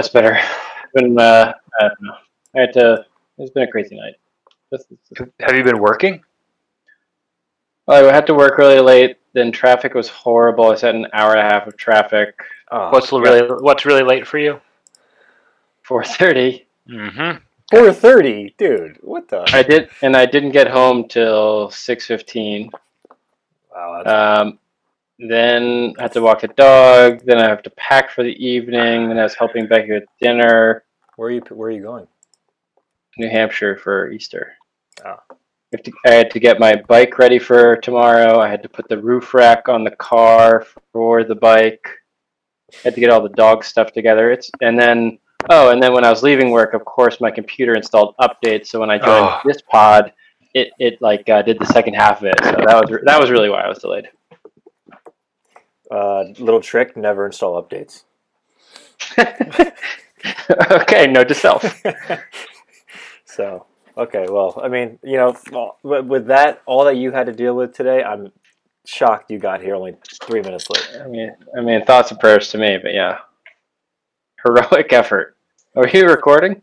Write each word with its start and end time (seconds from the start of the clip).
That's 0.00 0.08
better. 0.14 0.38
Been 0.94 1.18
uh, 1.18 1.52
I 1.78 1.82
don't 1.82 2.00
know. 2.00 2.14
I 2.56 2.60
had 2.62 2.72
to. 2.72 3.04
It's 3.36 3.50
been 3.50 3.64
a 3.64 3.70
crazy 3.70 3.96
night. 3.96 4.14
This 4.72 4.86
is- 4.90 5.28
Have 5.40 5.54
you 5.54 5.62
been 5.62 5.78
working? 5.78 6.22
Well, 7.84 8.08
I 8.08 8.10
had 8.14 8.26
to 8.28 8.34
work 8.34 8.56
really 8.56 8.80
late. 8.80 9.18
Then 9.34 9.52
traffic 9.52 9.92
was 9.92 10.08
horrible. 10.08 10.70
I 10.72 10.76
sat 10.76 10.94
an 10.94 11.06
hour 11.12 11.32
and 11.36 11.40
a 11.40 11.42
half 11.42 11.66
of 11.66 11.76
traffic. 11.76 12.34
Oh, 12.70 12.88
What's 12.90 13.12
really 13.12 13.42
what's 13.60 13.84
really 13.84 14.02
late 14.02 14.26
for 14.26 14.38
you? 14.38 14.58
Four 15.82 16.02
thirty. 16.02 16.66
Mm-hmm. 16.88 17.36
four 17.70 17.92
thirty, 17.92 18.54
dude. 18.56 18.96
What 19.02 19.28
the? 19.28 19.44
I 19.52 19.62
did, 19.62 19.90
and 20.00 20.16
I 20.16 20.24
didn't 20.24 20.52
get 20.52 20.68
home 20.68 21.08
till 21.08 21.70
six 21.70 22.06
fifteen. 22.06 22.70
Wow, 23.70 24.02
that's, 24.02 24.40
Um, 24.40 24.58
then 25.28 25.94
I 25.98 26.02
had 26.02 26.12
to 26.12 26.22
walk 26.22 26.40
the 26.40 26.48
dog. 26.48 27.20
Then 27.24 27.38
I 27.38 27.48
have 27.48 27.62
to 27.64 27.70
pack 27.70 28.10
for 28.10 28.22
the 28.22 28.34
evening. 28.44 29.08
Then 29.08 29.18
I 29.18 29.22
was 29.24 29.34
helping 29.34 29.66
Becky 29.66 29.92
with 29.92 30.04
dinner. 30.20 30.84
where 31.16 31.28
are 31.28 31.32
you? 31.32 31.42
Where 31.50 31.68
are 31.68 31.72
you 31.72 31.82
going? 31.82 32.06
New 33.18 33.28
Hampshire 33.28 33.76
for 33.76 34.10
Easter. 34.10 34.52
Oh. 35.04 35.16
I 35.72 35.76
to- 35.76 35.92
I 36.06 36.10
had 36.12 36.30
to 36.32 36.40
get 36.40 36.58
my 36.58 36.74
bike 36.88 37.18
ready 37.18 37.38
for 37.38 37.76
tomorrow. 37.76 38.40
I 38.40 38.48
had 38.48 38.62
to 38.62 38.68
put 38.68 38.88
the 38.88 38.98
roof 38.98 39.34
rack 39.34 39.68
on 39.68 39.84
the 39.84 39.90
car 39.92 40.64
for 40.92 41.22
the 41.22 41.34
bike. 41.36 41.86
I 42.72 42.76
had 42.84 42.94
to 42.94 43.00
get 43.00 43.10
all 43.10 43.22
the 43.22 43.28
dog 43.30 43.62
stuff 43.64 43.92
together. 43.92 44.30
It's 44.32 44.50
and 44.62 44.78
then 44.78 45.18
oh, 45.50 45.70
and 45.70 45.82
then 45.82 45.92
when 45.92 46.04
I 46.04 46.10
was 46.10 46.22
leaving 46.22 46.50
work, 46.50 46.72
of 46.74 46.84
course, 46.84 47.20
my 47.20 47.30
computer 47.30 47.74
installed 47.74 48.14
updates. 48.20 48.66
So 48.68 48.80
when 48.80 48.90
I 48.90 48.98
joined 48.98 49.26
Oh. 49.28 49.40
this 49.44 49.60
pod, 49.62 50.12
it 50.54 50.70
it 50.78 51.00
like 51.02 51.28
uh, 51.28 51.42
did 51.42 51.58
the 51.58 51.66
second 51.66 51.94
half 51.94 52.20
of 52.20 52.26
it. 52.28 52.36
So 52.42 52.52
that 52.66 52.80
was 52.80 52.90
re- 52.90 53.02
that 53.04 53.20
was 53.20 53.30
really 53.30 53.48
why 53.50 53.60
I 53.62 53.68
was 53.68 53.78
delayed. 53.78 54.08
Uh, 55.90 56.24
little 56.38 56.60
trick: 56.60 56.96
never 56.96 57.26
install 57.26 57.60
updates. 57.60 58.04
okay, 60.70 61.06
note 61.06 61.28
to 61.28 61.34
self. 61.34 61.82
so 63.24 63.66
okay, 63.96 64.26
well, 64.28 64.60
I 64.62 64.68
mean, 64.68 64.98
you 65.02 65.16
know, 65.16 65.36
with 65.82 66.26
that, 66.26 66.62
all 66.66 66.84
that 66.84 66.96
you 66.96 67.12
had 67.12 67.26
to 67.26 67.32
deal 67.32 67.54
with 67.54 67.74
today, 67.74 68.02
I'm 68.02 68.32
shocked 68.86 69.30
you 69.30 69.38
got 69.38 69.62
here 69.62 69.74
only 69.74 69.96
three 70.22 70.40
minutes 70.40 70.68
late. 70.70 71.02
I 71.02 71.08
mean, 71.08 71.34
I 71.56 71.60
mean, 71.60 71.84
thoughts 71.84 72.10
and 72.10 72.20
prayers 72.20 72.48
to 72.50 72.58
me, 72.58 72.78
but 72.82 72.92
yeah, 72.94 73.18
heroic 74.44 74.92
effort. 74.92 75.36
Are 75.76 75.88
you 75.88 76.06
recording? 76.06 76.62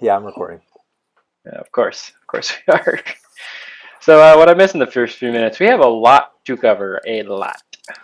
Yeah, 0.00 0.16
I'm 0.16 0.24
recording. 0.24 0.60
Yeah, 1.44 1.58
of 1.58 1.70
course, 1.72 2.12
of 2.20 2.26
course 2.26 2.52
we 2.66 2.74
are. 2.74 3.00
So, 4.00 4.20
uh, 4.20 4.36
what 4.36 4.50
I 4.50 4.54
missed 4.54 4.74
in 4.74 4.80
the 4.80 4.86
first 4.86 5.16
few 5.16 5.32
minutes, 5.32 5.58
we 5.58 5.64
have 5.64 5.80
a 5.80 5.88
lot 5.88 6.32
to 6.44 6.58
cover. 6.58 7.00
A 7.08 7.22
lot. 7.22 7.56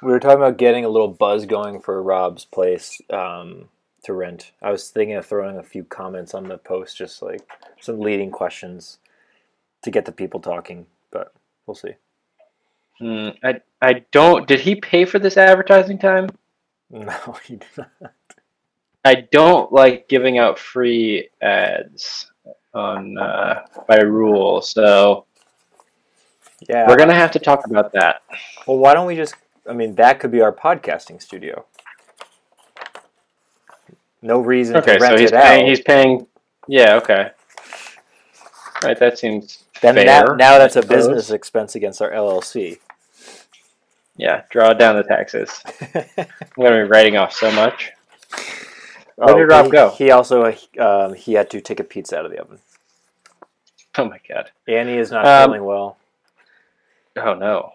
We 0.03 0.11
were 0.11 0.21
talking 0.21 0.39
about 0.39 0.59
getting 0.59 0.85
a 0.85 0.89
little 0.89 1.09
buzz 1.09 1.47
going 1.47 1.81
for 1.81 2.03
Rob's 2.03 2.45
place 2.45 3.01
um, 3.11 3.69
to 4.05 4.13
rent. 4.13 4.53
I 4.61 4.71
was 4.71 4.91
thinking 4.91 5.17
of 5.17 5.27
throwing 5.27 5.57
a 5.57 5.63
few 5.63 5.85
comments 5.85 6.35
on 6.35 6.49
the 6.49 6.59
post, 6.59 6.97
just 6.97 7.23
like 7.23 7.49
some 7.81 7.99
leading 7.99 8.31
questions 8.31 8.99
to 9.83 9.91
get 9.91 10.05
the 10.05 10.13
people 10.13 10.41
talking, 10.41 10.87
but 11.11 11.33
we'll 11.67 11.75
see. 11.75 11.95
Hmm, 12.99 13.29
I 13.43 13.61
I 13.81 14.05
don't. 14.13 14.47
Did 14.47 14.61
he 14.61 14.75
pay 14.75 15.07
for 15.07 15.19
this 15.19 15.37
advertising 15.37 15.99
time? 15.99 16.31
No, 16.93 17.37
he 17.47 17.55
did 17.55 17.69
not. 17.77 18.13
I 19.05 19.15
don't 19.31 19.73
like 19.73 20.09
giving 20.09 20.39
out 20.39 20.59
free 20.59 21.29
ads 21.41 22.33
on 22.75 23.17
uh, 23.17 23.65
by 23.87 23.99
rule, 23.99 24.61
so 24.61 25.25
Yeah, 26.69 26.89
we're 26.89 26.97
gonna 26.97 27.15
have 27.15 27.31
to 27.31 27.39
talk 27.39 27.65
about 27.65 27.93
that. 27.93 28.23
Well, 28.67 28.79
why 28.79 28.93
don't 28.93 29.07
we 29.07 29.15
just? 29.15 29.37
I 29.69 29.73
mean, 29.73 29.95
that 29.97 30.21
could 30.21 30.31
be 30.31 30.41
our 30.41 30.53
podcasting 30.53 31.21
studio. 31.23 31.65
No 34.23 34.41
reason 34.41 34.77
Okay, 34.77 34.99
to 34.99 35.01
rent 35.01 35.15
so 35.17 35.21
he's 35.21 35.31
it 35.31 35.37
out. 35.37 35.45
paying. 35.45 35.67
He's 35.67 35.81
paying. 35.81 36.27
Yeah. 36.69 36.97
Okay. 36.97 37.31
Right. 38.83 38.99
That 38.99 39.19
seems 39.19 39.65
then 39.81 39.95
fair. 39.95 40.05
now, 40.05 40.23
now 40.35 40.59
that's 40.59 40.77
a 40.77 40.83
business 40.85 41.31
expense 41.31 41.75
against 41.75 42.03
our 42.03 42.11
LLC. 42.11 42.79
Yeah. 44.17 44.43
Draw 44.51 44.75
down 44.75 44.97
the 44.97 45.03
taxes. 45.03 45.63
I'm 45.95 46.27
gonna 46.59 46.85
be 46.85 46.89
writing 46.91 47.17
off 47.17 47.33
so 47.33 47.51
much. 47.53 47.93
Where 49.17 49.35
did 49.37 49.45
Rob 49.53 49.67
he, 49.67 49.71
go? 49.71 49.91
He 49.91 50.11
also 50.11 50.55
um, 50.79 51.15
he 51.15 51.35
had 51.35 51.51
to 51.51 51.61
take 51.61 51.81
a 51.81 51.85
pizza 51.85 52.19
out 52.19 52.25
of 52.27 52.31
the 52.31 52.39
oven. 52.41 52.59
Oh 53.99 54.05
my 54.05 54.19
god. 54.29 54.51
Annie 54.69 54.97
is 54.99 55.11
not 55.11 55.27
Um, 55.27 55.49
feeling 55.51 55.65
well. 55.65 55.97
Oh 57.17 57.35
no. 57.35 57.73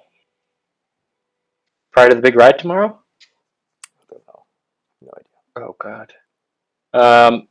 Prior 1.95 2.09
to 2.09 2.15
the 2.15 2.21
big 2.21 2.35
ride 2.35 2.59
tomorrow? 2.59 2.99
I 4.01 4.03
don't 4.11 4.27
know. 4.27 4.43
No 5.01 5.11
idea. 5.15 5.67
Oh 5.67 5.75
god. 5.79 6.13
Um. 6.93 7.47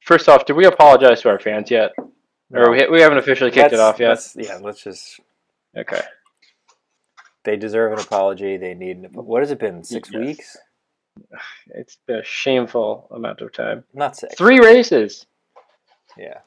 First 0.00 0.28
off, 0.28 0.44
did 0.44 0.56
we 0.56 0.66
apologize 0.66 1.22
to 1.22 1.30
our 1.30 1.38
fans 1.38 1.70
yet, 1.70 1.92
or 2.52 2.70
we, 2.70 2.86
we 2.88 3.00
haven't 3.00 3.18
officially 3.18 3.50
kicked 3.50 3.72
it 3.72 3.78
Let's- 3.78 3.80
off 3.94 3.98
yet? 4.00 4.08
let's- 4.10 4.36
yeah, 4.36 4.58
let's 4.60 4.82
just. 4.82 5.20
Okay. 5.76 6.02
They 7.44 7.56
deserve 7.56 7.92
an 7.94 7.98
apology. 8.00 8.58
They 8.58 8.74
need. 8.74 8.98
An, 8.98 9.04
what 9.14 9.40
has 9.40 9.50
it 9.50 9.58
been? 9.58 9.82
Six 9.84 10.10
Yes. 10.12 10.20
weeks? 10.20 10.56
It's 11.74 11.96
been 12.06 12.16
a 12.18 12.24
shameful 12.24 13.06
amount 13.10 13.40
of 13.40 13.52
time. 13.52 13.84
Not 13.94 14.16
six. 14.16 14.34
Three 14.36 14.60
races. 14.60 15.24
Yeah. 16.18 16.38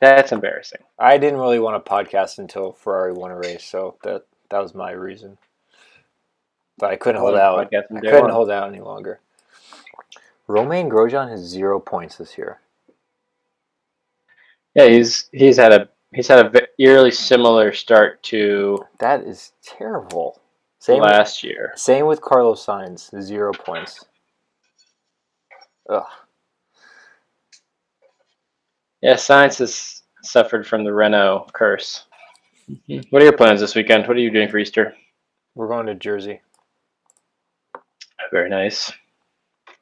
That's 0.00 0.32
embarrassing. 0.32 0.80
I 0.98 1.18
didn't 1.18 1.40
really 1.40 1.58
want 1.58 1.84
to 1.84 1.90
podcast 1.90 2.38
until 2.38 2.72
Ferrari 2.72 3.12
won 3.12 3.30
a 3.30 3.36
race, 3.36 3.64
so 3.64 3.96
that 4.02 4.24
that 4.50 4.62
was 4.62 4.74
my 4.74 4.92
reason. 4.92 5.38
But 6.78 6.90
I 6.90 6.96
couldn't 6.96 7.20
hold 7.20 7.36
out. 7.36 7.58
I 7.58 7.64
couldn't 7.64 8.22
one. 8.22 8.30
hold 8.30 8.50
out 8.50 8.68
any 8.68 8.80
longer. 8.80 9.20
Romain 10.46 10.88
Grosjean 10.88 11.30
has 11.30 11.40
zero 11.40 11.78
points 11.78 12.16
this 12.16 12.36
year. 12.36 12.60
Yeah, 14.74 14.88
he's 14.88 15.28
he's 15.32 15.56
had 15.56 15.72
a 15.72 15.88
he's 16.12 16.28
had 16.28 16.44
a 16.44 16.62
eerily 16.78 17.10
similar 17.10 17.72
start 17.72 18.22
to 18.24 18.84
That 18.98 19.22
is 19.24 19.52
terrible. 19.62 20.40
Same 20.78 21.02
last 21.02 21.44
year. 21.44 21.72
same 21.76 22.06
with 22.06 22.22
Carlos 22.22 22.64
Sainz, 22.64 23.10
zero 23.20 23.52
points. 23.52 24.04
Ugh. 25.90 26.02
Yeah, 29.02 29.14
Sainz 29.14 29.58
has 29.58 30.02
suffered 30.22 30.66
from 30.66 30.84
the 30.84 30.92
Renault 30.92 31.48
curse. 31.52 32.06
What 33.10 33.22
are 33.22 33.24
your 33.24 33.36
plans 33.36 33.60
this 33.60 33.74
weekend? 33.74 34.06
What 34.06 34.16
are 34.16 34.20
you 34.20 34.30
doing 34.30 34.48
for 34.48 34.58
Easter? 34.58 34.94
We're 35.54 35.68
going 35.68 35.86
to 35.86 35.94
Jersey. 35.94 36.40
Very 38.30 38.48
nice. 38.50 38.92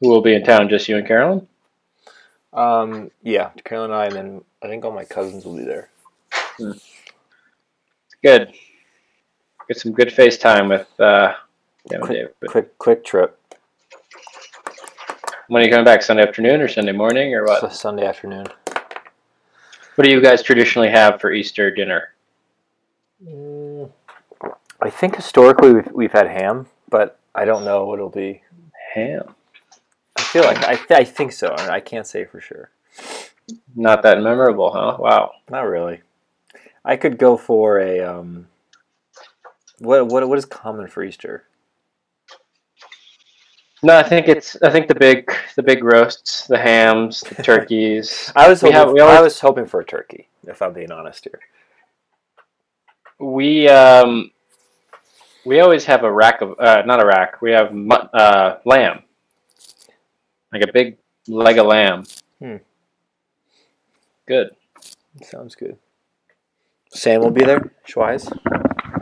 Who 0.00 0.08
will 0.08 0.22
be 0.22 0.34
in 0.34 0.44
town? 0.44 0.68
Just 0.68 0.88
you 0.88 0.96
and 0.96 1.06
Carolyn? 1.06 1.46
Um, 2.52 3.10
yeah, 3.22 3.50
Carolyn 3.64 3.90
and 3.90 4.00
I, 4.00 4.06
and 4.06 4.14
then 4.16 4.44
I 4.62 4.68
think 4.68 4.84
all 4.84 4.92
my 4.92 5.04
cousins 5.04 5.44
will 5.44 5.56
be 5.56 5.64
there. 5.64 5.90
Good. 8.22 8.52
Get 9.68 9.76
some 9.78 9.92
good 9.92 10.08
FaceTime 10.08 10.68
with 10.70 10.88
uh, 10.98 11.34
yeah, 11.90 11.98
Quick, 11.98 12.10
David. 12.10 12.34
quick, 12.48 12.78
quick 12.78 13.04
trip. 13.04 13.38
When 15.48 15.62
are 15.62 15.66
you 15.66 15.70
coming 15.70 15.84
back? 15.84 16.02
Sunday 16.02 16.22
afternoon 16.22 16.60
or 16.60 16.68
Sunday 16.68 16.92
morning 16.92 17.34
or 17.34 17.44
what? 17.44 17.72
Sunday 17.72 18.06
afternoon. 18.06 18.46
What 19.94 20.04
do 20.04 20.10
you 20.10 20.20
guys 20.22 20.42
traditionally 20.42 20.90
have 20.90 21.20
for 21.20 21.32
Easter 21.32 21.70
dinner? 21.70 22.14
Mm, 23.24 23.90
I 24.80 24.90
think 24.90 25.16
historically 25.16 25.72
we've, 25.72 25.92
we've 25.92 26.12
had 26.12 26.28
ham, 26.28 26.66
but 26.88 27.18
I 27.34 27.44
don't 27.44 27.64
know 27.64 27.84
what 27.84 27.98
it'll 27.98 28.10
be. 28.10 28.42
Ham. 28.94 29.34
I 30.16 30.22
feel 30.22 30.44
like 30.44 30.64
I, 30.64 30.74
th- 30.76 30.90
I 30.90 31.04
think 31.04 31.32
so. 31.32 31.54
I 31.58 31.80
can't 31.80 32.06
say 32.06 32.24
for 32.24 32.40
sure. 32.40 32.70
Not 33.74 34.02
that 34.02 34.20
memorable, 34.22 34.70
huh? 34.70 34.96
Wow. 34.98 35.32
Not 35.50 35.62
really. 35.62 36.00
I 36.84 36.96
could 36.96 37.18
go 37.18 37.36
for 37.36 37.80
a 37.80 38.00
um. 38.00 38.48
What 39.78 40.08
what 40.08 40.28
what 40.28 40.38
is 40.38 40.44
common 40.44 40.88
for 40.88 41.04
Easter? 41.04 41.44
No, 43.82 43.96
I 43.96 44.02
think 44.02 44.26
it's 44.26 44.60
I 44.62 44.70
think 44.70 44.88
the 44.88 44.94
big 44.94 45.32
the 45.54 45.62
big 45.62 45.84
roasts, 45.84 46.46
the 46.46 46.58
hams, 46.58 47.20
the 47.20 47.42
turkeys. 47.42 48.32
I 48.34 48.48
was 48.48 48.60
hoping, 48.60 48.74
have- 48.74 48.92
we 48.92 49.00
I 49.00 49.20
was 49.20 49.38
hoping 49.40 49.66
for 49.66 49.80
a 49.80 49.84
turkey. 49.84 50.28
If 50.46 50.62
I'm 50.62 50.72
being 50.72 50.90
honest 50.90 51.24
here. 51.24 51.40
We 53.18 53.68
um 53.68 54.30
we 55.44 55.60
always 55.60 55.84
have 55.86 56.04
a 56.04 56.12
rack 56.12 56.40
of 56.40 56.54
uh, 56.58 56.82
not 56.86 57.02
a 57.02 57.06
rack. 57.06 57.40
We 57.42 57.52
have 57.52 57.72
mu- 57.72 57.94
uh, 57.94 58.58
lamb, 58.64 59.02
like 60.52 60.62
a 60.62 60.72
big 60.72 60.98
leg 61.26 61.58
of 61.58 61.66
lamb. 61.66 62.04
Hmm. 62.38 62.56
Good. 64.26 64.50
Sounds 65.22 65.54
good. 65.54 65.78
Sam 66.90 67.20
will 67.20 67.30
be 67.30 67.44
there. 67.44 67.72
Schweiz. 67.86 68.30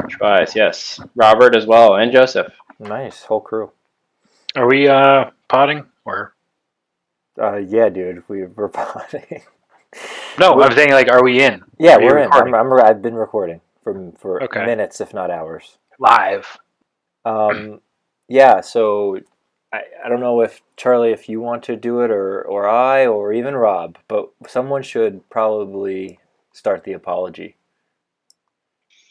Tries, 0.09 0.55
yes. 0.55 1.01
Robert 1.17 1.57
as 1.57 1.67
well, 1.67 1.97
and 1.97 2.13
Joseph. 2.13 2.53
Nice 2.79 3.25
whole 3.25 3.41
crew. 3.41 3.73
Are 4.55 4.67
we 4.69 4.89
uh 4.89 5.31
potting 5.49 5.85
or 6.05 6.35
Uh, 7.41 7.57
yeah, 7.57 7.89
dude, 7.89 8.23
we 8.29 8.45
we're 8.45 8.69
potting. 8.81 9.43
no? 10.39 10.55
We- 10.55 10.63
I'm 10.63 10.73
saying 10.73 10.93
like, 10.93 11.11
are 11.11 11.23
we 11.25 11.43
in 11.43 11.63
yeah, 11.79 11.97
Are 11.97 12.01
we're 12.01 12.19
in. 12.19 12.33
I'm. 12.33 12.55
I'm, 12.55 12.73
I've 12.73 13.03
been 13.03 13.15
recording 13.17 13.61
for 13.87 14.13
for 14.19 14.43
Okay. 14.43 14.67
minutes, 14.67 15.01
if 15.01 15.15
not 15.15 15.31
hours. 15.31 15.79
live? 16.01 16.59
Um, 17.25 17.81
yeah, 18.29 18.61
so 18.61 19.21
I, 19.73 19.83
I 20.05 20.09
don't 20.09 20.19
know 20.19 20.41
if 20.41 20.61
Charlie, 20.77 21.13
if 21.13 21.29
you 21.29 21.41
want 21.41 21.63
to 21.65 21.77
do 21.77 22.01
it, 22.01 22.11
or 22.11 22.43
or 22.43 22.69
I, 22.69 23.07
or 23.07 23.33
even 23.33 23.55
Rob, 23.55 23.97
but 24.09 24.31
someone 24.49 24.83
should 24.83 25.29
probably 25.31 26.19
start 26.53 26.83
the 26.83 26.95
apology. 26.95 27.57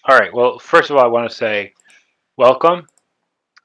All 0.04 0.18
right. 0.18 0.34
Well, 0.34 0.60
first 0.60 0.90
of 0.90 0.98
all, 0.98 1.06
I 1.06 1.08
want 1.08 1.30
to 1.30 1.36
say 1.36 1.74
welcome. 2.36 2.88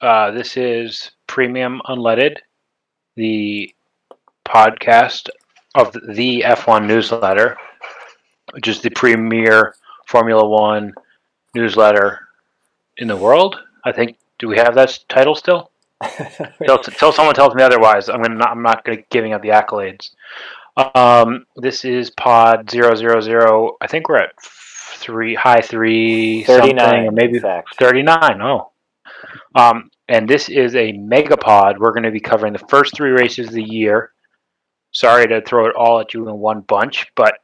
Uh, 0.01 0.31
this 0.31 0.57
is 0.57 1.11
Premium 1.27 1.83
Unleaded, 1.87 2.37
the 3.17 3.75
podcast 4.47 5.29
of 5.75 5.93
the 5.93 6.43
F1 6.47 6.87
newsletter, 6.87 7.57
which 8.53 8.69
is 8.69 8.81
the 8.81 8.91
premier 8.91 9.75
Formula 10.11 10.47
One 10.47 10.93
newsletter 11.55 12.27
in 12.97 13.07
the 13.07 13.17
world. 13.17 13.57
I 13.85 13.93
think. 13.93 14.17
Do 14.41 14.49
we 14.49 14.57
have 14.57 14.75
that 14.75 14.99
title 15.09 15.35
still? 15.35 15.71
Until, 16.61 17.13
someone 17.13 17.35
tells 17.35 17.55
me 17.55 17.63
otherwise, 17.63 18.09
I'm 18.09 18.23
gonna 18.23 18.35
not, 18.35 18.51
I'm 18.51 18.63
not 18.63 18.85
gonna 18.85 19.03
giving 19.11 19.35
out 19.35 19.43
the 19.43 19.51
accolades. 19.51 20.11
Um, 20.95 21.47
this 21.57 21.85
is 21.85 22.11
Pod 22.11 22.71
zero 22.71 22.95
zero 22.95 23.21
zero. 23.21 23.77
I 23.81 23.87
think 23.87 24.09
we're 24.09 24.17
at 24.17 24.33
three 24.41 25.35
high 25.35 25.61
three 25.61 26.43
Thirty 26.45 26.69
something, 26.69 27.07
or 27.07 27.13
maybe 27.13 27.39
fact. 27.39 27.77
39. 27.79 28.41
Oh. 28.43 28.73
Um, 29.55 29.91
and 30.09 30.29
this 30.29 30.49
is 30.49 30.75
a 30.75 30.93
megapod. 30.93 31.79
We're 31.79 31.93
going 31.93 32.03
to 32.05 32.11
be 32.11 32.21
covering 32.21 32.53
the 32.53 32.67
first 32.71 32.97
three 32.97 33.11
races 33.11 33.49
of 33.49 33.55
the 33.55 33.63
year. 33.63 34.13
Sorry 34.93 35.27
to 35.29 35.41
throw 35.43 35.67
it 35.67 35.77
all 35.77 36.01
at 36.01 36.15
you 36.15 36.29
in 36.29 36.35
one 36.39 36.63
bunch, 36.63 37.07
but 37.15 37.35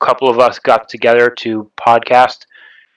a 0.00 0.04
couple 0.04 0.28
of 0.28 0.38
us 0.38 0.58
got 0.58 0.88
together 0.88 1.30
to 1.30 1.70
podcast 1.78 2.46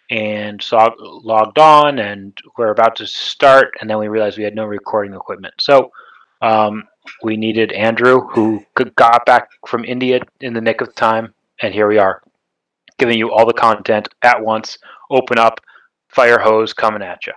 and 0.10 0.62
saw, 0.62 0.90
logged 1.00 1.58
on, 1.58 2.00
and 2.00 2.38
we're 2.58 2.72
about 2.72 2.96
to 2.98 3.08
start, 3.08 3.72
and 3.82 3.90
then 3.90 3.98
we 3.98 4.08
realized 4.08 4.38
we 4.38 4.44
had 4.44 4.56
no 4.56 4.66
recording 4.66 5.14
equipment. 5.14 5.54
So 5.60 5.92
um, 6.42 6.84
we 7.24 7.38
needed 7.38 7.72
Andrew, 7.72 8.22
who 8.28 8.64
g- 8.78 8.92
got 8.96 9.26
back 9.26 9.48
from 9.68 9.86
India 9.86 10.20
in 10.42 10.54
the 10.54 10.62
nick 10.62 10.82
of 10.82 10.94
time, 10.96 11.34
and 11.62 11.74
here 11.74 11.88
we 11.88 11.98
are, 11.98 12.22
giving 13.00 13.18
you 13.18 13.32
all 13.32 13.46
the 13.46 13.54
content 13.54 14.08
at 14.22 14.44
once. 14.44 14.78
Open 15.10 15.40
up, 15.40 15.60
fire 16.10 16.40
hose 16.40 16.74
coming 16.74 17.02
at 17.02 17.26
you. 17.26 17.34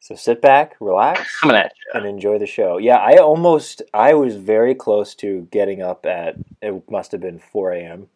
So 0.00 0.14
sit 0.16 0.42
back, 0.42 0.74
relax, 0.80 1.40
Coming 1.40 1.56
at 1.56 1.72
you. 1.76 1.98
and 2.00 2.06
enjoy 2.08 2.38
the 2.38 2.46
show. 2.46 2.76
Yeah, 2.78 2.96
I 2.96 3.18
almost, 3.18 3.82
I 3.94 4.14
was 4.14 4.34
very 4.36 4.74
close 4.74 5.14
to 5.16 5.48
getting 5.50 5.80
up 5.80 6.06
at 6.06 6.36
it 6.60 6.90
must 6.90 7.12
have 7.12 7.20
been 7.20 7.38
four 7.38 7.72
a.m. 7.72 8.08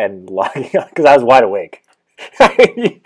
and 0.00 0.30
logging 0.30 0.76
on 0.76 0.88
because 0.88 1.04
I 1.04 1.14
was 1.14 1.24
wide 1.24 1.44
awake. 1.44 1.82
you 2.40 3.00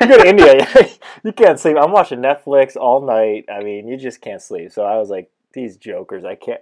go 0.00 0.06
to 0.06 0.28
India, 0.28 0.66
you 1.24 1.32
can't 1.32 1.58
sleep. 1.58 1.76
I'm 1.80 1.90
watching 1.90 2.20
Netflix 2.20 2.76
all 2.76 3.04
night. 3.04 3.46
I 3.52 3.62
mean, 3.62 3.88
you 3.88 3.96
just 3.96 4.20
can't 4.20 4.40
sleep. 4.40 4.70
So 4.72 4.84
I 4.84 4.96
was 4.96 5.10
like, 5.10 5.30
these 5.52 5.76
jokers, 5.76 6.24
I 6.24 6.36
can't. 6.36 6.60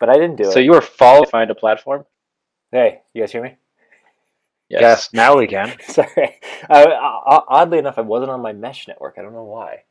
But 0.00 0.08
I 0.08 0.14
didn't 0.14 0.36
do 0.36 0.44
So 0.44 0.50
it. 0.50 0.52
So 0.54 0.60
you 0.60 0.72
were 0.72 0.80
following 0.80 1.28
find 1.30 1.50
a 1.50 1.54
platform? 1.54 2.04
hey, 2.72 3.02
you 3.12 3.22
guys 3.22 3.30
hear 3.30 3.42
me? 3.42 3.54
Yes, 4.68 5.10
now 5.12 5.36
we 5.36 5.46
can. 5.46 5.72
Sorry. 5.86 6.40
Uh, 6.68 6.86
o- 6.88 7.44
oddly 7.48 7.78
enough, 7.78 7.98
I 7.98 8.00
wasn't 8.00 8.32
on 8.32 8.40
my 8.40 8.52
mesh 8.52 8.88
network. 8.88 9.14
I 9.16 9.22
don't 9.22 9.32
know 9.32 9.44
why. 9.44 9.84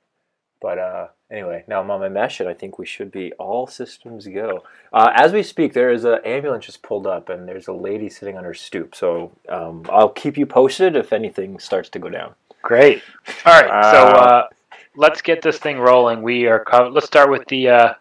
But 0.64 0.80
uh, 0.80 1.08
anyway, 1.30 1.66
now 1.68 1.82
I'm 1.82 1.92
on 1.92 2.00
my 2.00 2.08
mesh, 2.08 2.40
and 2.40 2.48
I 2.48 2.54
think 2.54 2.80
we 2.80 2.86
should 2.86 3.12
be 3.12 3.34
all 3.34 3.68
systems 3.68 4.26
go. 4.28 4.64
Uh, 4.94 5.12
as 5.14 5.34
we 5.34 5.44
speak, 5.44 5.74
there 5.74 5.92
is 5.92 6.06
an 6.06 6.20
ambulance 6.24 6.66
just 6.66 6.82
pulled 6.82 7.06
up, 7.06 7.28
and 7.28 7.46
there's 7.46 7.68
a 7.68 7.74
lady 7.74 8.10
sitting 8.10 8.38
on 8.38 8.46
her 8.46 8.54
stoop. 8.54 8.96
So 8.96 9.34
um, 9.50 9.86
I'll 9.90 10.08
keep 10.08 10.38
you 10.38 10.46
posted 10.46 10.96
if 10.96 11.12
anything 11.12 11.60
starts 11.60 11.90
to 11.90 12.00
go 12.00 12.08
down. 12.08 12.34
Great. 12.62 13.04
All 13.46 13.62
right, 13.62 13.92
so 13.92 14.04
uh, 14.08 14.48
let's 14.96 15.22
get 15.22 15.42
this 15.42 15.58
thing 15.58 15.80
rolling. 15.80 16.22
We 16.22 16.48
are. 16.48 16.64
Co- 16.64 16.88
let's 16.88 17.08
start 17.08 17.30
with 17.30 17.46
the. 17.50 17.68
Uh, 17.68 17.94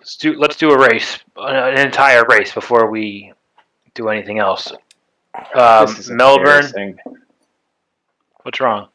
let's 0.00 0.16
do. 0.16 0.36
Let's 0.36 0.56
do 0.56 0.72
a 0.72 0.78
race, 0.90 1.20
an 1.36 1.78
entire 1.78 2.24
race 2.24 2.52
before 2.52 2.90
we 2.90 3.32
do 3.94 4.08
anything 4.08 4.40
else. 4.40 4.72
Um, 5.54 5.86
This 5.86 6.00
is 6.00 6.10
Melbourne. 6.10 6.64
embarrassing. 6.66 6.98
What's 8.42 8.58
wrong? 8.58 8.88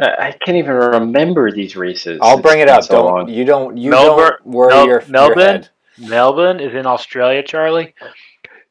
I 0.00 0.28
I 0.28 0.32
can't 0.44 0.56
even 0.56 0.72
remember 0.74 1.50
these 1.52 1.76
races. 1.76 2.18
I'll 2.22 2.38
It's 2.38 2.42
bring 2.42 2.60
it 2.60 2.68
up. 2.68 2.82
so 2.84 2.94
don't 2.94 3.06
long. 3.06 3.28
you 3.28 3.44
don't 3.44 3.76
you 3.76 3.90
Melbourne- 3.90 4.30
don't 4.42 4.46
worry 4.46 4.68
Mel- 4.74 4.86
your, 4.86 5.02
your 5.02 5.34
head. 5.38 5.68
Melbourne 5.98 6.60
is 6.60 6.74
in 6.74 6.86
Australia, 6.86 7.42
Charlie. 7.42 7.94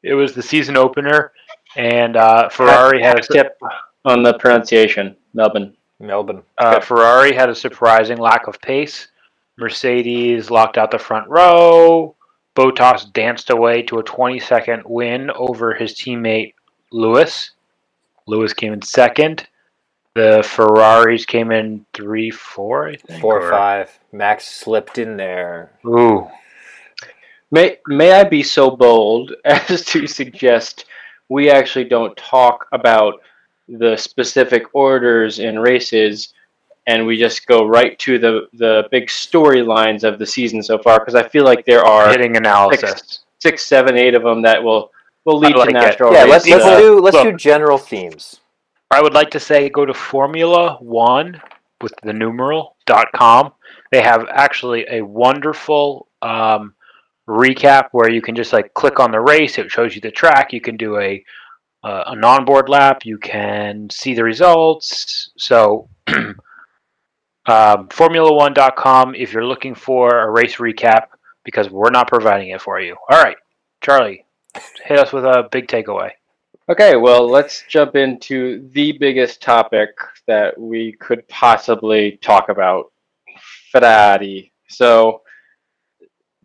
It 0.01 0.13
was 0.15 0.33
the 0.33 0.41
season 0.41 0.75
opener, 0.77 1.31
and 1.75 2.15
uh, 2.15 2.49
Ferrari 2.49 3.01
had 3.03 3.19
a, 3.19 3.21
tip 3.21 3.57
on 4.05 4.23
the 4.23 4.33
pronunciation. 4.39 5.15
Melbourne. 5.33 5.75
Melbourne. 5.99 6.41
uh, 6.57 6.79
Ferrari 6.79 7.33
had 7.33 7.49
a 7.49 7.55
surprising 7.55 8.17
lack 8.17 8.47
of 8.47 8.59
pace. 8.61 9.09
Mercedes 9.57 10.49
locked 10.49 10.77
out 10.77 10.89
the 10.91 10.97
front 10.97 11.27
row. 11.29 12.15
Bottas 12.55 13.11
danced 13.13 13.49
away 13.51 13.81
to 13.83 13.99
a 13.99 14.03
20 14.03 14.39
second 14.39 14.83
win 14.85 15.29
over 15.31 15.73
his 15.73 15.93
teammate 15.93 16.53
Lewis. 16.91 17.51
Lewis 18.25 18.53
came 18.53 18.73
in 18.73 18.81
second. 18.81 19.47
The 20.19 20.44
Ferraris 20.44 21.25
came 21.25 21.51
in 21.51 21.86
three, 21.94 22.30
four, 22.31 22.89
I 22.89 22.95
think. 22.98 23.21
Four 23.21 23.39
or- 23.39 23.48
or 23.48 23.51
five. 23.51 24.00
Max 24.12 24.45
slipped 24.48 24.98
in 24.98 25.16
there. 25.18 25.71
Ooh, 25.86 26.27
May 27.51 27.77
may 27.88 28.12
I 28.12 28.24
be 28.25 28.44
so 28.44 28.69
bold 28.71 29.33
as 29.45 29.83
to 29.86 30.06
suggest 30.07 30.86
we 31.30 31.50
actually 31.50 31.86
don't 31.86 32.16
talk 32.18 32.68
about 32.71 33.21
the 33.68 33.95
specific 33.98 34.63
orders 34.74 35.39
in 35.39 35.57
races 35.60 36.33
and 36.88 37.06
we 37.06 37.18
just 37.18 37.45
go 37.48 37.65
right 37.65 37.98
to 38.00 38.18
the 38.19 38.48
the 38.54 38.88
big 38.92 39.07
storylines 39.07 40.04
of 40.04 40.19
the 40.19 40.25
season 40.25 40.62
so 40.62 40.77
far 40.77 41.00
because 41.00 41.15
I 41.15 41.27
feel 41.27 41.44
like 41.45 41.65
there 41.65 41.86
are 41.86 42.10
hitting 42.10 42.36
analysis. 42.36 43.19
six, 43.39 43.63
seven, 43.65 43.95
eight 43.98 44.15
of 44.15 44.24
them 44.24 44.42
that 44.44 44.62
will 44.63 44.92
will 45.25 45.38
lead 45.39 45.56
like 45.56 45.69
to 45.69 45.75
it. 45.77 45.80
natural 45.80 46.13
yeah, 46.13 46.24
let's 46.25 46.48
let's 46.48 46.65
Uh, 46.65 46.80
do 46.80 47.00
let's 47.00 47.15
look. 47.15 47.24
do 47.31 47.38
general 47.38 47.77
themes. 47.77 48.42
I 48.91 49.01
would 49.01 49.13
like 49.13 49.30
to 49.31 49.39
say 49.39 49.69
go 49.69 49.86
to 49.86 49.94
Formula 49.94 50.77
One 50.80 51.41
with 51.81 51.94
the 52.03 52.13
numeral 52.13 52.75
dot 52.86 53.07
com. 53.15 53.53
They 53.91 54.01
have 54.01 54.27
actually 54.31 54.86
a 54.89 55.01
wonderful 55.01 56.08
um, 56.22 56.74
recap 57.27 57.89
where 57.91 58.12
you 58.12 58.22
can 58.22 58.36
just 58.36 58.51
like 58.51 58.74
click 58.74 59.00
on 59.00 59.12
the 59.12 59.19
race. 59.19 59.58
It 59.58 59.69
shows 59.69 59.96
you 59.96 60.01
the 60.01 60.12
track. 60.12 60.53
You 60.53 60.62
can 60.62 60.75
do 60.75 60.98
a 60.98 61.24
uh, 61.84 62.03
an 62.08 62.24
onboard 62.24 62.67
lap. 62.67 63.05
You 63.05 63.17
can 63.19 63.89
see 63.89 64.13
the 64.13 64.24
results. 64.24 65.31
So 65.38 65.88
um, 66.08 66.36
Formula1.com 67.46 69.15
if 69.15 69.34
you're 69.34 69.46
looking 69.46 69.75
for 69.75 70.19
a 70.19 70.31
race 70.31 70.55
recap 70.58 71.08
because 71.46 71.69
we're 71.69 71.91
not 71.91 72.08
providing 72.08 72.50
it 72.50 72.62
for 72.62 72.79
you. 72.81 72.96
All 73.10 73.22
right, 73.22 73.38
Charlie, 73.81 74.25
hit 74.84 75.00
us 75.00 75.13
with 75.13 75.25
a 75.25 75.48
big 75.51 75.67
takeaway. 75.67 76.12
Okay, 76.69 76.95
well, 76.95 77.27
let's 77.27 77.63
jump 77.67 77.95
into 77.95 78.69
the 78.73 78.91
biggest 78.91 79.41
topic 79.41 79.89
that 80.27 80.55
we 80.55 80.91
could 80.99 81.27
possibly 81.27 82.19
talk 82.21 82.49
about 82.49 82.91
Ferrari. 83.71 84.53
So, 84.67 85.23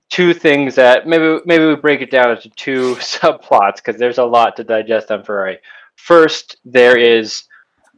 two 0.08 0.32
things 0.32 0.76
that 0.76 1.06
maybe 1.06 1.40
maybe 1.44 1.66
we 1.66 1.76
break 1.76 2.00
it 2.00 2.10
down 2.10 2.30
into 2.30 2.48
two 2.56 2.94
subplots 3.00 3.76
because 3.76 3.98
there's 3.98 4.16
a 4.16 4.24
lot 4.24 4.56
to 4.56 4.64
digest 4.64 5.10
on 5.10 5.24
Ferrari. 5.24 5.58
First, 5.96 6.56
there 6.64 6.96
is 6.96 7.42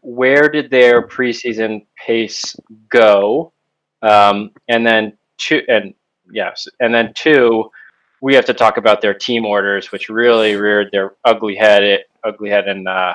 where 0.00 0.48
did 0.48 0.68
their 0.68 1.06
preseason 1.06 1.86
pace 1.96 2.56
go, 2.88 3.52
um, 4.02 4.50
and 4.66 4.84
then 4.84 5.16
two, 5.38 5.62
and 5.68 5.94
yes, 6.32 6.66
and 6.80 6.92
then 6.92 7.12
two, 7.14 7.70
we 8.20 8.34
have 8.34 8.44
to 8.46 8.54
talk 8.54 8.76
about 8.76 9.00
their 9.00 9.14
team 9.14 9.44
orders, 9.44 9.92
which 9.92 10.08
really 10.08 10.56
reared 10.56 10.88
their 10.92 11.14
ugly 11.24 11.54
head, 11.54 12.04
ugly 12.24 12.50
head 12.50 12.66
in 12.68 12.86
uh, 12.86 13.14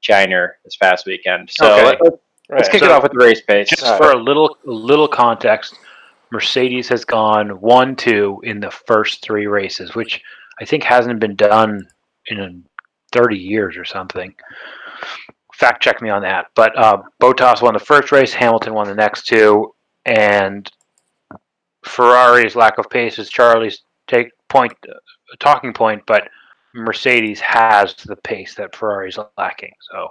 China 0.00 0.48
this 0.64 0.76
past 0.76 1.06
weekend. 1.06 1.50
So 1.50 1.72
Okay. 1.72 1.84
let, 1.84 2.00
us 2.02 2.18
Right. 2.48 2.70
kick 2.70 2.82
it 2.82 2.90
off 2.90 3.02
with 3.02 3.12
the 3.12 3.24
race 3.24 3.40
pace. 3.40 3.68
Just 3.70 3.84
All 3.84 3.96
for 3.96 4.10
a 4.10 4.16
little 4.16 4.58
little 4.64 5.08
context, 5.08 5.78
Mercedes 6.30 6.88
has 6.88 7.04
gone 7.04 7.60
one 7.60 7.96
two 7.96 8.40
in 8.44 8.60
the 8.60 8.70
first 8.70 9.22
three 9.22 9.46
races, 9.46 9.94
which 9.94 10.20
I 10.60 10.66
think 10.66 10.82
hasn't 10.82 11.20
been 11.20 11.36
done 11.36 11.86
in 12.26 12.64
thirty 13.10 13.38
years 13.38 13.76
or 13.78 13.84
something. 13.86 14.34
Fact 15.54 15.82
check 15.82 16.02
me 16.02 16.10
on 16.10 16.20
that. 16.22 16.46
But 16.54 16.76
uh, 16.76 17.02
Bottas 17.22 17.62
won 17.62 17.74
the 17.74 17.80
first 17.80 18.12
race, 18.12 18.34
Hamilton 18.34 18.74
won 18.74 18.86
the 18.88 18.94
next 18.94 19.26
two, 19.26 19.74
and 20.04 20.70
Ferrari's 21.84 22.56
lack 22.56 22.78
of 22.78 22.90
pace 22.90 23.18
is 23.18 23.30
Charlie's 23.30 23.82
take 24.08 24.30
point, 24.52 24.72
uh, 24.88 24.94
talking 25.40 25.72
point. 25.72 26.02
But 26.06 26.28
Mercedes 26.74 27.40
has 27.40 27.94
the 27.94 28.16
pace 28.16 28.54
that 28.54 28.74
Ferrari's 28.76 29.18
lacking. 29.38 29.72
So 29.90 30.08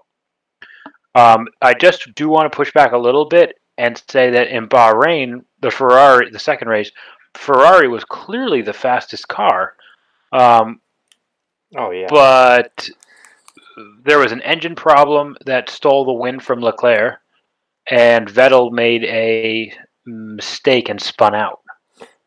um, 1.15 1.47
I 1.61 1.73
just 1.73 2.13
do 2.15 2.29
want 2.29 2.51
to 2.51 2.55
push 2.55 2.71
back 2.73 2.91
a 2.93 2.97
little 2.97 3.25
bit 3.25 3.55
and 3.77 4.01
say 4.09 4.29
that 4.31 4.49
in 4.49 4.67
Bahrain, 4.67 5.43
the 5.61 5.71
Ferrari, 5.71 6.29
the 6.29 6.39
second 6.39 6.67
race, 6.67 6.91
Ferrari 7.35 7.87
was 7.87 8.03
clearly 8.03 8.61
the 8.61 8.73
fastest 8.73 9.27
car, 9.27 9.75
um, 10.33 10.81
Oh 11.75 11.91
yeah. 11.91 12.07
but 12.09 12.89
there 14.03 14.19
was 14.19 14.31
an 14.33 14.41
engine 14.41 14.75
problem 14.75 15.37
that 15.45 15.69
stole 15.69 16.05
the 16.05 16.13
win 16.13 16.39
from 16.39 16.59
Leclerc, 16.59 17.19
and 17.89 18.27
Vettel 18.27 18.71
made 18.71 19.03
a 19.05 19.73
mistake 20.05 20.89
and 20.89 21.01
spun 21.01 21.33
out. 21.33 21.60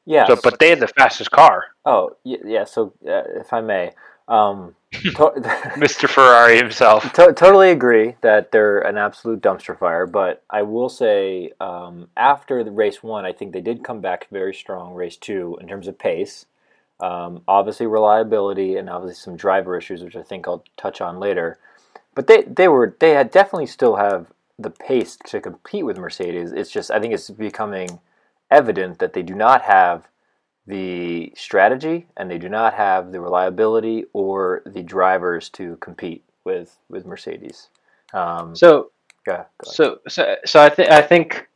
Yeah. 0.07 0.27
So, 0.27 0.37
but 0.43 0.59
they 0.59 0.71
had 0.71 0.81
the 0.81 0.89
fastest 0.89 1.31
car, 1.31 1.65
oh, 1.85 2.17
yeah. 2.25 2.65
So, 2.65 2.93
uh, 3.07 3.23
if 3.41 3.53
I 3.53 3.61
may, 3.61 3.93
um, 4.29 4.75
to- 4.93 5.33
Mr. 5.77 6.09
Ferrari 6.09 6.57
himself. 6.57 7.13
To- 7.15 7.33
totally 7.33 7.71
agree 7.71 8.17
that 8.21 8.53
they're 8.53 8.79
an 8.81 8.97
absolute 8.97 9.41
dumpster 9.41 9.79
fire, 9.79 10.07
but 10.07 10.43
I 10.51 10.63
will 10.63 10.89
say 10.89 11.53
um, 11.61 12.09
after 12.17 12.63
the 12.65 12.71
race 12.71 13.03
one, 13.03 13.25
I 13.25 13.33
think 13.33 13.53
they 13.53 13.61
did 13.61 13.85
come 13.85 14.01
back 14.01 14.29
very 14.31 14.55
strong. 14.55 14.95
Race 14.95 15.17
two, 15.17 15.59
in 15.61 15.69
terms 15.69 15.89
of 15.89 15.99
pace, 15.99 16.47
um, 17.01 17.43
obviously 17.49 17.87
reliability, 17.87 18.77
and 18.77 18.89
obviously 18.89 19.21
some 19.21 19.37
driver 19.37 19.77
issues, 19.77 20.03
which 20.03 20.17
I 20.17 20.23
think 20.23 20.47
I'll 20.47 20.65
touch 20.77 21.01
on 21.01 21.19
later. 21.19 21.59
But 22.15 22.27
they 22.27 22.43
they 22.43 22.69
were 22.69 22.97
they 23.01 23.11
had 23.11 23.31
definitely 23.31 23.67
still 23.67 23.97
have 23.97 24.29
the 24.59 24.71
pace 24.71 25.17
to 25.27 25.41
compete 25.41 25.85
with 25.85 25.99
Mercedes. 25.99 26.53
It's 26.53 26.71
just 26.71 26.91
I 26.91 27.01
think 27.01 27.13
it's 27.13 27.29
becoming 27.31 27.99
evident 28.55 28.99
that 28.99 29.13
they 29.13 29.23
do 29.23 29.35
not 29.35 29.63
have 29.63 30.09
the 30.67 31.33
strategy 31.37 32.07
and 32.17 32.31
they 32.31 32.39
do 32.39 32.49
not 32.49 32.73
have 32.75 33.13
the 33.13 33.21
reliability 33.21 34.07
or 34.13 34.63
the 34.67 34.83
drivers 34.83 35.51
to 35.51 35.77
compete 35.77 36.25
with 36.45 36.79
with 36.89 37.05
Mercedes. 37.07 37.69
Um, 38.13 38.55
So 38.57 38.91
yeah. 39.27 39.45
So, 39.65 40.01
so, 40.09 40.37
so 40.45 40.61
I 40.61 40.69
think 40.69 40.91
I 40.91 41.03
think 41.03 41.49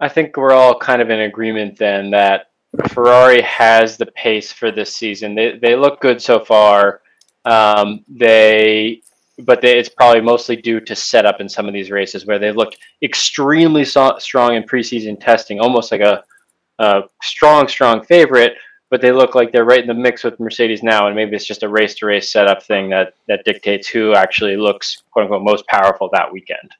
I 0.00 0.08
think 0.08 0.36
we're 0.36 0.52
all 0.52 0.78
kind 0.78 1.02
of 1.02 1.10
in 1.10 1.20
agreement 1.20 1.76
then 1.76 2.10
that 2.10 2.50
Ferrari 2.88 3.42
has 3.42 3.96
the 3.96 4.06
pace 4.06 4.52
for 4.52 4.70
this 4.70 4.94
season. 4.94 5.34
They 5.34 5.58
they 5.58 5.74
look 5.76 6.00
good 6.00 6.22
so 6.22 6.44
far. 6.44 7.02
Um, 7.44 8.04
they, 8.08 9.02
but 9.44 9.60
they, 9.60 9.78
it's 9.78 9.88
probably 9.88 10.20
mostly 10.20 10.56
due 10.56 10.80
to 10.80 10.94
setup 10.94 11.40
in 11.40 11.48
some 11.48 11.66
of 11.66 11.74
these 11.74 11.90
races 11.90 12.26
where 12.26 12.38
they've 12.38 12.56
looked 12.56 12.78
extremely 13.02 13.84
so, 13.84 14.16
strong 14.18 14.54
in 14.54 14.62
preseason 14.62 15.18
testing, 15.18 15.60
almost 15.60 15.92
like 15.92 16.00
a, 16.00 16.22
a 16.78 17.02
strong, 17.22 17.68
strong 17.68 18.04
favorite. 18.04 18.54
But 18.90 19.00
they 19.00 19.12
look 19.12 19.36
like 19.36 19.52
they're 19.52 19.64
right 19.64 19.80
in 19.80 19.86
the 19.86 19.94
mix 19.94 20.24
with 20.24 20.40
Mercedes 20.40 20.82
now, 20.82 21.06
and 21.06 21.14
maybe 21.14 21.36
it's 21.36 21.46
just 21.46 21.62
a 21.62 21.68
race 21.68 21.94
to 21.96 22.06
race 22.06 22.32
setup 22.32 22.62
thing 22.64 22.90
that 22.90 23.14
that 23.28 23.44
dictates 23.44 23.88
who 23.88 24.14
actually 24.14 24.56
looks 24.56 25.04
quote 25.12 25.24
unquote 25.24 25.42
most 25.42 25.64
powerful 25.68 26.08
that 26.12 26.32
weekend. 26.32 26.74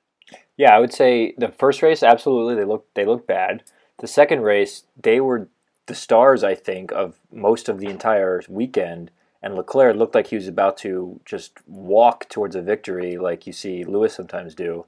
Yeah, 0.57 0.75
I 0.75 0.81
would 0.81 0.93
say 0.93 1.35
the 1.38 1.49
first 1.49 1.83
race 1.83 2.02
absolutely 2.02 2.57
they 2.57 2.64
looked 2.64 2.95
they 2.95 3.05
looked 3.05 3.29
bad. 3.29 3.62
The 4.00 4.09
second 4.09 4.43
race 4.43 4.83
they 5.00 5.21
were 5.21 5.49
the 5.87 5.95
stars 5.95 6.43
I 6.43 6.57
think 6.57 6.90
of 6.93 7.19
most 7.33 7.69
of 7.69 7.79
the 7.79 7.87
entire 7.87 8.43
weekend 8.49 9.12
and 9.42 9.54
Leclerc 9.54 9.97
looked 9.97 10.14
like 10.14 10.28
he 10.28 10.37
was 10.37 10.49
about 10.49 10.76
to 10.78 11.20
just 11.25 11.59
walk 11.66 12.28
towards 12.28 12.56
a 12.56 12.62
victory 12.62 13.16
like 13.16 13.47
you 13.47 13.52
see 13.52 13.85
Lewis 13.85 14.14
sometimes 14.14 14.54
do. 14.54 14.87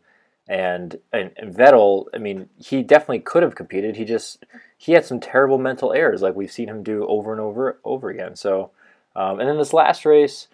And, 0.49 0.99
and 1.13 1.31
and 1.37 1.55
Vettel, 1.55 2.07
I 2.15 2.19
mean, 2.19 2.49
he 2.59 2.83
definitely 2.83 3.21
could 3.21 3.43
have 3.45 3.55
competed. 3.55 3.97
He 3.97 4.05
just 4.05 4.45
he 4.77 4.93
had 4.93 5.05
some 5.05 5.21
terrible 5.21 5.59
mental 5.59 5.93
errors 5.93 6.23
like 6.23 6.35
we've 6.35 6.53
seen 6.53 6.69
him 6.69 6.83
do 6.83 7.07
over 7.07 7.33
and 7.33 7.41
over 7.41 7.79
over 7.85 8.11
again. 8.11 8.37
So 8.37 8.71
um, 9.15 9.41
and 9.41 9.49
then 9.49 9.59
this 9.59 9.73
last 9.73 10.05
race, 10.05 10.49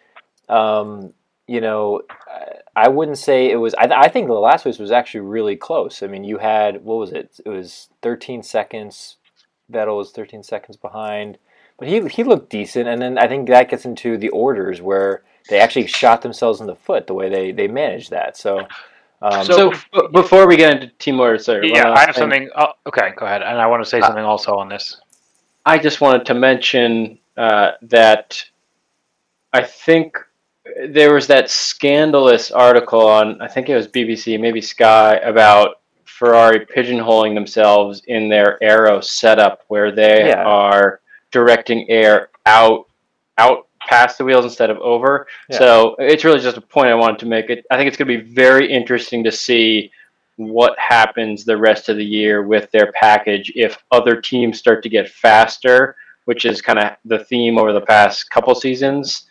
um, 0.49 1.15
you 1.47 1.61
know, 1.61 2.03
I- 2.77 2.89
wouldn't 2.89 3.19
say 3.19 3.51
it 3.51 3.57
was. 3.57 3.75
I, 3.75 3.85
I 3.87 4.09
think 4.09 4.27
the 4.29 4.35
last 4.35 4.67
race 4.67 4.79
was 4.79 4.91
actually 4.93 5.21
really 5.21 5.57
close. 5.57 6.03
I 6.03 6.07
mean, 6.07 6.25
you 6.25 6.39
had 6.39 6.85
what 6.85 6.97
was 6.97 7.13
it? 7.13 7.41
It 7.45 7.49
was 7.49 7.89
13 8.03 8.43
seconds. 8.43 9.17
Vettel 9.73 9.99
was 9.99 10.11
13 10.13 10.43
seconds 10.43 10.77
behind, 10.77 11.39
but 11.79 11.89
he 11.89 12.07
he 12.09 12.25
looked 12.25 12.51
decent. 12.51 12.89
And 12.89 13.01
then 13.01 13.19
I 13.19 13.29
think 13.29 13.49
that 13.49 13.71
gets 13.71 13.85
into 13.85 14.17
the 14.19 14.29
orders 14.31 14.81
where 14.83 15.23
they 15.49 15.59
actually 15.61 15.87
shot 15.87 16.23
themselves 16.23 16.61
in 16.61 16.67
the 16.67 16.75
foot 16.77 17.07
the 17.07 17.15
way 17.15 17.29
they 17.29 17.53
they 17.53 17.69
managed 17.69 18.11
that. 18.11 18.37
So. 18.37 18.67
Um, 19.21 19.45
So, 19.45 19.71
b- 19.73 20.09
before 20.13 20.47
we 20.47 20.57
get 20.57 20.75
into 20.75 20.87
team 20.99 21.19
orders, 21.19 21.47
sorry, 21.47 21.63
one 21.73 21.75
Yeah, 21.75 21.89
last 21.89 21.99
I 21.99 22.07
have 22.07 22.15
thing. 22.15 22.23
something. 22.23 22.51
Oh, 22.55 22.69
okay, 22.87 23.11
go 23.17 23.27
ahead. 23.27 23.43
And 23.43 23.59
I 23.61 23.67
want 23.67 23.83
to 23.83 23.89
say 23.91 24.01
something 24.01 24.23
also 24.23 24.55
on 24.55 24.69
this. 24.69 25.01
I 25.67 25.77
just 25.77 26.01
wanted 26.01 26.25
to 26.27 26.35
mention 26.35 27.19
uh, 27.37 27.73
that 27.83 28.41
I 29.53 29.65
think 29.65 30.17
there 30.87 31.13
was 31.13 31.27
that 31.27 31.51
scandalous 31.51 32.53
article 32.53 33.05
on, 33.09 33.43
I 33.43 33.49
think 33.49 33.69
it 33.69 33.75
was 33.75 33.89
BBC, 33.89 34.39
maybe 34.39 34.61
Sky, 34.61 35.17
about 35.17 35.81
Ferrari 36.05 36.65
pigeonholing 36.65 37.35
themselves 37.35 38.03
in 38.07 38.29
their 38.29 38.57
aero 38.63 39.01
setup 39.01 39.63
where 39.67 39.91
they 39.91 40.29
Yeah. 40.29 40.45
are 40.45 41.01
directing 41.31 41.89
air 41.91 42.31
out 42.47 42.87
out 43.39 43.69
past 43.89 44.19
the 44.19 44.25
wheels 44.25 44.45
instead 44.45 44.71
of 44.71 44.79
over. 44.79 45.27
Yeah. 45.49 45.59
So 45.59 45.97
it's 45.99 46.25
really 46.25 46.41
just 46.41 46.57
a 46.57 46.61
point 46.61 46.89
I 46.89 46.95
wanted 46.95 47.19
to 47.21 47.27
make. 47.27 47.51
It 47.51 47.65
I 47.71 47.77
think 47.77 47.89
it's 47.89 47.97
going 47.97 48.09
to 48.09 48.25
be 48.25 48.35
very 48.35 48.71
interesting 48.71 49.25
to 49.25 49.33
see 49.33 49.91
what 50.37 50.79
happens 50.79 51.45
the 51.45 51.57
rest 51.57 51.89
of 51.89 51.97
the 51.97 52.05
year 52.05 52.47
with 52.47 52.71
their 52.71 52.93
package 52.93 53.53
if 53.57 53.77
other 53.91 54.21
teams 54.21 54.59
start 54.59 54.83
to 54.85 54.89
get 54.89 55.09
faster, 55.09 55.97
which 56.27 56.45
is 56.45 56.63
kind 56.63 56.79
of 56.79 56.93
the 57.05 57.19
theme 57.25 57.59
over 57.59 57.73
the 57.73 57.81
past 57.81 58.31
couple 58.31 58.55
seasons, 58.55 59.27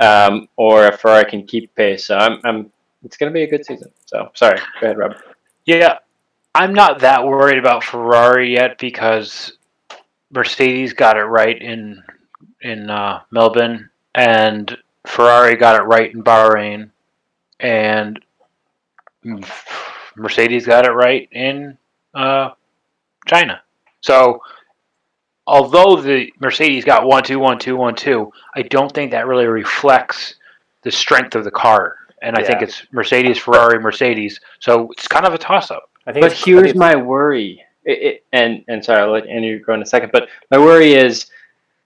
um, 0.00 0.48
or 0.56 0.86
if 0.86 1.00
Ferrari 1.00 1.30
can 1.30 1.46
keep 1.46 1.72
pace. 1.76 2.06
So 2.06 2.16
I'm, 2.16 2.40
I'm 2.44 2.72
it's 3.04 3.16
going 3.16 3.30
to 3.30 3.34
be 3.34 3.44
a 3.44 3.46
good 3.48 3.64
season. 3.64 3.90
So 4.06 4.30
sorry, 4.34 4.58
go 4.80 4.86
ahead, 4.86 4.98
Rob. 4.98 5.14
Yeah, 5.66 5.98
I'm 6.54 6.74
not 6.74 6.98
that 7.00 7.24
worried 7.24 7.58
about 7.58 7.84
Ferrari 7.84 8.54
yet 8.54 8.78
because 8.78 9.52
Mercedes 10.32 10.92
got 10.92 11.16
it 11.16 11.24
right 11.24 11.60
in 11.60 12.02
in 12.62 12.90
uh, 12.90 13.20
Melbourne, 13.30 13.90
and 14.14 14.76
Ferrari 15.06 15.56
got 15.56 15.80
it 15.80 15.84
right 15.84 16.12
in 16.14 16.22
Bahrain, 16.22 16.90
and 17.58 18.20
Mercedes 20.16 20.66
got 20.66 20.86
it 20.86 20.90
right 20.92 21.28
in 21.32 21.76
uh, 22.14 22.50
China. 23.26 23.62
So, 24.00 24.42
although 25.46 25.96
the 25.96 26.32
Mercedes 26.40 26.84
got 26.84 27.06
one 27.06 27.22
two 27.22 27.38
one 27.38 27.58
two 27.58 27.76
one 27.76 27.94
two, 27.94 28.32
I 28.54 28.62
don't 28.62 28.92
think 28.92 29.10
that 29.12 29.26
really 29.26 29.46
reflects 29.46 30.36
the 30.82 30.90
strength 30.90 31.34
of 31.34 31.44
the 31.44 31.50
car. 31.50 31.96
And 32.22 32.36
I 32.36 32.42
think 32.42 32.60
it's 32.62 32.86
Mercedes, 32.92 33.38
Ferrari, 33.38 33.78
Mercedes. 33.80 34.40
So 34.58 34.90
it's 34.92 35.08
kind 35.08 35.24
of 35.26 35.32
a 35.32 35.38
toss 35.38 35.70
up. 35.70 35.90
I 36.06 36.12
think 36.12 36.22
But 36.22 36.32
it's- 36.32 36.42
I 36.42 36.50
here's 36.50 36.62
think 36.64 36.76
my 36.76 36.94
worry, 36.94 37.62
it, 37.90 38.24
and 38.32 38.64
and 38.68 38.84
sorry, 38.84 39.02
I'll 39.02 39.12
let 39.12 39.26
Andrew 39.26 39.58
go 39.58 39.74
in 39.74 39.82
a 39.82 39.86
second. 39.86 40.10
But 40.12 40.28
my 40.50 40.58
worry 40.58 40.94
is 40.94 41.26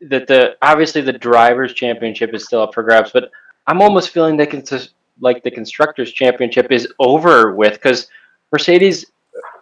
that 0.03 0.27
the 0.27 0.57
obviously 0.63 1.01
the 1.01 1.13
drivers' 1.13 1.75
championship 1.75 2.35
is 2.35 2.45
still 2.45 2.63
up 2.63 2.75
for 2.75 2.83
grabs, 2.83 3.11
but 3.13 3.31
I'm 3.67 3.81
almost 3.81 4.11
feeling 4.11 4.37
that 4.39 4.53
it's 4.53 4.91
like 5.21 5.43
the 5.43 5.51
constructors' 5.51 6.13
championship 6.13 6.71
is 6.71 6.89
over 6.99 7.55
with 7.55 7.75
because 7.75 8.09
Mercedes. 8.53 9.07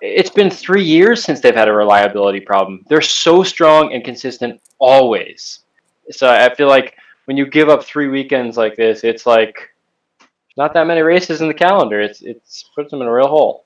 It's 0.03 0.31
been 0.31 0.51
three 0.51 0.85
years 0.85 1.25
since 1.25 1.41
they've 1.41 1.55
had 1.55 1.69
a 1.69 1.73
reliability 1.73 2.41
problem. 2.41 2.85
They're 2.89 3.01
so 3.01 3.43
strong 3.43 3.95
and 3.95 4.05
consistent 4.05 4.61
always. 4.79 5.61
So 6.11 6.29
I 6.29 6.55
feel 6.55 6.69
like 6.69 6.97
when 7.25 7.37
you 7.37 7.47
give 7.47 7.69
up 7.69 7.85
three 7.85 8.09
weekends 8.09 8.57
like 8.57 8.77
this, 8.77 9.05
it's 9.05 9.25
like 9.25 9.71
not 10.57 10.75
that 10.75 10.87
many 10.87 11.01
races 11.01 11.41
in 11.41 11.49
the 11.49 11.55
calendar. 11.55 12.01
It's 12.01 12.21
it's 12.23 12.65
puts 12.75 12.91
them 12.91 13.01
in 13.01 13.09
a 13.09 13.13
real 13.13 13.29
hole. 13.29 13.62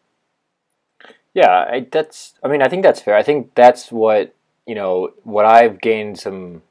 Yeah, 1.37 1.67
I, 1.71 1.87
that's. 1.93 2.33
I 2.43 2.49
mean, 2.49 2.63
I 2.63 2.69
think 2.69 2.83
that's 2.83 3.03
fair. 3.03 3.15
I 3.15 3.23
think 3.23 3.55
that's 3.55 3.93
what 3.93 4.35
you 4.67 4.75
know. 4.75 5.11
What 5.23 5.45
I've 5.45 5.83
gained 5.83 6.19
some. 6.19 6.63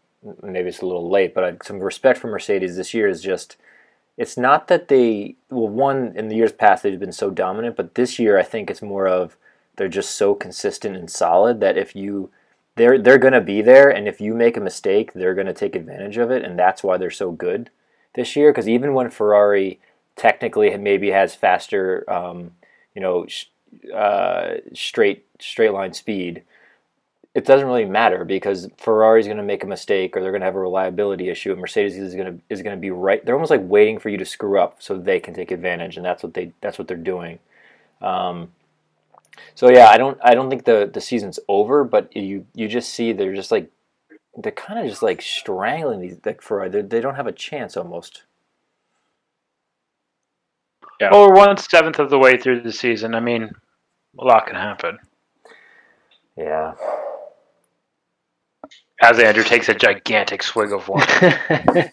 Maybe 0.42 0.70
it's 0.70 0.82
a 0.82 0.88
little 0.88 1.08
late, 1.08 1.36
but 1.36 1.44
I, 1.44 1.58
some 1.64 1.80
respect 1.80 2.18
for 2.18 2.28
Mercedes 2.30 2.76
this 2.76 2.92
year 2.92 3.08
is 3.08 3.22
just. 3.22 3.58
It's 4.18 4.38
not 4.38 4.68
that 4.70 4.88
they. 4.88 5.36
Well, 5.52 5.68
one 5.68 6.14
in 6.16 6.30
the 6.30 6.36
years 6.36 6.52
past 6.52 6.82
they've 6.82 7.00
been 7.00 7.12
so 7.12 7.30
dominant, 7.30 7.76
but 7.76 7.94
this 7.94 8.18
year 8.18 8.40
I 8.40 8.44
think 8.44 8.72
it's 8.72 8.82
more 8.82 9.08
of 9.08 9.38
they're 9.76 9.88
just 9.88 10.16
so 10.16 10.34
consistent 10.34 10.96
and 10.98 11.12
solid 11.12 11.60
that 11.62 11.78
if 11.78 11.96
you. 11.96 12.32
They're, 12.78 12.98
they're 12.98 13.18
going 13.20 13.32
to 13.32 13.40
be 13.40 13.62
there, 13.62 13.90
and 13.90 14.06
if 14.06 14.20
you 14.20 14.34
make 14.34 14.58
a 14.58 14.60
mistake, 14.60 15.14
they're 15.14 15.34
going 15.34 15.48
to 15.48 15.54
take 15.54 15.78
advantage 15.78 16.18
of 16.18 16.30
it, 16.30 16.44
and 16.44 16.60
that's 16.60 16.84
why 16.84 16.98
they're 16.98 17.10
so 17.10 17.32
good 17.32 17.70
this 18.16 18.36
year. 18.36 18.52
Because 18.52 18.68
even 18.68 18.94
when 18.94 19.10
Ferrari 19.10 19.80
technically 20.18 20.76
maybe 20.76 21.12
has 21.12 21.36
faster, 21.36 22.04
um, 22.12 22.52
you 22.94 23.02
know, 23.02 23.26
uh, 23.94 24.56
straight 24.74 25.26
straight 25.40 25.72
line 25.72 25.94
speed, 25.94 26.44
it 27.34 27.46
doesn't 27.46 27.68
really 27.68 27.86
matter 27.86 28.24
because 28.24 28.70
Ferrari's 28.78 29.28
going 29.28 29.38
to 29.38 29.44
make 29.44 29.64
a 29.64 29.68
mistake 29.68 30.16
or 30.16 30.22
they're 30.22 30.32
going 30.32 30.42
to 30.42 30.46
have 30.46 30.56
a 30.56 30.60
reliability 30.60 31.30
issue, 31.30 31.52
and 31.52 31.60
Mercedes 31.60 31.98
is 31.98 32.16
going 32.16 32.38
to 32.38 32.42
is 32.50 32.62
going 32.62 32.76
to 32.76 32.80
be 32.80 32.92
right. 32.92 33.26
They're 33.26 33.36
almost 33.36 33.52
like 33.52 33.62
waiting 33.64 34.00
for 34.00 34.10
you 34.10 34.18
to 34.18 34.26
screw 34.26 34.60
up 34.60 34.82
so 34.82 34.98
they 34.98 35.20
can 35.20 35.34
take 35.34 35.52
advantage, 35.52 35.98
and 35.98 36.06
that's 36.06 36.24
what 36.24 36.34
they 36.34 36.54
that's 36.62 36.80
what 36.80 36.88
they're 36.88 36.98
doing. 36.98 37.40
Um, 38.02 38.52
so 39.54 39.70
yeah, 39.70 39.90
I 39.90 39.98
don't 39.98 40.18
I 40.24 40.34
don't 40.34 40.50
think 40.50 40.66
the 40.66 40.90
the 40.92 41.02
season's 41.02 41.40
over, 41.48 41.84
but 41.84 42.16
you 42.16 42.46
you 42.54 42.68
just 42.68 42.90
see 42.94 43.12
they're 43.12 43.36
just 43.36 43.52
like 43.52 43.70
they're 44.38 44.52
kind 44.52 44.80
of 44.80 44.88
just 44.88 45.04
like 45.04 45.22
strangling 45.22 46.02
these 46.02 46.18
like 46.26 46.42
Ferrari. 46.42 46.70
They 46.70 46.82
they 46.82 47.02
don't 47.02 47.16
have 47.16 47.28
a 47.28 47.32
chance 47.32 47.76
almost. 47.76 48.24
Yeah. 51.00 51.10
Well, 51.12 51.30
we're 51.30 51.36
one 51.36 51.58
seventh 51.58 52.00
of 52.00 52.10
the 52.10 52.20
way 52.20 52.38
through 52.38 52.62
the 52.62 52.72
season. 52.72 53.16
I 53.16 53.20
mean, 53.20 53.50
a 54.20 54.24
lot 54.24 54.48
can 54.48 54.56
happen. 54.56 54.98
Yeah. 56.38 56.74
As 59.02 59.20
Andrew 59.20 59.44
takes 59.44 59.68
a 59.70 59.74
gigantic 59.74 60.42
swig 60.44 60.72
of 60.72 60.88
wine. 60.88 61.06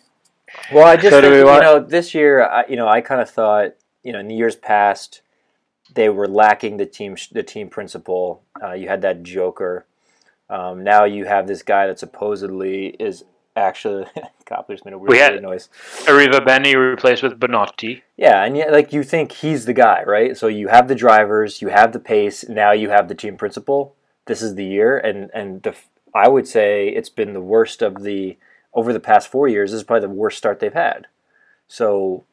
Well, 0.72 0.86
I 0.86 0.96
just 0.96 1.10
So 1.10 1.20
think, 1.20 1.32
we 1.32 1.38
you 1.38 1.44
know 1.60 1.80
this 1.80 2.14
year, 2.14 2.44
I, 2.44 2.64
you 2.68 2.76
know, 2.76 2.86
I 2.88 3.00
kind 3.00 3.20
of 3.20 3.30
thought, 3.30 3.72
you 4.02 4.12
know, 4.12 4.18
in 4.18 4.28
the 4.28 4.34
years 4.34 4.54
past, 4.56 5.22
they 5.94 6.08
were 6.08 6.28
lacking 6.28 6.76
the 6.76 6.86
team 6.86 7.16
the 7.32 7.42
team 7.42 7.68
principal. 7.68 8.42
Uh, 8.62 8.72
you 8.72 8.88
had 8.88 9.02
that 9.02 9.22
Joker, 9.22 9.86
Um, 10.50 10.84
now 10.84 11.04
you 11.04 11.24
have 11.24 11.46
this 11.46 11.62
guy 11.62 11.86
that 11.86 11.98
supposedly 11.98 12.88
is 13.00 13.24
actually 13.56 14.06
Coppler's 14.46 14.84
made 14.84 14.94
a 14.94 14.98
weird, 14.98 15.10
We 15.10 15.18
had- 15.18 15.32
weird 15.32 15.42
noise. 15.42 15.68
Arrivabene 16.04 16.74
replaced 16.74 17.22
with 17.22 17.38
Binotto. 17.38 18.00
Yeah, 18.16 18.44
and 18.44 18.56
yet 18.56 18.72
like 18.72 18.92
you 18.92 19.02
think 19.02 19.32
he's 19.32 19.64
the 19.64 19.72
guy, 19.72 20.02
right? 20.06 20.36
So 20.36 20.46
you 20.48 20.68
have 20.68 20.88
the 20.88 20.94
drivers, 20.94 21.62
you 21.62 21.68
have 21.68 21.92
the 21.92 21.98
pace, 22.00 22.48
now 22.48 22.72
you 22.72 22.90
have 22.90 23.08
the 23.08 23.14
team 23.14 23.36
principal. 23.36 23.94
This 24.26 24.40
is 24.42 24.54
the 24.54 24.64
year, 24.64 24.96
and 24.98 25.30
and 25.34 25.62
the 25.62 25.74
I 26.14 26.28
would 26.28 26.46
say 26.46 26.88
it's 26.88 27.08
been 27.08 27.32
the 27.32 27.40
worst 27.40 27.82
of 27.82 28.02
the 28.02 28.36
over 28.74 28.92
the 28.92 29.00
past 29.00 29.28
four 29.28 29.48
years. 29.48 29.70
This 29.70 29.78
is 29.78 29.84
probably 29.84 30.06
the 30.06 30.14
worst 30.14 30.38
start 30.38 30.60
they've 30.60 30.72
had. 30.72 31.06
So 31.68 32.24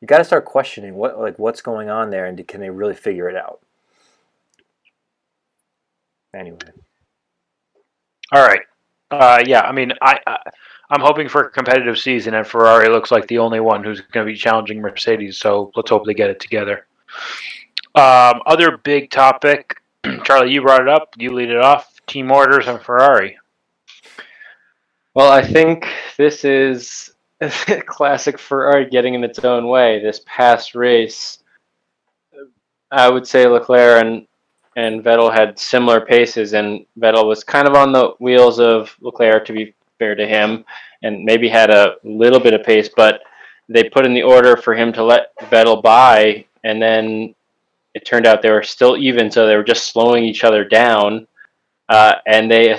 you 0.00 0.06
got 0.06 0.18
to 0.18 0.24
start 0.24 0.44
questioning 0.44 0.94
what 0.94 1.18
like 1.18 1.38
what's 1.38 1.62
going 1.62 1.88
on 1.88 2.10
there, 2.10 2.26
and 2.26 2.46
can 2.46 2.60
they 2.60 2.70
really 2.70 2.94
figure 2.94 3.28
it 3.28 3.36
out? 3.36 3.60
Anyway, 6.34 6.58
All 8.32 8.46
right. 8.46 8.60
Uh, 9.10 9.42
yeah, 9.46 9.62
I 9.62 9.72
mean, 9.72 9.92
I, 10.02 10.18
I 10.26 10.38
I'm 10.90 11.00
hoping 11.00 11.28
for 11.28 11.42
a 11.42 11.50
competitive 11.50 11.98
season, 11.98 12.34
and 12.34 12.46
Ferrari 12.46 12.88
looks 12.88 13.10
like 13.10 13.26
the 13.28 13.38
only 13.38 13.60
one 13.60 13.84
who's 13.84 14.00
going 14.00 14.26
to 14.26 14.32
be 14.32 14.38
challenging 14.38 14.80
Mercedes. 14.80 15.38
So 15.38 15.70
let's 15.76 15.90
hope 15.90 16.06
they 16.06 16.14
get 16.14 16.30
it 16.30 16.40
together. 16.40 16.86
Um, 17.94 18.40
other 18.46 18.78
big 18.78 19.10
topic, 19.10 19.82
Charlie, 20.24 20.52
you 20.52 20.62
brought 20.62 20.82
it 20.82 20.88
up. 20.88 21.12
You 21.18 21.34
lead 21.34 21.50
it 21.50 21.58
off. 21.58 21.94
Team 22.06 22.30
orders 22.30 22.68
and 22.68 22.80
Ferrari. 22.80 23.36
Well, 25.14 25.30
I 25.30 25.42
think 25.42 25.86
this 26.16 26.44
is 26.44 27.12
classic 27.86 28.38
Ferrari 28.38 28.88
getting 28.88 29.14
in 29.14 29.24
its 29.24 29.40
own 29.40 29.68
way. 29.68 30.00
This 30.00 30.22
past 30.24 30.74
race, 30.74 31.40
I 32.90 33.10
would 33.10 33.26
say 33.26 33.46
Leclerc 33.46 34.02
and 34.02 34.26
and 34.78 35.02
Vettel 35.02 35.34
had 35.34 35.58
similar 35.58 36.00
paces, 36.00 36.52
and 36.52 36.86
Vettel 37.00 37.26
was 37.26 37.42
kind 37.42 37.66
of 37.66 37.74
on 37.74 37.90
the 37.90 38.10
wheels 38.20 38.60
of 38.60 38.94
Leclerc, 39.00 39.44
to 39.46 39.52
be 39.52 39.74
fair 39.98 40.14
to 40.14 40.24
him, 40.24 40.64
and 41.02 41.24
maybe 41.24 41.48
had 41.48 41.70
a 41.70 41.96
little 42.04 42.38
bit 42.38 42.54
of 42.54 42.62
pace, 42.62 42.88
but 42.88 43.22
they 43.68 43.82
put 43.82 44.06
in 44.06 44.14
the 44.14 44.22
order 44.22 44.56
for 44.56 44.76
him 44.76 44.92
to 44.92 45.02
let 45.02 45.36
Vettel 45.50 45.82
by, 45.82 46.44
and 46.62 46.80
then 46.80 47.34
it 47.94 48.06
turned 48.06 48.24
out 48.24 48.40
they 48.40 48.52
were 48.52 48.62
still 48.62 48.96
even, 48.96 49.32
so 49.32 49.48
they 49.48 49.56
were 49.56 49.64
just 49.64 49.88
slowing 49.88 50.22
each 50.22 50.44
other 50.44 50.64
down, 50.64 51.26
uh, 51.88 52.14
and 52.28 52.48
they 52.48 52.78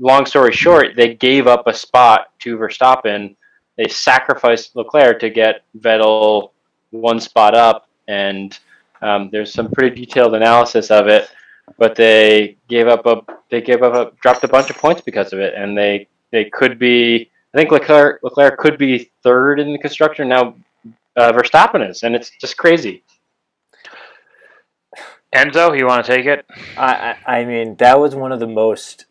long 0.00 0.26
story 0.26 0.50
short, 0.50 0.96
they 0.96 1.14
gave 1.14 1.46
up 1.46 1.68
a 1.68 1.72
spot 1.72 2.32
to 2.40 2.58
Verstappen. 2.58 3.36
They 3.76 3.86
sacrificed 3.86 4.74
Leclerc 4.74 5.20
to 5.20 5.30
get 5.30 5.62
Vettel 5.78 6.50
one 6.90 7.20
spot 7.20 7.54
up, 7.54 7.86
and 8.08 8.58
um, 9.02 9.30
there's 9.30 9.52
some 9.52 9.70
pretty 9.70 10.04
detailed 10.04 10.34
analysis 10.34 10.90
of 10.90 11.08
it. 11.08 11.30
But 11.78 11.94
they 11.94 12.56
gave 12.68 12.88
up 12.88 13.06
a 13.06 13.22
they 13.50 13.60
gave 13.60 13.82
up 13.82 13.94
a 13.94 14.12
dropped 14.20 14.44
a 14.44 14.48
bunch 14.48 14.70
of 14.70 14.76
points 14.76 15.00
because 15.00 15.32
of 15.32 15.38
it, 15.38 15.54
and 15.54 15.76
they 15.76 16.08
they 16.32 16.46
could 16.46 16.78
be. 16.78 17.30
I 17.54 17.58
think 17.58 17.70
Leclerc 17.70 18.20
Leclerc 18.22 18.58
could 18.58 18.78
be 18.78 19.10
third 19.22 19.60
in 19.60 19.72
the 19.72 19.78
construction 19.78 20.28
now. 20.28 20.56
Uh, 21.16 21.32
Verstappen 21.32 21.88
is, 21.88 22.02
and 22.02 22.14
it's 22.14 22.30
just 22.40 22.56
crazy. 22.56 23.02
Enzo, 25.34 25.76
you 25.78 25.86
want 25.86 26.04
to 26.04 26.16
take 26.16 26.26
it? 26.26 26.44
I, 26.76 27.16
I 27.24 27.38
I 27.38 27.44
mean 27.44 27.76
that 27.76 28.00
was 28.00 28.14
one 28.14 28.32
of 28.32 28.40
the 28.40 28.48
most 28.48 29.06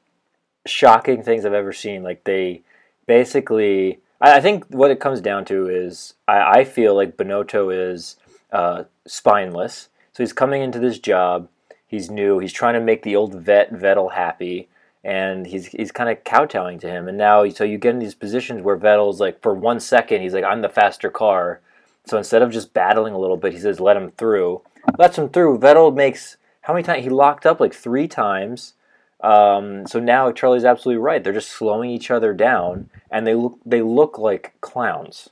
shocking 0.65 1.23
things 1.23 1.45
I've 1.45 1.53
ever 1.53 1.73
seen. 1.73 2.03
Like 2.03 2.23
they 2.25 2.61
basically, 3.07 3.99
I, 4.19 4.37
I 4.37 4.41
think 4.41 4.65
what 4.69 4.91
it 4.91 4.99
comes 4.99 5.21
down 5.21 5.45
to 5.45 5.67
is 5.67 6.13
I, 6.27 6.59
I 6.59 6.63
feel 6.65 6.95
like 6.95 7.17
Binotto 7.17 7.93
is 7.93 8.17
uh, 8.51 8.83
spineless. 9.05 9.89
So 10.13 10.23
he's 10.23 10.33
coming 10.33 10.61
into 10.61 10.79
this 10.79 10.99
job. 10.99 11.47
He's 11.87 12.09
new. 12.09 12.39
He's 12.39 12.53
trying 12.53 12.75
to 12.75 12.79
make 12.79 13.03
the 13.03 13.15
old 13.15 13.33
vet 13.33 13.71
Vettel 13.73 14.13
happy, 14.13 14.69
and 15.03 15.47
he's 15.47 15.67
he's 15.67 15.91
kind 15.91 16.09
of 16.09 16.23
kowtowing 16.23 16.79
to 16.79 16.87
him. 16.87 17.07
And 17.07 17.17
now, 17.17 17.47
so 17.49 17.63
you 17.63 17.77
get 17.77 17.93
in 17.93 17.99
these 17.99 18.15
positions 18.15 18.61
where 18.61 18.77
Vettel's 18.77 19.19
like, 19.19 19.41
for 19.41 19.53
one 19.53 19.79
second, 19.79 20.21
he's 20.21 20.33
like, 20.33 20.43
"I'm 20.43 20.61
the 20.61 20.69
faster 20.69 21.09
car." 21.09 21.61
So 22.05 22.17
instead 22.17 22.41
of 22.41 22.51
just 22.51 22.73
battling 22.73 23.13
a 23.13 23.19
little 23.19 23.37
bit, 23.37 23.53
he 23.53 23.59
says, 23.59 23.79
"Let 23.79 23.97
him 23.97 24.11
through." 24.11 24.61
Lets 24.97 25.17
him 25.17 25.29
through. 25.29 25.59
Vettel 25.59 25.93
makes 25.93 26.37
how 26.61 26.73
many 26.73 26.83
times 26.83 27.03
he 27.03 27.09
locked 27.09 27.45
up 27.45 27.59
like 27.59 27.73
three 27.73 28.07
times. 28.07 28.73
Um, 29.21 29.85
so 29.85 29.99
now 29.99 30.31
Charlie's 30.31 30.63
absolutely 30.63 31.01
right. 31.01 31.23
They're 31.23 31.33
just 31.33 31.51
slowing 31.51 31.89
each 31.89 32.09
other 32.11 32.33
down, 32.33 32.89
and 33.11 33.25
they 33.25 33.35
look 33.35 33.59
they 33.65 33.81
look 33.81 34.17
like 34.17 34.53
clowns. 34.61 35.29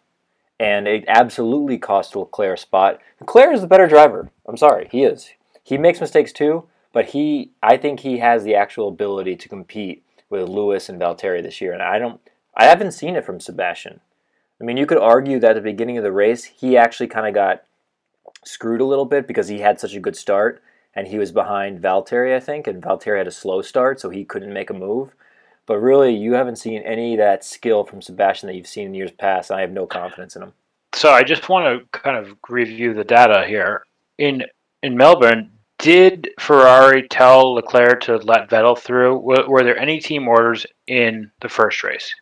And 0.60 0.88
it 0.88 1.06
absolutely 1.08 1.78
cost 1.78 2.16
Leclerc 2.16 2.58
a 2.58 2.62
spot. 2.62 3.00
Leclerc 3.20 3.54
is 3.54 3.62
the 3.62 3.68
better 3.68 3.88
driver. 3.88 4.32
I'm 4.48 4.58
sorry, 4.58 4.88
he 4.92 5.04
is. 5.04 5.30
He 5.64 5.78
makes 5.78 6.02
mistakes 6.02 6.32
too, 6.32 6.64
but 6.94 7.08
he 7.08 7.52
I 7.62 7.78
think 7.78 8.00
he 8.00 8.20
has 8.20 8.44
the 8.44 8.56
actual 8.56 8.88
ability 8.88 9.36
to 9.36 9.50
compete 9.50 10.04
with 10.30 10.50
Lewis 10.50 10.90
and 10.90 11.00
Valtteri 11.00 11.44
this 11.44 11.62
year. 11.62 11.74
And 11.74 11.82
I 11.82 12.00
don't 12.00 12.20
I 12.56 12.66
haven't 12.66 12.94
seen 12.94 13.16
it 13.16 13.26
from 13.26 13.40
Sebastian. 13.40 14.00
I 14.60 14.64
mean, 14.64 14.78
you 14.78 14.88
could 14.88 14.98
argue 14.98 15.40
that 15.40 15.52
at 15.52 15.56
the 15.56 15.62
beginning 15.62 15.98
of 15.98 16.04
the 16.04 16.12
race, 16.12 16.46
he 16.46 16.76
actually 16.76 17.08
kind 17.08 17.28
of 17.28 17.34
got 17.34 17.64
screwed 18.44 18.82
a 18.82 18.86
little 18.86 19.06
bit 19.06 19.28
because 19.28 19.48
he 19.48 19.60
had 19.60 19.80
such 19.80 19.94
a 19.94 20.00
good 20.00 20.16
start 20.16 20.64
and 20.96 21.08
he 21.08 21.20
was 21.20 21.32
behind 21.32 21.80
Valtteri, 21.80 22.36
I 22.36 22.40
think, 22.40 22.66
and 22.66 22.82
Valtteri 22.82 23.20
had 23.20 23.28
a 23.28 23.32
slow 23.32 23.62
start, 23.62 24.00
so 24.00 24.10
he 24.10 24.26
couldn't 24.26 24.52
make 24.52 24.72
a 24.72 24.74
move. 24.74 25.14
But 25.68 25.80
really, 25.80 26.16
you 26.16 26.34
haven't 26.34 26.56
seen 26.56 26.82
any 26.82 27.14
of 27.14 27.20
that 27.20 27.44
skill 27.44 27.84
from 27.84 28.02
Sebastian 28.02 28.48
that 28.48 28.56
you've 28.56 28.68
seen 28.68 28.88
in 28.88 28.94
years 28.94 29.12
past. 29.12 29.52
And 29.52 29.58
I 29.58 29.62
have 29.62 29.72
no 29.72 29.86
confidence 29.86 30.36
in 30.36 30.42
him. 30.42 30.54
So 30.96 31.12
I 31.12 31.24
just 31.24 31.50
want 31.50 31.92
to 31.92 32.00
kind 32.00 32.18
of 32.18 32.36
review 32.50 32.94
the 32.94 33.04
data 33.04 33.46
here. 33.46 33.84
In 34.18 34.44
in 34.82 34.96
Melbourne, 34.98 35.52
did 35.78 36.30
Ferrari 36.40 37.08
tell 37.08 37.54
Leclerc 37.54 38.02
to 38.02 38.18
let 38.18 38.50
Vettel 38.50 38.78
through? 38.78 39.18
Were, 39.18 39.48
were 39.48 39.64
there 39.64 39.78
any 39.78 40.00
team 40.00 40.28
orders 40.28 40.66
in 40.88 41.30
the 41.42 41.50
first 41.50 41.84
race? 41.84 42.16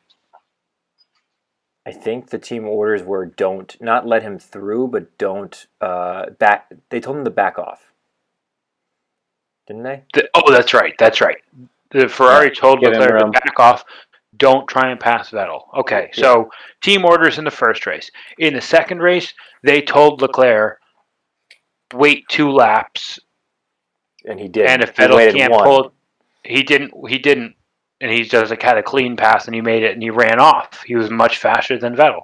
I 1.85 1.91
think 1.91 2.29
the 2.29 2.39
team 2.39 2.67
orders 2.67 3.03
were 3.03 3.27
don't 3.27 3.79
not 3.79 4.07
let 4.07 4.23
him 4.23 4.39
through, 4.39 4.87
but 4.87 5.17
don't 5.19 5.67
uh, 5.79 6.31
back. 6.31 6.71
They 6.89 6.99
told 6.99 7.17
him 7.17 7.25
to 7.25 7.29
back 7.29 7.59
off, 7.59 7.93
didn't 9.67 9.83
they? 9.83 10.03
The, 10.13 10.27
oh, 10.33 10.51
that's 10.51 10.73
right. 10.73 10.95
That's 10.97 11.21
right. 11.21 11.37
The 11.95 12.09
Ferrari 12.09 12.51
told 12.51 12.81
give 12.81 12.91
Leclerc 12.91 13.19
to 13.21 13.27
back 13.31 13.57
off. 13.57 13.85
Don't 14.35 14.67
try 14.67 14.89
and 14.91 14.99
pass 14.99 15.29
Vettel. 15.29 15.61
Okay, 15.77 16.09
so 16.13 16.49
team 16.83 17.05
orders 17.05 17.37
in 17.37 17.45
the 17.45 17.51
first 17.51 17.85
race. 17.85 18.11
In 18.37 18.53
the 18.53 18.59
second 18.59 18.99
race, 18.99 19.33
they 19.63 19.81
told 19.81 20.21
Leclerc 20.21 20.77
wait 21.93 22.27
two 22.27 22.51
laps, 22.51 23.17
And 24.25 24.37
he 24.37 24.49
did. 24.49 24.65
and 24.67 24.83
if 24.83 24.93
Vettel 24.93 25.33
can't 25.33 25.53
one. 25.53 25.63
pull, 25.63 25.93
he 26.43 26.63
didn't. 26.63 26.91
He 27.07 27.17
didn't, 27.17 27.55
and 28.01 28.11
he 28.11 28.23
just 28.23 28.49
like 28.49 28.61
had 28.61 28.77
a 28.77 28.83
clean 28.83 29.15
pass, 29.15 29.45
and 29.45 29.55
he 29.55 29.61
made 29.61 29.83
it, 29.83 29.93
and 29.93 30.03
he 30.03 30.09
ran 30.09 30.37
off. 30.37 30.83
He 30.85 30.95
was 30.97 31.09
much 31.09 31.37
faster 31.37 31.77
than 31.77 31.95
Vettel. 31.95 32.23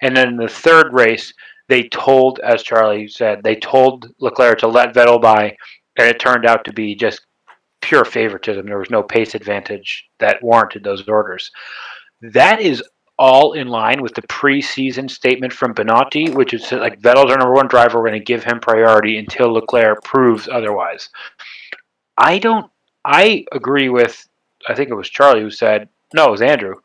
And 0.00 0.16
then 0.16 0.28
in 0.28 0.36
the 0.36 0.48
third 0.48 0.94
race, 0.94 1.34
they 1.68 1.82
told, 1.88 2.38
as 2.40 2.62
Charlie 2.62 3.08
said, 3.08 3.42
they 3.42 3.56
told 3.56 4.08
Leclerc 4.20 4.58
to 4.60 4.68
let 4.68 4.94
Vettel 4.94 5.20
by, 5.20 5.54
and 5.98 6.08
it 6.08 6.18
turned 6.18 6.46
out 6.46 6.64
to 6.64 6.72
be 6.72 6.94
just 6.94 7.26
pure 7.82 8.04
favoritism. 8.04 8.66
There 8.66 8.78
was 8.78 8.90
no 8.90 9.02
pace 9.02 9.34
advantage 9.34 10.08
that 10.18 10.42
warranted 10.42 10.82
those 10.82 11.06
orders. 11.06 11.50
That 12.20 12.60
is 12.60 12.82
all 13.18 13.52
in 13.52 13.68
line 13.68 14.00
with 14.00 14.14
the 14.14 14.22
preseason 14.22 15.10
statement 15.10 15.52
from 15.52 15.74
Binotto, 15.74 16.34
which 16.34 16.54
is 16.54 16.72
like 16.72 17.00
Vettel's 17.00 17.30
our 17.30 17.38
number 17.38 17.54
one 17.54 17.68
driver. 17.68 17.98
We're 17.98 18.08
going 18.08 18.20
to 18.20 18.24
give 18.24 18.44
him 18.44 18.60
priority 18.60 19.18
until 19.18 19.52
Leclerc 19.52 20.02
proves 20.02 20.48
otherwise. 20.48 21.10
I 22.16 22.38
don't. 22.38 22.70
I 23.04 23.44
agree 23.52 23.88
with. 23.88 24.26
I 24.68 24.74
think 24.74 24.90
it 24.90 24.94
was 24.94 25.10
Charlie 25.10 25.40
who 25.40 25.50
said 25.50 25.88
no. 26.14 26.28
It 26.28 26.30
was 26.30 26.42
Andrew 26.42 26.76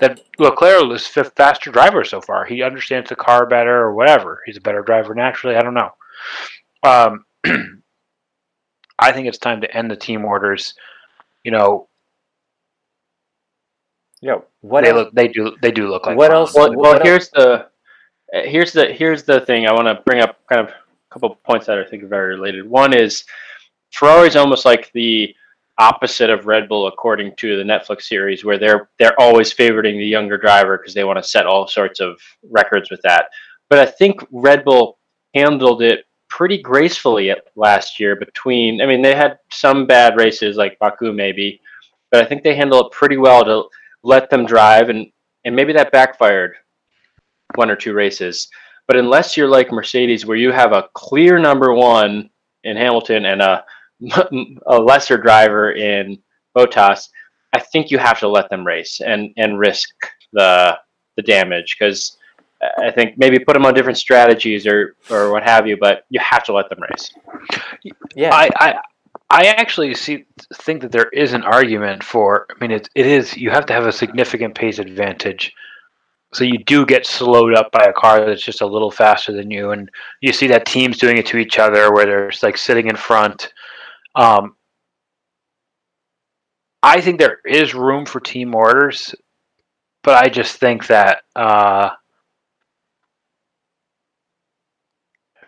that 0.00 0.20
Leclerc 0.38 0.90
is 0.92 1.06
fifth 1.06 1.32
faster 1.36 1.70
driver 1.70 2.04
so 2.04 2.20
far. 2.20 2.44
He 2.44 2.62
understands 2.62 3.08
the 3.08 3.16
car 3.16 3.46
better 3.46 3.80
or 3.80 3.94
whatever. 3.94 4.40
He's 4.46 4.56
a 4.56 4.62
better 4.62 4.82
driver 4.82 5.14
naturally. 5.14 5.56
I 5.56 5.62
don't 5.62 5.74
know. 5.74 5.90
Um, 6.82 7.24
I 8.98 9.12
think 9.12 9.26
it's 9.28 9.38
time 9.38 9.60
to 9.62 9.76
end 9.76 9.90
the 9.90 9.96
team 9.96 10.24
orders. 10.24 10.74
You 11.44 11.50
know, 11.50 11.88
Yeah. 14.20 14.36
What 14.60 14.84
they 14.84 14.90
else? 14.90 14.96
look. 15.06 15.14
They 15.14 15.28
do. 15.28 15.56
They 15.62 15.72
do 15.72 15.88
look 15.88 16.06
like. 16.06 16.16
What 16.16 16.30
clowns. 16.30 16.48
else- 16.50 16.54
Well, 16.54 16.68
What 16.70 16.78
well, 16.78 16.94
else- 16.94 17.02
here's 17.02 17.28
the 17.30 17.66
here's 18.32 18.72
the 18.72 18.92
here's 18.92 19.24
the 19.24 19.40
thing. 19.40 19.66
I 19.66 19.72
want 19.72 19.88
to 19.88 20.02
bring 20.06 20.20
up 20.22 20.38
kind 20.48 20.60
of 20.60 20.68
a 20.68 20.74
couple 21.12 21.32
of 21.32 21.42
points 21.42 21.66
that 21.66 21.78
I 21.78 21.84
think 21.84 22.02
are 22.04 22.08
very 22.08 22.34
related. 22.34 22.68
One 22.68 22.94
is 22.94 23.24
Ferrari's 23.92 24.36
almost 24.36 24.64
like 24.64 24.90
the 24.92 25.34
opposite 25.78 26.30
of 26.30 26.46
Red 26.46 26.68
Bull, 26.68 26.86
according 26.86 27.34
to 27.36 27.56
the 27.56 27.64
Netflix 27.64 28.02
series, 28.02 28.44
where 28.44 28.58
they're 28.58 28.90
they're 28.98 29.18
always 29.20 29.52
favoriting 29.52 29.96
the 29.98 30.06
younger 30.06 30.38
driver 30.38 30.78
because 30.78 30.94
they 30.94 31.04
want 31.04 31.18
to 31.18 31.22
set 31.28 31.46
all 31.46 31.66
sorts 31.66 31.98
of 32.00 32.20
records 32.50 32.90
with 32.90 33.00
that. 33.02 33.26
But 33.68 33.80
I 33.80 33.86
think 33.86 34.24
Red 34.30 34.64
Bull 34.64 34.98
handled 35.34 35.82
it 35.82 36.04
pretty 36.32 36.56
gracefully 36.56 37.34
last 37.56 38.00
year. 38.00 38.16
Between, 38.16 38.80
I 38.80 38.86
mean, 38.86 39.02
they 39.02 39.14
had 39.14 39.38
some 39.50 39.86
bad 39.86 40.16
races 40.16 40.56
like 40.56 40.78
Baku 40.78 41.12
maybe, 41.12 41.60
but 42.10 42.24
I 42.24 42.26
think 42.26 42.42
they 42.42 42.56
handled 42.56 42.86
it 42.86 42.92
pretty 42.92 43.18
well 43.18 43.44
to 43.44 43.64
let 44.02 44.30
them 44.30 44.46
drive 44.46 44.88
and 44.88 45.06
and 45.44 45.54
maybe 45.54 45.72
that 45.72 45.92
backfired 45.92 46.54
one 47.56 47.70
or 47.70 47.76
two 47.76 47.92
races. 47.92 48.48
But 48.86 48.96
unless 48.96 49.36
you're 49.36 49.48
like 49.48 49.72
Mercedes, 49.72 50.24
where 50.24 50.36
you 50.36 50.52
have 50.52 50.72
a 50.72 50.88
clear 50.94 51.38
number 51.38 51.74
one 51.74 52.30
in 52.64 52.76
Hamilton 52.76 53.26
and 53.26 53.42
a 53.42 53.64
a 54.66 54.78
lesser 54.80 55.18
driver 55.18 55.72
in 55.72 56.18
Bottas, 56.56 57.08
I 57.52 57.60
think 57.60 57.90
you 57.90 57.98
have 57.98 58.20
to 58.20 58.28
let 58.28 58.48
them 58.48 58.66
race 58.66 59.02
and 59.04 59.34
and 59.36 59.58
risk 59.58 59.90
the 60.32 60.78
the 61.16 61.22
damage 61.22 61.76
because 61.78 62.16
I 62.78 62.90
think 62.90 63.18
maybe 63.18 63.38
put 63.38 63.54
them 63.54 63.66
on 63.66 63.74
different 63.74 63.98
strategies 63.98 64.66
or 64.66 64.94
or 65.10 65.32
what 65.32 65.42
have 65.42 65.66
you, 65.66 65.76
but 65.76 66.04
you 66.10 66.20
have 66.20 66.44
to 66.44 66.52
let 66.52 66.68
them 66.68 66.78
race. 66.90 67.12
Yeah, 68.14 68.34
I, 68.34 68.48
I 68.58 68.74
I 69.30 69.46
actually 69.46 69.94
see 69.94 70.26
think 70.54 70.82
that 70.82 70.92
there 70.92 71.08
is 71.08 71.32
an 71.32 71.42
argument 71.42 72.04
for. 72.04 72.46
I 72.50 72.54
mean, 72.60 72.70
it, 72.70 72.88
it 72.94 73.06
is 73.06 73.36
you 73.36 73.50
have 73.50 73.66
to 73.66 73.72
have 73.72 73.86
a 73.86 73.92
significant 73.92 74.54
pace 74.54 74.78
advantage, 74.78 75.52
so 76.32 76.44
you 76.44 76.58
do 76.58 76.86
get 76.86 77.06
slowed 77.06 77.54
up 77.54 77.72
by 77.72 77.84
a 77.84 77.92
car 77.92 78.24
that's 78.24 78.44
just 78.44 78.60
a 78.60 78.66
little 78.66 78.90
faster 78.90 79.32
than 79.32 79.50
you, 79.50 79.72
and 79.72 79.90
you 80.20 80.32
see 80.32 80.46
that 80.48 80.66
teams 80.66 80.98
doing 80.98 81.16
it 81.16 81.26
to 81.26 81.38
each 81.38 81.58
other 81.58 81.92
where 81.92 82.06
they're 82.06 82.32
like 82.42 82.56
sitting 82.56 82.88
in 82.88 82.96
front. 82.96 83.52
Um, 84.14 84.56
I 86.82 87.00
think 87.00 87.18
there 87.18 87.38
is 87.44 87.74
room 87.74 88.06
for 88.06 88.20
team 88.20 88.54
orders, 88.54 89.14
but 90.02 90.22
I 90.22 90.28
just 90.28 90.58
think 90.58 90.86
that 90.88 91.22
uh, 91.34 91.90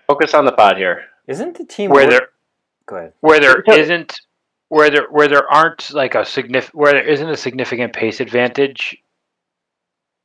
Focus 0.07 0.35
on 0.35 0.45
the 0.45 0.53
pod 0.53 0.77
here. 0.77 1.05
isn't 1.27 1.57
the 1.57 1.64
team 1.64 1.90
where 1.90 2.05
work- 2.05 2.11
there 2.11 2.29
Go 2.87 2.97
ahead. 2.97 3.12
where 3.21 3.40
there 3.40 3.64
So- 3.67 3.75
isn't 3.77 4.21
where 4.69 4.90
there 4.90 5.07
where 5.11 5.29
there 5.29 5.51
aren't 5.51 5.90
like 5.93 6.14
a 6.14 6.25
significant 6.25 6.75
where 6.75 6.93
there 6.93 7.03
isn't 7.09 7.29
a 7.29 7.37
significant 7.37 7.93
pace 7.95 8.21
advantage 8.21 8.97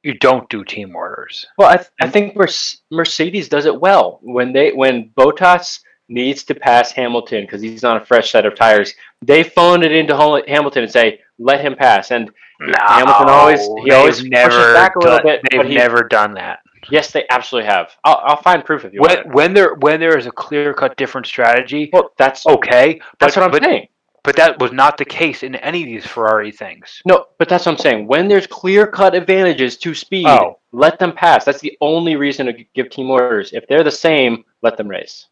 you 0.04 0.13
don't 0.18 0.50
do 0.50 0.63
team 0.63 0.96
orders 0.96 1.46
Well, 1.58 1.70
I, 1.70 1.78
th- 1.78 1.89
I 2.02 2.08
think 2.10 2.36
Merce- 2.36 2.82
Mercedes 2.92 3.48
does 3.50 3.65
it 3.65 3.80
well 3.80 4.20
when 4.22 4.52
they 4.54 4.72
when 4.72 5.10
Bottas 5.18 5.80
needs 6.10 6.44
to 6.46 6.56
pass 6.56 6.92
Hamilton 6.92 7.42
because 7.44 7.62
he's 7.62 7.84
on 7.84 7.98
a 7.98 8.06
fresh 8.06 8.32
set 8.32 8.44
of 8.46 8.56
tires. 8.56 8.96
They 9.22 9.44
phone 9.44 9.84
it 9.84 9.92
into 9.92 10.15
Hol- 10.15 10.42
Hamilton 10.48 10.82
and 10.84 10.92
say, 10.92 11.22
"Let 11.38 11.62
him 11.62 11.76
pass." 11.76 12.10
And 12.10 12.32
Hamilton 12.60 13.30
always- 13.30 13.62
he 13.84 13.89
they've 13.92 14.00
always 14.00 14.15
pushes 14.22 14.74
back 14.74 14.96
a 14.96 15.00
little 15.00 15.18
done, 15.18 15.26
bit, 15.26 15.42
they've 15.52 15.60
but 15.60 15.68
he- 15.68 15.76
never 15.76 16.02
done 16.04 16.34
that 16.34 16.60
yes, 16.91 17.12
they 17.12 17.25
absolutely 17.30 17.69
have. 17.69 17.91
I'll, 18.04 18.21
I'll 18.23 18.41
find 18.41 18.63
proof 18.63 18.86
if 18.86 18.93
you 18.93 19.02
want. 19.02 19.12
when, 19.12 19.19
it. 19.19 19.34
when 19.34 19.54
there 19.54 19.73
when 19.75 19.99
there 19.99 20.17
is 20.17 20.25
a 20.25 20.32
clear 20.32 20.73
cut 20.73 20.97
different 20.97 21.28
strategy 21.28 21.89
Well, 21.93 22.12
that's 22.17 22.45
okay 22.47 22.99
that's 23.19 23.36
but, 23.36 23.41
what 23.41 23.45
I'm 23.45 23.52
but, 23.52 23.63
saying. 23.63 23.88
but 24.23 24.36
that 24.36 24.60
was 24.60 24.71
not 24.71 24.97
the 24.97 25.06
case 25.06 25.43
in 25.43 25.56
any 25.56 25.82
of 25.84 25.88
these 25.88 26.06
ferrari 26.06 26.52
things 26.52 27.02
No, 27.06 27.25
but 27.38 27.49
that's 27.49 27.65
what 27.65 27.73
I'm 27.73 27.78
saying. 27.78 28.08
When 28.08 28.28
there's 28.28 28.47
clear 28.47 28.88
cut 28.88 29.15
advantages 29.15 29.78
to 29.78 29.93
speed, 29.93 30.28
Oh. 30.28 30.60
let 30.71 30.99
them 30.99 31.13
pass. 31.13 31.45
That's 31.45 31.62
the 31.62 31.78
only 31.82 32.15
reason 32.15 32.45
to 32.47 32.54
give 32.75 32.89
team 32.89 33.10
orders. 33.10 33.52
If 33.54 33.67
they're 33.67 33.84
the 33.84 33.91
same, 33.91 34.43
let 34.62 34.78
them 34.78 34.88
race. 34.88 35.28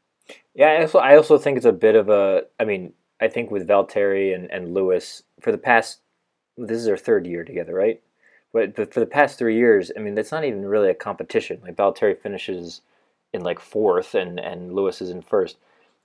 Yeah, 0.56 0.68
I 0.70 0.82
also 0.82 1.00
I 1.00 1.16
also 1.18 1.38
think 1.38 1.58
it's 1.58 1.66
a 1.66 1.72
bit 1.72 1.96
of 1.96 2.10
a. 2.10 2.44
I 2.60 2.66
mean, 2.66 2.94
I 3.22 3.28
think 3.28 3.52
with 3.52 3.68
Valtteri 3.68 4.34
and 4.34 4.50
and 4.52 4.74
Lewis 4.74 5.22
for 5.42 5.52
the 5.52 5.58
past, 5.58 6.00
this 6.58 6.78
is 6.80 6.86
their 6.86 6.98
third 6.98 7.28
year 7.28 7.44
together, 7.44 7.74
right? 7.76 8.02
But 8.54 8.76
for 8.94 9.00
the 9.00 9.06
past 9.06 9.38
three 9.38 9.58
years, 9.58 9.92
I 9.96 10.00
mean, 10.00 10.16
that's 10.16 10.32
not 10.32 10.46
even 10.46 10.66
really 10.66 10.90
a 10.90 10.96
competition. 10.96 11.60
Like 11.62 11.76
Valtteri 11.76 12.18
finishes 12.20 12.82
in 13.34 13.44
like 13.44 13.60
fourth, 13.60 14.16
and 14.16 14.40
and 14.40 14.74
Lewis 14.74 15.02
is 15.02 15.10
in 15.10 15.22
first. 15.22 15.58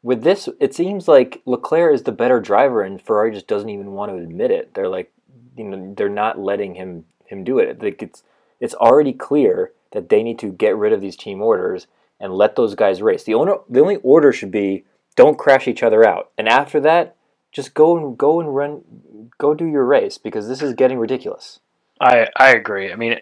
With 0.03 0.23
this, 0.23 0.49
it 0.59 0.75
seems 0.75 1.07
like 1.07 1.41
Leclerc 1.47 1.95
is 1.95 2.03
the 2.03 2.13
better 2.13 2.41
driver, 2.41 2.83
and 2.83 3.01
Ferrari 3.01 3.33
just 3.33 3.47
doesn't 3.47 3.69
even 3.69 3.93
want 3.93 4.11
to 4.11 4.19
admit 4.19 4.51
it. 4.51 4.75
They're 4.75 4.89
like, 4.89 5.13
you 5.57 5.65
know, 5.65 5.95
they're 5.97 6.09
not 6.09 6.39
letting 6.39 6.75
him 6.75 7.05
him 7.27 7.45
do 7.45 7.59
it. 7.59 7.83
Like 7.83 8.03
it's 8.03 8.23
it's 8.61 8.75
already 8.75 9.13
clear 9.13 9.73
that 9.93 10.09
they 10.09 10.23
need 10.23 10.39
to 10.41 10.51
get 10.51 10.77
rid 10.77 10.93
of 10.93 11.01
these 11.01 11.17
team 11.17 11.41
orders 11.41 11.87
and 12.19 12.35
let 12.35 12.57
those 12.57 12.75
guys 12.75 13.03
race. 13.03 13.25
The 13.25 13.35
only 13.35 13.55
the 13.69 13.81
only 13.81 13.97
order 13.97 14.33
should 14.33 14.51
be 14.51 14.85
don't 15.15 15.39
crash 15.39 15.69
each 15.69 15.83
other 15.83 16.07
out, 16.07 16.31
and 16.37 16.49
after 16.49 16.81
that, 16.81 17.17
just 17.53 17.75
go 17.75 17.97
and 17.97 18.17
go 18.17 18.41
and 18.41 18.55
run, 18.55 19.31
go 19.39 19.55
do 19.55 19.67
your 19.67 19.85
race 19.85 20.19
because 20.19 20.49
this 20.49 20.63
is 20.63 20.73
getting 20.73 20.99
ridiculous. 20.99 21.61
I 22.03 22.29
I 22.37 22.51
agree. 22.53 22.93
I 22.93 22.97
mean, 22.97 23.17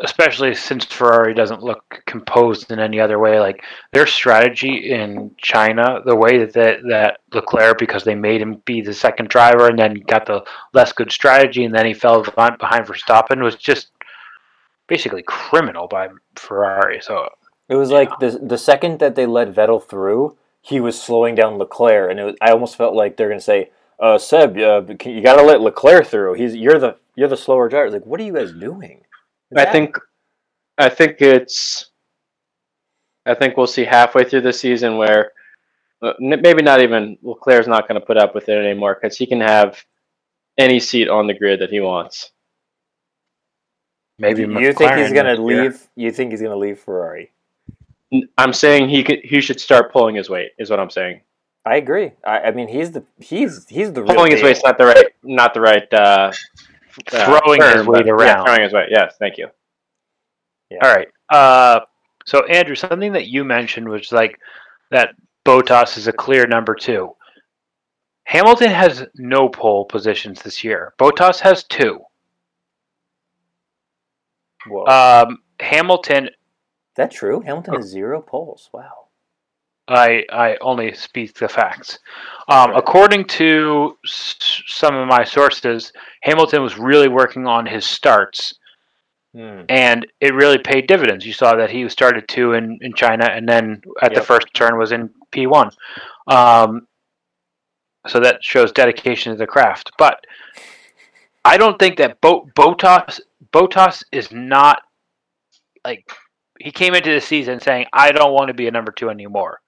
especially 0.00 0.54
since 0.54 0.84
Ferrari 0.84 1.34
doesn't 1.34 1.62
look 1.62 2.02
composed 2.06 2.70
in 2.70 2.78
any 2.78 3.00
other 3.00 3.18
way. 3.18 3.40
Like 3.40 3.62
their 3.92 4.06
strategy 4.06 4.90
in 4.90 5.34
China, 5.38 6.00
the 6.04 6.16
way 6.16 6.38
that 6.38 6.52
that, 6.54 6.78
that 6.88 7.20
Leclerc, 7.32 7.78
because 7.78 8.04
they 8.04 8.14
made 8.14 8.40
him 8.40 8.62
be 8.64 8.80
the 8.80 8.94
second 8.94 9.28
driver 9.28 9.68
and 9.68 9.78
then 9.78 9.94
got 10.06 10.26
the 10.26 10.44
less 10.72 10.92
good 10.92 11.12
strategy, 11.12 11.64
and 11.64 11.74
then 11.74 11.86
he 11.86 11.94
fell 11.94 12.22
behind, 12.22 12.58
behind 12.58 12.86
Verstappen, 12.86 13.42
was 13.42 13.56
just 13.56 13.90
basically 14.88 15.22
criminal 15.22 15.88
by 15.88 16.08
Ferrari. 16.36 17.00
So 17.00 17.28
It 17.68 17.76
was 17.76 17.90
like 17.90 18.10
the 18.18 18.38
the 18.42 18.58
second 18.58 18.98
that 18.98 19.14
they 19.14 19.26
let 19.26 19.54
Vettel 19.54 19.82
through, 19.82 20.36
he 20.60 20.80
was 20.80 21.00
slowing 21.00 21.34
down 21.34 21.58
Leclerc, 21.58 22.10
and 22.10 22.20
it 22.20 22.24
was, 22.24 22.36
I 22.40 22.50
almost 22.52 22.76
felt 22.76 22.94
like 22.94 23.16
they're 23.16 23.28
going 23.28 23.40
to 23.40 23.44
say, 23.44 23.70
uh, 23.98 24.18
"Seb, 24.18 24.56
uh, 24.58 24.82
you 25.04 25.22
got 25.22 25.36
to 25.36 25.42
let 25.42 25.60
Leclerc 25.60 26.06
through. 26.06 26.34
He's 26.34 26.54
you're 26.54 26.78
the 26.78 26.96
you're 27.16 27.28
the 27.28 27.36
slower 27.36 27.68
driver." 27.68 27.90
Like, 27.90 28.06
what 28.06 28.20
are 28.20 28.24
you 28.24 28.34
guys 28.34 28.52
doing? 28.52 29.02
I 29.56 29.66
think, 29.66 29.98
I 30.78 30.88
think 30.88 31.20
it's, 31.20 31.90
I 33.26 33.34
think 33.34 33.56
we'll 33.56 33.66
see 33.66 33.84
halfway 33.84 34.24
through 34.24 34.40
the 34.40 34.52
season 34.52 34.96
where, 34.96 35.32
uh, 36.00 36.14
maybe 36.18 36.62
not 36.62 36.80
even 36.80 37.18
Leclerc's 37.22 37.68
not 37.68 37.86
going 37.86 38.00
to 38.00 38.06
put 38.06 38.16
up 38.16 38.34
with 38.34 38.48
it 38.48 38.56
anymore 38.56 38.98
because 39.00 39.16
he 39.16 39.26
can 39.26 39.40
have 39.40 39.84
any 40.56 40.80
seat 40.80 41.08
on 41.08 41.26
the 41.26 41.34
grid 41.34 41.60
that 41.60 41.70
he 41.70 41.80
wants. 41.80 42.32
maybe 44.18 44.42
you, 44.42 44.58
you 44.58 44.72
think 44.72 44.92
he's 44.94 45.12
going 45.12 45.26
to 45.26 45.42
leave? 45.42 45.86
You 45.96 46.10
think 46.10 46.30
he's 46.30 46.40
going 46.40 46.52
to 46.52 46.58
leave 46.58 46.78
Ferrari? 46.78 47.30
I'm 48.38 48.52
saying 48.52 48.88
he 48.88 49.02
could, 49.04 49.20
he 49.22 49.40
should 49.40 49.60
start 49.60 49.92
pulling 49.92 50.14
his 50.16 50.30
weight. 50.30 50.52
Is 50.58 50.70
what 50.70 50.80
I'm 50.80 50.90
saying. 50.90 51.20
I 51.64 51.76
agree. 51.76 52.12
I, 52.24 52.40
I 52.40 52.50
mean, 52.50 52.68
he's 52.68 52.90
the 52.90 53.04
he's 53.18 53.66
he's 53.68 53.92
the 53.92 54.02
real 54.02 54.14
Pulling 54.14 54.32
his 54.32 54.42
weight. 54.42 54.56
weight's 54.56 54.64
not 54.64 54.78
the 54.78 54.86
right, 54.86 55.06
not 55.22 55.54
the 55.54 55.60
right. 55.60 55.92
Uh, 55.92 56.32
uh, 57.12 57.24
Throwing 57.40 57.60
his 57.62 57.72
term, 57.74 57.86
weight 57.86 58.04
but 58.04 58.06
yeah, 58.06 58.12
around. 58.12 58.44
throwing 58.46 58.62
his 58.62 58.72
weight. 58.72 58.88
Yes, 58.90 59.14
thank 59.18 59.38
you. 59.38 59.48
All 60.82 60.92
right. 60.94 61.08
Uh, 61.28 61.80
so 62.24 62.44
Andrew, 62.46 62.74
something 62.74 63.12
that 63.12 63.26
you 63.26 63.44
mentioned 63.44 63.88
was 63.88 64.10
like 64.12 64.38
that 64.90 65.14
Bottas 65.44 65.98
is 65.98 66.06
a 66.06 66.12
clear 66.12 66.46
number 66.46 66.74
two. 66.74 67.14
Hamilton 68.24 68.70
has 68.70 69.04
no 69.16 69.48
pole 69.48 69.84
positions 69.84 70.40
this 70.42 70.62
year. 70.64 70.94
Bottas 70.98 71.40
has 71.40 71.64
two. 71.64 72.00
Whoa. 74.66 74.86
Um, 74.86 75.38
Hamilton, 75.60 76.30
that 76.96 77.10
true? 77.10 77.40
Hamilton 77.40 77.74
has 77.74 77.86
zero 77.86 78.22
poles. 78.22 78.70
Wow. 78.72 79.01
I 79.88 80.24
I 80.30 80.56
only 80.60 80.92
speak 80.94 81.34
the 81.34 81.48
facts. 81.48 81.98
Um, 82.48 82.74
according 82.74 83.24
to 83.26 83.96
s- 84.06 84.62
some 84.66 84.94
of 84.94 85.08
my 85.08 85.24
sources, 85.24 85.92
Hamilton 86.22 86.62
was 86.62 86.78
really 86.78 87.08
working 87.08 87.46
on 87.46 87.66
his 87.66 87.84
starts, 87.84 88.54
Hmm. 89.34 89.62
and 89.68 90.06
it 90.20 90.34
really 90.34 90.58
paid 90.58 90.86
dividends. 90.86 91.24
You 91.26 91.32
saw 91.32 91.56
that 91.56 91.70
he 91.70 91.88
started 91.88 92.28
two 92.28 92.52
in, 92.52 92.78
in 92.82 92.92
China, 92.94 93.24
and 93.26 93.48
then 93.48 93.82
at 94.02 94.12
the 94.14 94.20
first 94.26 94.46
turn 94.54 94.78
was 94.78 94.92
in 94.92 95.10
P 95.30 95.46
one. 95.46 95.70
Um, 96.26 96.86
so 98.06 98.20
that 98.20 98.42
shows 98.44 98.72
dedication 98.72 99.32
to 99.32 99.38
the 99.38 99.46
craft. 99.46 99.92
But 99.96 100.24
I 101.44 101.56
don't 101.56 101.78
think 101.78 101.96
that 101.98 102.20
Bo- 102.20 102.48
Bottas 102.54 103.20
Bottas 103.52 104.04
is 104.12 104.30
not 104.32 104.82
like 105.84 106.04
he 106.60 106.70
came 106.70 106.94
into 106.94 107.10
the 107.10 107.20
season 107.20 107.58
saying 107.58 107.86
I 107.92 108.12
don't 108.12 108.32
want 108.34 108.48
to 108.48 108.54
be 108.54 108.68
a 108.68 108.70
number 108.70 108.92
two 108.92 109.08
anymore. 109.10 109.60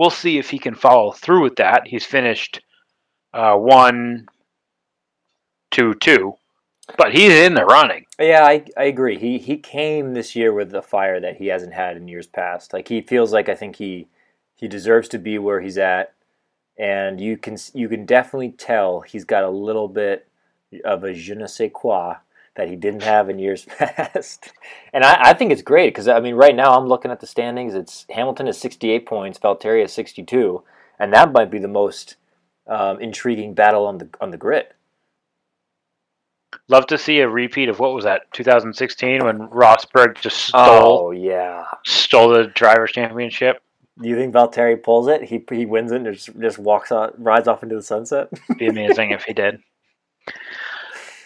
We'll 0.00 0.08
see 0.08 0.38
if 0.38 0.48
he 0.48 0.58
can 0.58 0.74
follow 0.74 1.12
through 1.12 1.42
with 1.42 1.56
that. 1.56 1.86
He's 1.86 2.06
finished 2.06 2.62
uh, 3.34 3.54
one, 3.54 4.28
two, 5.70 5.92
two, 5.92 6.36
but 6.96 7.12
he's 7.12 7.34
in 7.34 7.52
the 7.52 7.66
running. 7.66 8.06
Yeah, 8.18 8.46
I, 8.46 8.64
I 8.78 8.84
agree. 8.84 9.18
He 9.18 9.36
he 9.36 9.58
came 9.58 10.14
this 10.14 10.34
year 10.34 10.54
with 10.54 10.74
a 10.74 10.80
fire 10.80 11.20
that 11.20 11.36
he 11.36 11.48
hasn't 11.48 11.74
had 11.74 11.98
in 11.98 12.08
years 12.08 12.26
past. 12.26 12.72
Like 12.72 12.88
he 12.88 13.02
feels 13.02 13.30
like 13.30 13.50
I 13.50 13.54
think 13.54 13.76
he 13.76 14.08
he 14.56 14.68
deserves 14.68 15.06
to 15.10 15.18
be 15.18 15.38
where 15.38 15.60
he's 15.60 15.76
at, 15.76 16.14
and 16.78 17.20
you 17.20 17.36
can 17.36 17.58
you 17.74 17.86
can 17.86 18.06
definitely 18.06 18.52
tell 18.52 19.02
he's 19.02 19.26
got 19.26 19.44
a 19.44 19.50
little 19.50 19.86
bit 19.86 20.26
of 20.82 21.04
a 21.04 21.12
je 21.12 21.34
ne 21.34 21.46
sais 21.46 21.70
quoi 21.74 22.14
that 22.56 22.68
he 22.68 22.76
didn't 22.76 23.02
have 23.02 23.30
in 23.30 23.38
years 23.38 23.64
past. 23.78 24.52
And 24.92 25.04
I, 25.04 25.30
I 25.30 25.32
think 25.34 25.52
it's 25.52 25.62
great 25.62 25.94
because 25.94 26.08
I 26.08 26.20
mean 26.20 26.34
right 26.34 26.54
now 26.54 26.72
I'm 26.72 26.86
looking 26.86 27.10
at 27.10 27.20
the 27.20 27.26
standings. 27.26 27.74
It's 27.74 28.06
Hamilton 28.10 28.48
is 28.48 28.58
68 28.58 29.06
points, 29.06 29.38
Valtteri 29.38 29.84
is 29.84 29.92
62, 29.92 30.62
and 30.98 31.12
that 31.12 31.32
might 31.32 31.50
be 31.50 31.58
the 31.58 31.68
most 31.68 32.16
um, 32.66 33.00
intriguing 33.00 33.54
battle 33.54 33.86
on 33.86 33.98
the 33.98 34.08
on 34.20 34.30
the 34.30 34.36
grid. 34.36 34.66
Love 36.68 36.86
to 36.88 36.98
see 36.98 37.20
a 37.20 37.28
repeat 37.28 37.68
of 37.68 37.78
what 37.78 37.94
was 37.94 38.04
that 38.04 38.22
2016 38.32 39.24
when 39.24 39.38
Rosberg 39.48 40.20
just 40.20 40.38
stole 40.38 41.06
Oh 41.06 41.10
yeah. 41.12 41.64
stole 41.86 42.30
the 42.30 42.46
drivers' 42.48 42.92
championship. 42.92 43.62
Do 44.00 44.08
you 44.08 44.16
think 44.16 44.34
Valtteri 44.34 44.82
pulls 44.82 45.06
it? 45.08 45.22
He 45.22 45.44
he 45.50 45.66
wins 45.66 45.92
it 45.92 46.02
and 46.02 46.14
just 46.14 46.30
just 46.40 46.58
walks 46.58 46.90
out, 46.90 47.14
rides 47.22 47.46
off 47.48 47.62
into 47.62 47.76
the 47.76 47.82
sunset. 47.82 48.28
Be 48.58 48.66
amazing 48.66 49.10
if 49.12 49.24
he 49.24 49.32
did. 49.32 49.60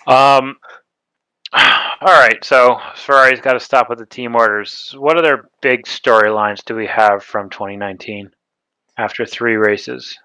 Um. 0.07 0.57
All 2.01 2.21
right, 2.21 2.45
so 2.45 2.79
Ferrari's 2.97 3.41
got 3.41 3.53
to 3.53 3.61
stop 3.61 3.89
with 3.89 3.99
the 3.99 4.07
team 4.07 4.35
orders. 4.35 4.95
What 4.99 5.17
other 5.17 5.49
big 5.63 5.85
storylines 5.85 6.65
do 6.65 6.75
we 6.75 6.87
have 6.87 7.23
from 7.23 7.49
2019 7.49 8.31
after 8.99 9.25
three 9.25 9.57
races? 9.57 10.19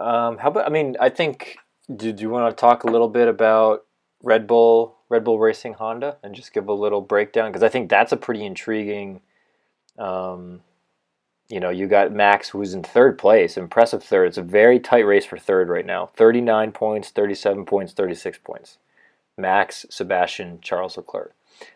um, 0.00 0.38
how 0.38 0.48
about? 0.48 0.66
I 0.66 0.70
mean, 0.70 0.96
I 1.00 1.08
think. 1.08 1.58
Do 1.94 2.14
you 2.16 2.30
want 2.30 2.56
to 2.56 2.60
talk 2.60 2.84
a 2.84 2.90
little 2.90 3.08
bit 3.08 3.26
about 3.26 3.84
Red 4.22 4.46
Bull 4.46 4.96
Red 5.08 5.24
Bull 5.24 5.38
Racing 5.38 5.74
Honda 5.74 6.18
and 6.22 6.34
just 6.34 6.52
give 6.52 6.68
a 6.68 6.72
little 6.72 7.00
breakdown 7.00 7.50
because 7.50 7.64
I 7.64 7.68
think 7.68 7.90
that's 7.90 8.12
a 8.12 8.16
pretty 8.16 8.44
intriguing. 8.44 9.20
Um, 9.98 10.60
you 11.48 11.58
know, 11.58 11.70
you 11.70 11.88
got 11.88 12.12
Max 12.12 12.50
who's 12.50 12.74
in 12.74 12.84
third 12.84 13.18
place, 13.18 13.56
impressive 13.56 14.04
third. 14.04 14.26
It's 14.26 14.38
a 14.38 14.42
very 14.42 14.78
tight 14.78 15.04
race 15.04 15.26
for 15.26 15.36
third 15.36 15.68
right 15.68 15.84
now. 15.84 16.06
Thirty 16.06 16.40
nine 16.40 16.70
points, 16.70 17.10
thirty 17.10 17.34
seven 17.34 17.64
points, 17.66 17.92
thirty 17.92 18.14
six 18.14 18.38
points. 18.38 18.78
Max, 19.38 19.86
Sebastian, 19.90 20.60
Charles 20.60 20.96
Leclerc, 20.96 21.34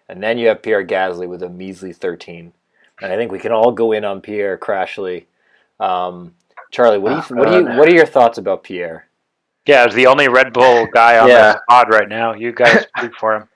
and 0.09 0.23
then 0.23 0.39
you 0.39 0.49
have 0.49 0.63
Pierre 0.63 0.85
Gasly 0.87 1.29
with 1.29 1.43
a 1.43 1.49
measly 1.49 1.93
thirteen. 1.93 2.53
And 3.03 3.13
I 3.13 3.17
think 3.17 3.33
we 3.33 3.39
can 3.41 3.53
all 3.53 3.73
go 3.73 3.93
in 3.93 4.05
on 4.05 4.21
Pierre 4.21 4.57
Crashly. 4.57 5.25
Um, 5.81 6.35
Charlie, 6.71 6.99
what 6.99 7.11
do 7.29 7.35
you 7.35 7.41
what 7.41 7.49
do 7.49 7.57
you 7.59 7.65
what 7.79 7.89
are 7.89 7.95
your 7.95 8.07
thoughts 8.07 8.39
about 8.39 8.63
Pierre? 8.63 9.09
Yeah, 9.67 9.85
he's 9.87 9.95
the 9.95 10.07
only 10.07 10.29
Red 10.29 10.53
Bull 10.53 10.87
guy 10.93 11.19
on 11.19 11.29
Yeah. 11.29 11.53
this 11.55 11.63
pod 11.69 11.89
right 11.89 12.09
now. 12.09 12.35
You 12.35 12.53
guys 12.53 12.87
speak 12.99 13.13
for 13.19 13.35
him. 13.35 13.49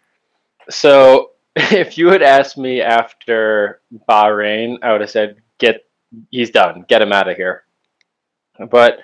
So 0.70 1.32
if 1.56 1.96
you 1.98 2.08
had 2.08 2.22
asked 2.22 2.56
me 2.58 2.80
after 2.80 3.80
Bahrain, 4.08 4.78
I 4.82 4.92
would 4.92 5.00
have 5.02 5.10
said, 5.10 5.36
"Get, 5.58 5.84
he's 6.30 6.50
done. 6.50 6.84
Get 6.88 7.02
him 7.02 7.12
out 7.12 7.28
of 7.28 7.36
here." 7.36 7.64
But 8.70 8.98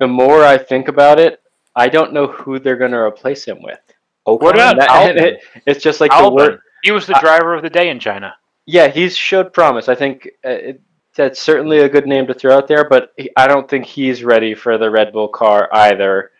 the 0.00 0.08
more 0.08 0.44
I 0.44 0.56
think 0.56 0.88
about 0.88 1.18
it, 1.18 1.42
I 1.76 1.88
don't 1.88 2.12
know 2.12 2.26
who 2.28 2.58
they're 2.58 2.76
going 2.76 2.92
to 2.92 2.98
replace 2.98 3.44
him 3.44 3.60
with. 3.62 3.80
Ocon? 4.26 4.40
What 4.42 4.54
about 4.54 4.76
That- 4.78 4.88
Albon? 4.88 5.38
it's 5.66 5.82
just 5.82 6.00
like 6.00 6.10
the 6.10 6.30
word. 6.30 6.60
He 6.82 6.90
was 6.90 7.06
the 7.06 7.16
I- 7.16 7.20
driver 7.20 7.54
of 7.54 7.62
the 7.62 7.70
day 7.70 7.88
in 7.90 7.98
China. 7.98 8.34
Yeah, 8.66 8.88
he's 8.88 9.14
showed 9.16 9.52
promise. 9.52 9.88
I 9.90 9.94
think 9.94 10.26
uh, 10.44 10.48
it, 10.50 10.80
that's 11.16 11.40
certainly 11.40 11.80
a 11.80 11.88
good 11.88 12.06
name 12.06 12.26
to 12.28 12.34
throw 12.34 12.56
out 12.56 12.66
there, 12.66 12.88
but 12.88 13.10
he, 13.16 13.30
I 13.36 13.46
don't 13.46 13.68
think 13.68 13.84
he's 13.84 14.24
ready 14.24 14.54
for 14.54 14.78
the 14.78 14.90
Red 14.90 15.12
Bull 15.12 15.28
car 15.28 15.68
either. 15.72 16.30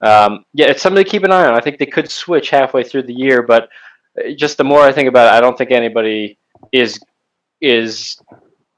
Um, 0.00 0.44
yeah, 0.54 0.66
it's 0.66 0.82
something 0.82 1.02
to 1.04 1.08
keep 1.08 1.22
an 1.24 1.30
eye 1.32 1.46
on. 1.46 1.54
I 1.54 1.60
think 1.60 1.78
they 1.78 1.86
could 1.86 2.10
switch 2.10 2.50
halfway 2.50 2.82
through 2.84 3.04
the 3.04 3.14
year, 3.14 3.42
but 3.42 3.68
uh, 4.18 4.30
just 4.36 4.56
the 4.56 4.64
more 4.64 4.80
I 4.82 4.92
think 4.92 5.08
about 5.08 5.32
it, 5.32 5.36
I 5.36 5.40
don't 5.40 5.56
think 5.56 5.70
anybody 5.70 6.38
is 6.72 6.98
is 7.60 8.20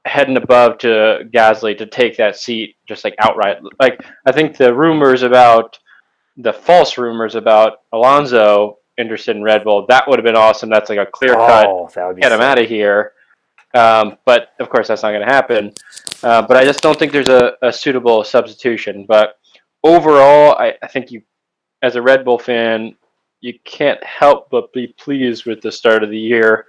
heading 0.05 0.37
above 0.37 0.79
to 0.79 1.21
Gasly 1.31 1.77
to 1.77 1.85
take 1.85 2.17
that 2.17 2.35
seat 2.37 2.75
just 2.87 3.03
like 3.03 3.15
outright. 3.19 3.57
Like 3.79 4.03
I 4.25 4.31
think 4.31 4.57
the 4.57 4.73
rumors 4.73 5.21
about 5.23 5.77
the 6.37 6.53
false 6.53 6.97
rumors 6.97 7.35
about 7.35 7.79
Alonso 7.91 8.77
interested 8.97 9.35
in 9.35 9.43
Red 9.43 9.63
Bull 9.63 9.85
that 9.87 10.07
would 10.07 10.19
have 10.19 10.25
been 10.25 10.35
awesome. 10.35 10.69
That's 10.69 10.89
like 10.89 10.99
a 10.99 11.05
clear 11.05 11.33
cut 11.33 11.67
Oh, 11.67 11.89
that 11.95 12.05
would 12.07 12.15
be 12.15 12.21
get 12.21 12.31
him 12.31 12.41
out 12.41 12.59
of 12.59 12.67
here. 12.67 13.13
Um, 13.73 14.17
but 14.25 14.49
of 14.59 14.69
course, 14.69 14.87
that's 14.87 15.03
not 15.03 15.11
going 15.11 15.25
to 15.25 15.33
happen. 15.33 15.73
Uh, 16.23 16.41
but 16.41 16.57
I 16.57 16.65
just 16.65 16.81
don't 16.81 16.97
think 16.97 17.11
there's 17.11 17.29
a, 17.29 17.53
a 17.61 17.71
suitable 17.71 18.23
substitution. 18.23 19.05
But 19.07 19.39
overall, 19.83 20.55
I, 20.57 20.73
I 20.81 20.87
think 20.87 21.11
you, 21.11 21.21
as 21.81 21.95
a 21.95 22.01
Red 22.01 22.25
Bull 22.25 22.37
fan, 22.37 22.95
you 23.39 23.57
can't 23.63 24.03
help 24.03 24.49
but 24.49 24.71
be 24.73 24.87
pleased 24.87 25.45
with 25.45 25.61
the 25.61 25.71
start 25.71 26.03
of 26.03 26.09
the 26.09 26.19
year. 26.19 26.65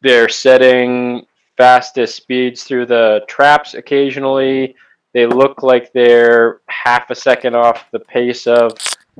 They're 0.00 0.28
setting 0.28 1.26
fastest 1.56 2.16
speeds 2.16 2.62
through 2.62 2.86
the 2.86 3.22
traps 3.28 3.74
occasionally. 3.74 4.76
They 5.14 5.26
look 5.26 5.62
like 5.62 5.92
they're 5.92 6.60
half 6.68 7.10
a 7.10 7.14
second 7.14 7.56
off 7.56 7.90
the 7.90 8.00
pace 8.00 8.46
of 8.46 8.72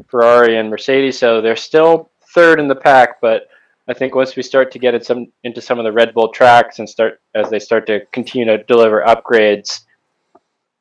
Ferrari 0.08 0.58
and 0.58 0.70
Mercedes, 0.70 1.18
so 1.18 1.40
they're 1.40 1.56
still 1.56 2.10
third 2.34 2.60
in 2.60 2.68
the 2.68 2.76
pack, 2.76 3.20
but 3.20 3.48
I 3.88 3.94
think 3.94 4.14
once 4.14 4.36
we 4.36 4.42
start 4.42 4.70
to 4.72 4.78
get 4.78 4.94
in 4.94 5.02
some 5.02 5.32
into 5.44 5.62
some 5.62 5.78
of 5.78 5.84
the 5.84 5.92
Red 5.92 6.12
Bull 6.12 6.28
tracks 6.28 6.78
and 6.78 6.88
start 6.88 7.20
as 7.34 7.48
they 7.48 7.58
start 7.58 7.86
to 7.86 8.04
continue 8.12 8.44
to 8.44 8.62
deliver 8.64 9.02
upgrades, 9.02 9.80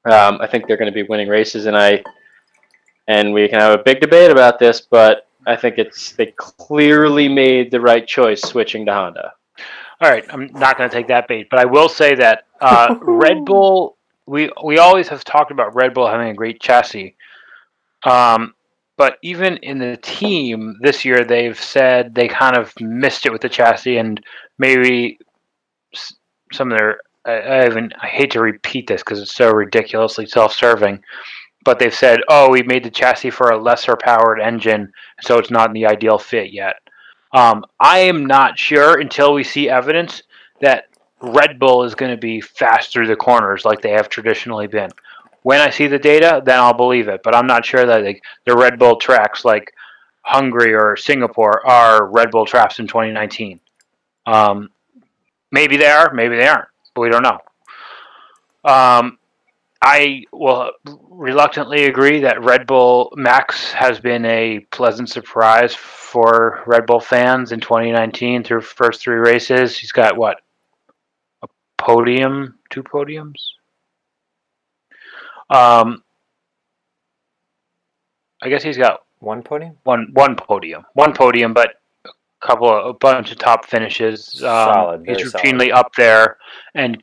um, 0.06 0.40
I 0.42 0.48
think 0.48 0.68
they're 0.68 0.78
going 0.78 0.92
to 0.92 0.96
be 0.96 1.04
winning 1.04 1.30
races. 1.30 1.68
And 1.68 1.78
I 1.78 2.04
and 3.08 3.34
we 3.34 3.48
can 3.48 3.62
have 3.62 3.80
a 3.80 3.84
big 3.84 4.02
debate 4.02 4.30
about 4.30 4.60
this, 4.60 4.82
but 4.82 5.28
I 5.46 5.56
think 5.56 5.78
it's 5.78 6.12
they 6.12 6.34
clearly 6.36 7.30
made 7.30 7.72
the 7.72 7.80
right 7.80 8.06
choice 8.06 8.42
switching 8.42 8.86
to 8.88 8.94
Honda. 8.94 9.34
All 10.02 10.12
right, 10.12 10.26
I'm 10.30 10.52
not 10.54 10.78
going 10.78 10.90
to 10.90 10.96
take 10.96 11.08
that 11.08 11.28
bait, 11.28 11.48
but 11.50 11.60
I 11.60 11.66
will 11.66 11.90
say 11.90 12.14
that 12.16 12.46
uh, 12.60 12.96
Red 13.02 13.46
Bull. 13.46 13.97
We 14.28 14.52
we 14.64 14.78
always 14.78 15.08
have 15.08 15.24
talked 15.24 15.52
about 15.52 15.76
Red 15.76 15.94
Bull 15.94 16.08
having 16.08 16.30
a 16.30 16.34
great 16.34 16.60
chassis, 16.60 17.16
um, 18.04 18.54
but 18.98 19.18
even 19.22 19.58
in 19.58 19.78
the 19.78 19.98
team 19.98 20.78
this 20.82 21.06
year, 21.06 21.24
they've 21.24 21.60
said 21.60 22.14
they 22.14 22.28
kind 22.28 22.58
of 22.58 22.74
missed 22.80 23.26
it 23.26 23.32
with 23.32 23.42
the 23.42 23.50
chassis, 23.50 23.98
and 23.98 24.22
maybe 24.58 25.20
some 26.52 26.72
of 26.72 26.78
their. 26.78 27.00
I, 27.26 27.32
I 27.32 27.66
even 27.66 27.94
I 28.02 28.08
hate 28.08 28.32
to 28.32 28.42
repeat 28.42 28.88
this 28.88 29.02
because 29.02 29.22
it's 29.22 29.34
so 29.34 29.52
ridiculously 29.52 30.26
self-serving, 30.26 31.04
but 31.64 31.80
they've 31.80 31.94
said, 31.94 32.20
"Oh, 32.28 32.50
we 32.50 32.64
made 32.64 32.84
the 32.84 32.92
chassis 32.92 33.30
for 33.30 33.50
a 33.50 33.62
lesser 33.62 33.96
powered 33.96 34.42
engine, 34.42 34.92
so 35.22 35.38
it's 35.38 35.52
not 35.52 35.70
in 35.70 35.74
the 35.74 35.88
ideal 35.88 36.18
fit 36.18 36.52
yet." 36.52 36.76
Um, 37.34 37.66
I 37.80 38.00
am 38.00 38.26
not 38.26 38.58
sure 38.58 39.00
until 39.00 39.34
we 39.34 39.44
see 39.44 39.70
evidence 39.70 40.24
that 40.62 40.86
Red 41.22 41.60
Bull 41.60 41.84
is 41.84 41.96
going 41.96 42.12
to 42.12 42.18
be 42.18 42.42
fast 42.42 42.92
through 42.92 43.08
the 43.08 43.16
corners 43.16 43.66
like 43.66 43.82
they 43.82 43.92
have 43.92 44.10
traditionally 44.10 44.68
been. 44.68 44.90
When 45.44 45.62
I 45.62 45.70
see 45.70 45.88
the 45.88 46.00
data, 46.00 46.42
then 46.44 46.60
I'll 46.60 46.74
believe 46.74 47.08
it. 47.08 47.22
But 47.24 47.36
I'm 47.36 47.48
not 47.48 47.66
sure 47.66 47.86
that 47.86 48.04
like, 48.04 48.24
the 48.46 48.56
Red 48.56 48.78
Bull 48.78 48.98
tracks 48.98 49.46
like 49.46 49.74
Hungary 50.22 50.74
or 50.74 50.96
Singapore 50.98 51.66
are 51.66 52.08
Red 52.08 52.32
Bull 52.32 52.46
traps 52.46 52.80
in 52.80 52.88
2019. 52.88 53.60
Um, 54.26 54.70
maybe 55.52 55.78
they 55.78 55.88
are, 55.88 56.14
maybe 56.14 56.36
they 56.36 56.48
aren't, 56.48 56.68
but 56.94 57.02
we 57.02 57.10
don't 57.10 57.24
know. 57.24 57.40
Um, 58.70 59.18
I 59.82 60.24
will 60.34 60.72
reluctantly 61.10 61.86
agree 61.86 62.20
that 62.22 62.44
Red 62.44 62.68
Bull 62.68 63.14
Max 63.16 63.72
has 63.72 64.00
been 64.00 64.26
a 64.26 64.60
pleasant 64.72 65.10
surprise 65.10 65.74
for 65.74 66.64
Red 66.66 66.86
Bull 66.86 67.00
fans 67.00 67.52
in 67.52 67.60
2019 67.60 68.44
through 68.44 68.62
first 68.62 69.02
three 69.02 69.16
races. 69.16 69.78
He's 69.78 69.92
got 69.92 70.18
what 70.18 70.42
podium, 71.78 72.58
two 72.70 72.84
podiums. 72.84 73.42
Um, 75.50 76.04
I 78.42 78.50
guess 78.50 78.64
he's 78.64 78.78
got 78.78 79.04
One 79.20 79.42
podium? 79.42 79.78
one 79.84 80.10
one 80.14 80.36
podium, 80.36 80.86
one 80.94 81.14
podium, 81.14 81.54
but 81.54 81.76
a 82.06 82.10
couple 82.46 82.70
of 82.70 82.86
a 82.88 82.94
bunch 82.94 83.32
of 83.32 83.38
top 83.40 83.66
finishes. 83.66 84.36
Um, 84.44 84.44
Solid, 84.44 85.04
he's 85.08 85.32
solid. 85.32 85.46
routinely 85.46 85.74
up 85.74 85.92
there, 85.96 86.38
and 86.76 87.02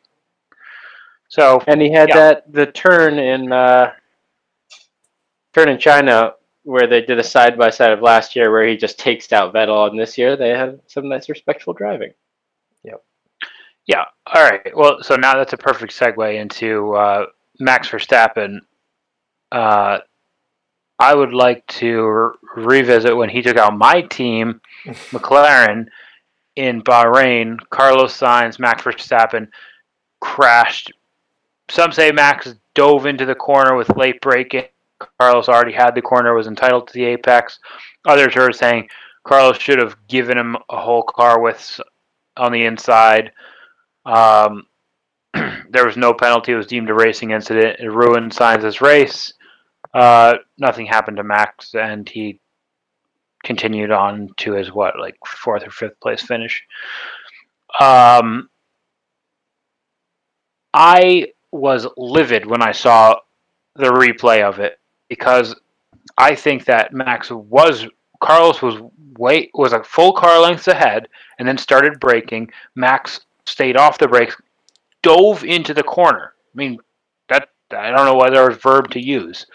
so 1.29 1.63
And 1.67 1.81
he 1.81 1.91
had 1.91 2.09
Yeah. 2.11 2.17
that 2.17 2.53
the 2.53 2.67
turn 2.67 3.19
in 3.19 3.51
uh, 3.51 3.93
turn 5.55 5.69
in 5.69 5.79
China 5.79 6.35
where 6.65 6.87
they 6.87 7.03
did 7.03 7.19
a 7.19 7.23
side 7.25 7.59
by 7.59 7.69
side 7.71 7.93
of 7.93 8.01
last 8.01 8.35
year 8.37 8.51
where 8.51 8.67
he 8.67 8.77
just 8.77 8.99
takes 8.99 9.33
out 9.33 9.53
Vettel, 9.55 9.89
and 9.91 9.99
this 9.99 10.17
year 10.17 10.37
they 10.37 10.51
had 10.51 10.81
some 10.87 11.09
nice 11.09 11.29
respectful 11.29 11.73
driving. 11.75 12.13
Yeah. 13.87 14.05
All 14.27 14.43
right. 14.43 14.75
Well, 14.77 15.03
so 15.03 15.17
now 15.17 15.35
that's 15.37 15.53
a 15.53 15.59
perfect 15.59 15.99
segue 15.99 16.41
into 16.41 16.95
uh, 16.95 17.27
Max 17.61 17.89
Verstappen. 17.89 18.61
Uh, 19.53 19.99
I 20.99 21.15
would 21.15 21.35
like 21.35 21.67
to 21.67 22.07
re- 22.07 22.33
revisit 22.57 23.17
when 23.17 23.29
he 23.29 23.43
took 23.43 23.57
out 23.57 23.77
my 23.77 24.03
team, 24.03 24.61
McLaren, 24.87 25.89
in 26.57 26.83
Bahrain. 26.83 27.59
Carlos 27.71 28.19
Sainz, 28.19 28.59
Max 28.59 28.83
Verstappen 28.83 29.49
crashed. 30.21 30.93
Some 31.69 31.93
say 31.93 32.11
Max 32.13 32.55
dove 32.75 33.07
into 33.07 33.27
the 33.27 33.35
corner 33.35 33.77
with 33.77 33.97
late 33.97 34.21
braking. 34.21 34.65
Carlos 35.19 35.49
already 35.49 35.73
had 35.73 35.95
the 35.95 36.03
corner, 36.03 36.35
was 36.35 36.47
entitled 36.47 36.87
to 36.89 36.95
the 36.95 37.05
apex. 37.05 37.59
Others 38.07 38.37
are 38.37 38.53
saying 38.53 38.89
Carlos 39.25 39.59
should 39.59 39.79
have 39.79 39.97
given 40.09 40.39
him 40.39 40.57
a 40.71 40.81
whole 40.81 41.03
car 41.03 41.41
with 41.41 41.81
on 42.37 42.53
the 42.53 42.65
inside. 42.65 43.33
Um, 44.07 44.67
there 45.35 45.87
was 45.87 45.97
no 45.97 46.15
penalty. 46.15 46.53
It 46.53 46.57
was 46.57 46.67
deemed 46.67 46.91
a 46.91 46.95
racing 46.95 47.31
incident. 47.31 47.81
It 47.81 47.89
ruined 47.89 48.33
Sainz's 48.33 48.81
race. 48.81 49.33
Uh, 49.93 50.35
nothing 50.59 50.87
happened 50.87 51.19
to 51.19 51.25
Max, 51.25 51.75
and 51.75 52.09
he 52.09 52.41
continued 53.45 53.91
on 53.91 54.31
to 54.39 54.53
his 54.53 54.73
what, 54.73 54.99
like 54.99 55.17
fourth 55.27 55.67
or 55.67 55.71
fifth 55.71 56.01
place 56.01 56.23
finish. 56.23 56.65
Um, 57.81 58.49
I 60.73 61.29
was 61.53 61.87
livid 61.97 62.47
when 62.47 62.63
I 62.63 62.73
saw 62.73 63.17
the 63.77 63.93
replay 63.93 64.43
of 64.43 64.59
it 64.59 64.81
because 65.09 65.55
I 66.19 66.35
think 66.35 66.65
that 66.65 66.93
Max 66.93 67.31
was 67.31 67.87
Carlos 68.21 68.63
was 68.63 68.81
way 69.19 69.51
was 69.55 69.73
a 69.73 69.85
full 69.85 70.13
car 70.13 70.41
lengths 70.41 70.69
ahead 70.69 71.09
and 71.39 71.47
then 71.47 71.59
started 71.59 72.01
braking. 72.01 72.51
Max 72.75 73.21
stayed 73.47 73.77
off 73.77 73.99
the 73.99 74.09
brakes, 74.09 74.37
dove 75.03 75.45
into 75.45 75.75
the 75.75 75.83
corner. 75.83 76.33
I 76.55 76.57
mean, 76.57 76.79
that 77.29 77.49
I 77.71 77.91
don't 77.91 78.07
know 78.07 78.17
whether 78.17 78.49
it's 78.51 78.63
verb 78.63 78.91
to 78.93 79.01
use, 79.01 79.47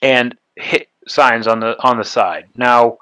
and 0.00 0.36
hit 0.56 0.88
Sainz 1.08 1.46
on 1.46 1.60
the 1.60 1.76
on 1.82 1.98
the 1.98 2.04
side. 2.04 2.48
Now, 2.56 2.98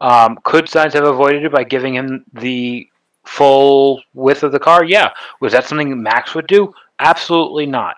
um, 0.00 0.38
could 0.44 0.66
Sainz 0.66 0.92
have 0.92 1.04
avoided 1.04 1.44
it 1.44 1.52
by 1.52 1.64
giving 1.64 1.94
him 1.94 2.24
the 2.32 2.88
full 3.24 4.02
width 4.14 4.42
of 4.42 4.52
the 4.52 4.58
car? 4.58 4.84
Yeah. 4.84 5.10
Was 5.40 5.52
that 5.52 5.66
something 5.66 6.02
Max 6.02 6.34
would 6.34 6.46
do? 6.46 6.72
Absolutely 6.98 7.66
not. 7.66 7.96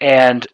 And 0.00 0.46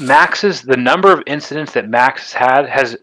Max's 0.00 0.62
the 0.62 0.76
number 0.76 1.12
of 1.12 1.22
incidents 1.26 1.72
that 1.72 1.88
Max 1.88 2.32
has 2.32 2.66
had 2.66 2.68
has 2.68 2.96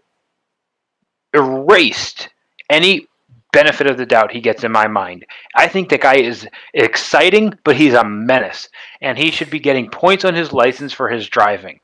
erased 1.34 2.28
any 2.68 3.06
benefit 3.52 3.86
of 3.86 3.96
the 3.98 4.06
doubt 4.06 4.32
he 4.32 4.40
gets 4.40 4.64
in 4.64 4.72
my 4.72 4.86
mind. 4.88 5.24
I 5.54 5.68
think 5.68 5.88
the 5.88 5.98
guy 5.98 6.16
is 6.16 6.48
exciting, 6.74 7.52
but 7.64 7.76
he's 7.76 7.94
a 7.94 8.04
menace, 8.04 8.68
and 9.00 9.16
he 9.18 9.30
should 9.30 9.50
be 9.50 9.60
getting 9.60 9.88
points 9.90 10.24
on 10.24 10.34
his 10.34 10.52
license 10.52 10.92
for 10.92 11.08
his 11.08 11.28
driving. 11.28 11.78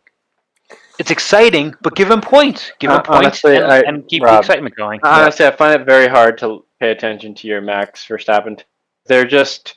It's 0.99 1.11
exciting, 1.13 1.75
but 1.83 1.95
give 1.95 2.11
him 2.11 2.21
points. 2.21 2.73
Give 2.81 2.91
him 2.91 2.97
Uh, 2.97 3.03
points 3.03 3.45
honestly, 3.45 3.57
and, 3.57 3.67
I- 3.73 3.81
and 3.87 4.09
keep 4.09 4.23
the 4.23 4.29
excitement 4.39 4.75
going. 4.77 5.01
Honestly, 5.23 5.47
I 5.47 5.51
find 5.53 5.81
it 5.81 5.85
very 5.87 6.09
hard 6.09 6.39
to 6.39 6.65
pay 6.81 6.91
attention 6.91 7.35
to 7.37 7.47
your 7.47 7.61
Max 7.61 8.05
Verstappen. 8.07 8.61
They're 9.07 9.25
just, 9.27 9.77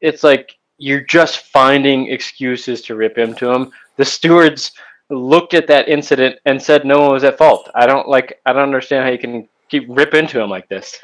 it's 0.00 0.24
like 0.24 0.56
you're 0.78 1.02
just 1.02 1.38
finding 1.52 2.08
excuses 2.08 2.80
to 2.82 2.94
rip 2.94 3.18
into 3.18 3.50
him. 3.50 3.70
The 3.98 4.04
stewards 4.04 4.72
looked 5.10 5.52
at 5.52 5.66
that 5.66 5.88
incident 5.88 6.36
and 6.46 6.60
said 6.62 6.86
no 6.86 7.02
one 7.02 7.12
was 7.12 7.24
at 7.24 7.36
fault. 7.36 7.68
I 7.74 7.86
don't 7.86 8.08
like. 8.08 8.40
I 8.46 8.52
don't 8.54 8.62
understand 8.62 9.04
how 9.04 9.10
you 9.10 9.18
can 9.18 9.46
keep 9.72 9.86
rip 9.88 10.14
into 10.14 10.40
him 10.40 10.50
like 10.50 10.68
this. 10.68 11.00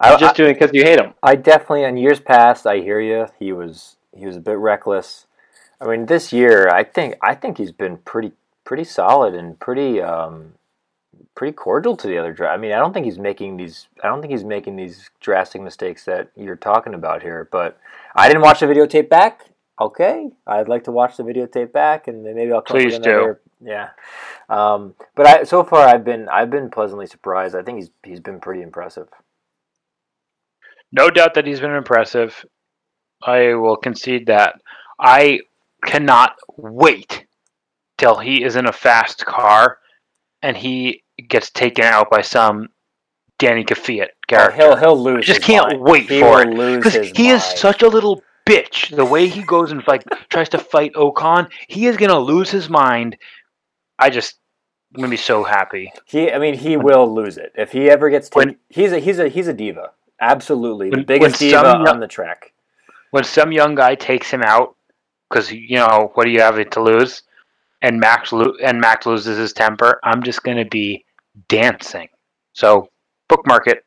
I, 0.00 0.10
You're 0.10 0.18
just 0.18 0.36
doing 0.36 0.50
it 0.50 0.54
because 0.54 0.74
you 0.74 0.82
hate 0.82 0.98
him. 0.98 1.14
I 1.22 1.36
definitely 1.36 1.84
in 1.84 1.96
years 1.96 2.18
past 2.18 2.66
I 2.66 2.78
hear 2.78 3.00
you. 3.00 3.28
He 3.38 3.52
was 3.52 3.96
he 4.14 4.26
was 4.26 4.36
a 4.36 4.40
bit 4.40 4.58
reckless. 4.58 5.26
I 5.80 5.86
mean, 5.86 6.06
this 6.06 6.32
year 6.32 6.68
I 6.68 6.82
think 6.82 7.14
I 7.22 7.34
think 7.34 7.58
he's 7.58 7.70
been 7.70 7.98
pretty 7.98 8.32
pretty 8.64 8.84
solid 8.84 9.34
and 9.34 9.58
pretty 9.58 10.02
um, 10.02 10.54
pretty 11.36 11.52
cordial 11.52 11.96
to 11.96 12.08
the 12.08 12.18
other 12.18 12.32
driver. 12.32 12.52
I 12.52 12.56
mean, 12.56 12.72
I 12.72 12.78
don't 12.78 12.92
think 12.92 13.06
he's 13.06 13.18
making 13.18 13.56
these 13.56 13.86
I 14.02 14.08
don't 14.08 14.20
think 14.20 14.32
he's 14.32 14.44
making 14.44 14.74
these 14.74 15.10
drastic 15.20 15.62
mistakes 15.62 16.04
that 16.06 16.30
you're 16.36 16.56
talking 16.56 16.94
about 16.94 17.22
here. 17.22 17.48
But 17.52 17.78
I 18.16 18.26
didn't 18.26 18.42
watch 18.42 18.60
the 18.60 18.66
videotape 18.66 19.08
back. 19.08 19.46
Okay, 19.82 20.28
I'd 20.46 20.68
like 20.68 20.84
to 20.84 20.92
watch 20.92 21.16
the 21.16 21.24
videotape 21.24 21.72
back, 21.72 22.06
and 22.06 22.24
then 22.24 22.36
maybe 22.36 22.52
I'll 22.52 22.62
come 22.62 22.76
Please 22.76 22.94
with 22.94 23.02
do. 23.02 23.36
Yeah, 23.64 23.88
um, 24.48 24.94
but 25.16 25.26
I 25.26 25.42
so 25.44 25.64
far 25.64 25.86
I've 25.88 26.04
been 26.04 26.28
I've 26.28 26.50
been 26.50 26.70
pleasantly 26.70 27.06
surprised. 27.06 27.54
I 27.56 27.62
think 27.62 27.78
he's 27.78 27.90
he's 28.02 28.20
been 28.20 28.40
pretty 28.40 28.62
impressive. 28.62 29.08
No 30.92 31.10
doubt 31.10 31.34
that 31.34 31.46
he's 31.46 31.60
been 31.60 31.74
impressive. 31.74 32.44
I 33.22 33.54
will 33.54 33.76
concede 33.76 34.26
that. 34.26 34.60
I 35.00 35.40
cannot 35.84 36.36
wait 36.56 37.26
till 37.98 38.18
he 38.18 38.44
is 38.44 38.56
in 38.56 38.66
a 38.66 38.72
fast 38.72 39.24
car 39.26 39.78
and 40.42 40.56
he 40.56 41.02
gets 41.28 41.50
taken 41.50 41.84
out 41.84 42.10
by 42.10 42.20
some 42.20 42.68
Danny 43.38 43.64
Oh, 43.68 43.74
character. 44.28 44.50
he'll 44.56 44.76
he'll 44.76 45.02
lose. 45.02 45.26
just 45.26 45.38
his 45.38 45.46
can't 45.46 45.66
mind. 45.68 45.80
wait 45.82 46.08
he 46.08 46.20
for 46.20 46.42
it. 46.42 46.48
Lose 46.50 46.84
Because 46.84 47.10
he 47.16 47.30
is 47.30 47.42
such 47.42 47.82
a 47.82 47.88
little 47.88 48.22
bitch. 48.46 48.94
The 48.94 49.04
way 49.04 49.26
he 49.28 49.42
goes 49.42 49.72
and 49.72 49.82
like 49.86 50.04
tries 50.30 50.48
to 50.50 50.58
fight 50.58 50.92
Ocon, 50.94 51.50
he 51.68 51.86
is 51.86 51.96
gonna 51.96 52.18
lose 52.18 52.50
his 52.50 52.68
mind. 52.68 53.16
I 53.98 54.10
just 54.10 54.36
I'm 54.94 55.00
gonna 55.00 55.10
be 55.10 55.16
so 55.16 55.42
happy. 55.44 55.92
He, 56.06 56.30
I 56.30 56.38
mean, 56.38 56.54
he 56.54 56.76
will 56.76 57.12
lose 57.12 57.38
it 57.38 57.52
if 57.56 57.72
he 57.72 57.88
ever 57.90 58.10
gets 58.10 58.28
taken. 58.28 58.50
When- 58.50 58.58
he's 58.68 58.92
a 58.92 58.98
he's 58.98 59.18
a 59.18 59.28
he's 59.28 59.48
a 59.48 59.54
diva. 59.54 59.92
Absolutely, 60.20 60.90
the 60.90 61.02
biggest 61.02 61.40
diva 61.40 61.60
some- 61.60 61.82
on 61.86 62.00
the 62.00 62.06
track. 62.06 62.52
when 63.10 63.24
some 63.24 63.52
young 63.52 63.74
guy 63.74 63.94
takes 63.94 64.30
him 64.30 64.42
out 64.42 64.76
because 65.28 65.50
you 65.52 65.76
know 65.76 66.10
what 66.14 66.24
do 66.24 66.30
you 66.30 66.40
have 66.40 66.58
to 66.70 66.82
lose, 66.82 67.22
and 67.80 67.98
Max 67.98 68.32
lo- 68.32 68.54
and 68.62 68.80
Max 68.80 69.06
loses 69.06 69.36
his 69.38 69.52
temper, 69.52 69.98
I'm 70.04 70.22
just 70.22 70.42
gonna 70.42 70.64
be 70.64 71.04
dancing. 71.48 72.08
So 72.52 72.88
bookmark 73.28 73.66
it. 73.66 73.84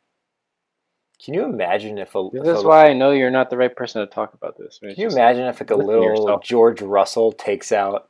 Can 1.26 1.34
you 1.34 1.44
imagine 1.44 1.98
if 1.98 2.14
a, 2.16 2.30
This 2.32 2.44
if 2.44 2.48
is 2.58 2.64
a- 2.64 2.68
why 2.68 2.88
I 2.88 2.94
know 2.94 3.10
you're 3.12 3.32
not 3.32 3.50
the 3.50 3.58
right 3.58 3.76
person 3.76 4.00
to 4.02 4.08
talk 4.14 4.34
about 4.36 4.58
this. 4.58 4.80
I 4.82 4.86
mean, 4.86 4.96
Can 4.96 5.02
you 5.04 5.10
imagine 5.10 5.44
if 5.48 5.60
like 5.60 5.72
a 5.72 5.76
little 5.76 6.04
yourself. 6.04 6.44
George 6.44 6.82
Russell 6.84 7.32
takes 7.32 7.72
out 7.72 8.08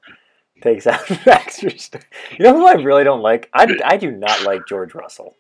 takes 0.62 0.86
out 0.86 1.10
Max 1.26 1.60
Verstappen? 1.62 2.04
You 2.38 2.44
know 2.46 2.54
who 2.56 2.68
I 2.68 2.74
really 2.74 3.04
don't 3.06 3.22
like? 3.22 3.50
I, 3.54 3.68
I 3.86 3.98
do 3.98 4.12
not 4.12 4.44
like 4.44 4.68
George 4.68 4.94
Russell. 4.94 5.36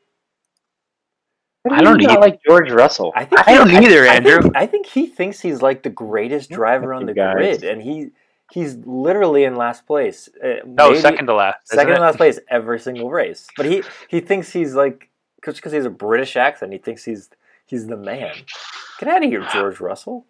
How 1.67 1.75
I 1.75 1.79
do 1.79 1.83
you 1.83 1.89
don't 1.89 2.01
not 2.03 2.11
either. 2.11 2.21
like 2.21 2.39
George 2.47 2.71
Russell. 2.71 3.11
I 3.15 3.25
think 3.25 3.47
I 3.47 3.51
he- 3.51 3.57
don't 3.57 3.83
either, 3.83 4.03
I 4.07 4.15
Andrew. 4.15 4.41
think, 4.41 4.55
I 4.55 4.67
think 4.67 4.85
he 4.85 5.07
thinks 5.07 5.39
he's 5.39 5.61
like 5.61 5.81
the 5.83 5.89
greatest 5.89 6.49
driver 6.51 6.93
on 6.93 7.05
the 7.07 7.13
guys. 7.13 7.33
grid, 7.35 7.63
and 7.63 7.81
he 7.81 8.09
he's 8.51 8.75
literally 8.85 9.43
in 9.45 9.55
last 9.55 9.87
place. 9.87 10.29
Uh, 10.43 10.57
No, 10.65 10.89
maybe- 10.89 11.01
second 11.01 11.25
to 11.27 11.33
last. 11.33 11.67
second 11.67 11.93
it? 11.93 11.95
in 11.95 12.01
last 12.01 12.17
place 12.17 12.39
every 12.49 12.79
single 12.79 13.09
race. 13.09 13.47
But 13.57 13.65
he 13.65 13.83
he 14.07 14.19
thinks 14.21 14.53
he's 14.53 14.75
like 14.75 15.09
just 15.43 15.57
because 15.57 15.71
he 15.71 15.77
has 15.77 15.85
a 15.85 15.89
British 15.89 16.35
accent, 16.35 16.71
he 16.71 16.77
thinks 16.77 17.03
he's 17.03 17.29
he's 17.67 17.87
the 17.87 17.97
man. 17.97 18.33
Get 18.99 19.09
out 19.09 19.23
of 19.23 19.29
here, 19.29 19.45
George 19.51 19.79
Russell. 19.79 20.25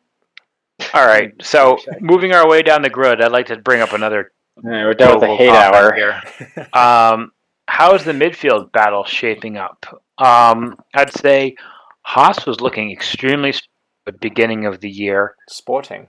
All 0.93 1.05
right. 1.05 1.31
So 1.41 1.77
moving 2.01 2.33
our 2.33 2.47
way 2.47 2.61
down 2.61 2.81
the 2.81 2.89
grid, 2.89 3.21
I'd 3.21 3.31
like 3.31 3.47
to 3.47 3.57
bring 3.57 3.81
up 3.81 3.93
another 3.93 4.31
All 4.63 4.69
right, 4.69 4.83
we're 4.85 4.93
done 4.93 5.13
with 5.19 5.21
the 5.21 5.35
hate 5.35 5.49
hour. 5.49 5.93
here. 5.93 6.21
Um, 6.73 7.31
how's 7.67 8.03
the 8.03 8.11
midfield 8.13 8.71
battle 8.71 9.03
shaping 9.05 9.57
up? 9.57 9.85
Um, 10.17 10.77
I'd 10.93 11.11
say 11.13 11.55
Haas 12.03 12.45
was 12.45 12.61
looking 12.61 12.91
extremely 12.91 13.49
s- 13.49 13.61
at 14.07 14.13
the 14.13 14.19
beginning 14.19 14.65
of 14.65 14.79
the 14.81 14.89
year. 14.89 15.35
Sporting. 15.49 16.07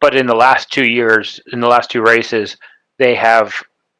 but 0.00 0.14
in 0.16 0.26
the 0.26 0.34
last 0.34 0.70
two 0.72 0.86
years, 0.86 1.40
in 1.52 1.60
the 1.60 1.68
last 1.68 1.90
two 1.90 2.02
races, 2.02 2.56
they 2.98 3.14
have 3.14 3.54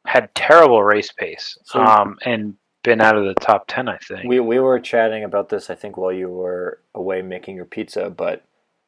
had 0.06 0.34
terrible 0.34 0.82
race 0.82 1.10
pace 1.12 1.56
So- 1.64 1.80
um, 1.80 2.16
and 2.24 2.54
been 2.82 3.00
out 3.00 3.16
of 3.16 3.24
the 3.24 3.34
top 3.34 3.64
ten. 3.68 3.88
I 3.88 3.98
think. 3.98 4.24
We 4.24 4.40
we 4.40 4.58
were 4.58 4.78
chatting 4.80 5.24
about 5.24 5.48
this, 5.48 5.70
I 5.70 5.74
think, 5.74 5.96
while 5.96 6.12
you 6.12 6.28
were 6.28 6.80
away 6.94 7.22
making 7.22 7.56
your 7.56 7.64
pizza. 7.64 8.10
But 8.10 8.44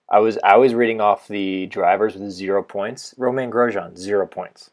I 0.09 0.19
was 0.19 0.39
I 0.43 0.57
was 0.57 0.75
reading 0.75 1.01
off 1.01 1.29
the 1.29 1.67
drivers 1.67 2.17
with 2.17 2.31
zero 2.31 2.63
points. 2.63 3.15
Romain 3.17 3.51
Grosjean 3.51 3.97
zero 3.97 4.27
points. 4.27 4.71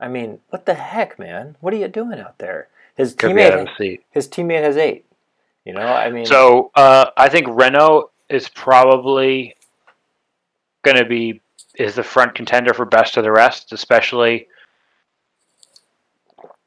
I 0.00 0.08
mean, 0.08 0.40
what 0.50 0.66
the 0.66 0.74
heck, 0.74 1.18
man? 1.18 1.56
What 1.60 1.72
are 1.72 1.78
you 1.78 1.88
doing 1.88 2.20
out 2.20 2.38
there? 2.38 2.68
His 2.96 3.14
Could 3.14 3.34
be 3.34 3.42
out 3.42 3.58
of 3.58 3.68
teammate 3.68 4.00
his 4.10 4.28
teammate 4.28 4.62
has 4.62 4.76
eight. 4.76 5.04
You 5.64 5.72
know, 5.72 5.86
I 5.86 6.10
mean, 6.10 6.26
So 6.26 6.70
uh, 6.74 7.06
I 7.16 7.28
think 7.28 7.46
Renault 7.48 8.10
is 8.28 8.48
probably 8.48 9.56
going 10.82 10.96
to 10.98 11.04
be 11.04 11.40
is 11.76 11.94
the 11.96 12.02
front 12.02 12.34
contender 12.34 12.72
for 12.72 12.84
best 12.84 13.16
of 13.16 13.24
the 13.24 13.32
rest, 13.32 13.72
especially. 13.72 14.46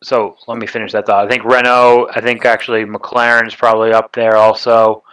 So 0.04 0.38
let 0.48 0.58
me 0.58 0.68
finish 0.68 0.92
that 0.92 1.06
thought. 1.06 1.26
I 1.26 1.30
think 1.30 1.44
Renault. 1.44 2.10
I 2.14 2.22
think 2.22 2.46
actually 2.46 2.86
McLaren's 2.86 3.56
probably 3.56 3.92
up 3.92 4.14
there 4.14 4.36
also, 4.36 5.04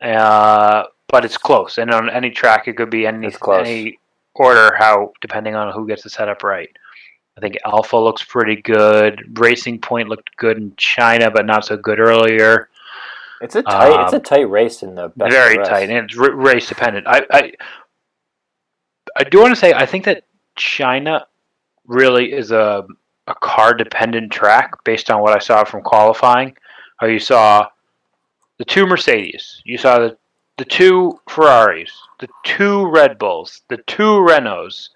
uh, 0.00 0.84
but 1.08 1.24
it's 1.24 1.36
close. 1.36 1.78
And 1.78 1.90
on 1.90 2.08
any 2.08 2.30
track, 2.30 2.66
it 2.66 2.76
could 2.76 2.90
be 2.90 3.06
any 3.06 3.30
any 3.50 3.98
order. 4.34 4.74
How 4.76 5.12
depending 5.20 5.54
on 5.54 5.72
who 5.72 5.86
gets 5.86 6.02
the 6.02 6.10
setup 6.10 6.42
right. 6.42 6.70
I 7.36 7.42
think 7.42 7.58
Alfa 7.66 7.98
looks 7.98 8.24
pretty 8.24 8.56
good. 8.56 9.38
Racing 9.38 9.80
Point 9.80 10.08
looked 10.08 10.34
good 10.38 10.56
in 10.56 10.72
China, 10.78 11.30
but 11.30 11.44
not 11.44 11.66
so 11.66 11.76
good 11.76 12.00
earlier 12.00 12.70
it's 13.40 13.54
a 13.54 13.62
tight 13.62 14.04
it's 14.04 14.12
a 14.12 14.16
um, 14.16 14.22
tight 14.22 14.48
race 14.48 14.82
in 14.82 14.94
the 14.94 15.08
best 15.16 15.30
very 15.32 15.56
tight, 15.58 15.90
and 15.90 16.10
it's 16.10 16.18
r- 16.18 16.34
race 16.34 16.68
dependent. 16.68 17.06
I, 17.06 17.22
I, 17.30 17.52
I 19.16 19.24
do 19.24 19.40
want 19.40 19.54
to 19.54 19.60
say 19.60 19.72
I 19.72 19.86
think 19.86 20.04
that 20.04 20.24
China 20.56 21.26
really 21.86 22.32
is 22.32 22.50
a 22.50 22.86
a 23.26 23.34
car 23.34 23.74
dependent 23.74 24.32
track 24.32 24.72
based 24.84 25.10
on 25.10 25.20
what 25.20 25.34
I 25.34 25.38
saw 25.38 25.64
from 25.64 25.82
qualifying. 25.82 26.56
How 26.98 27.06
you 27.06 27.18
saw 27.18 27.68
the 28.58 28.64
two 28.64 28.86
Mercedes, 28.86 29.60
you 29.64 29.78
saw 29.78 29.98
the 29.98 30.16
the 30.56 30.64
two 30.64 31.20
Ferraris, 31.28 31.92
the 32.18 32.28
two 32.44 32.86
Red 32.86 33.18
Bulls, 33.18 33.62
the 33.68 33.76
two 33.86 34.02
Renaults. 34.02 34.88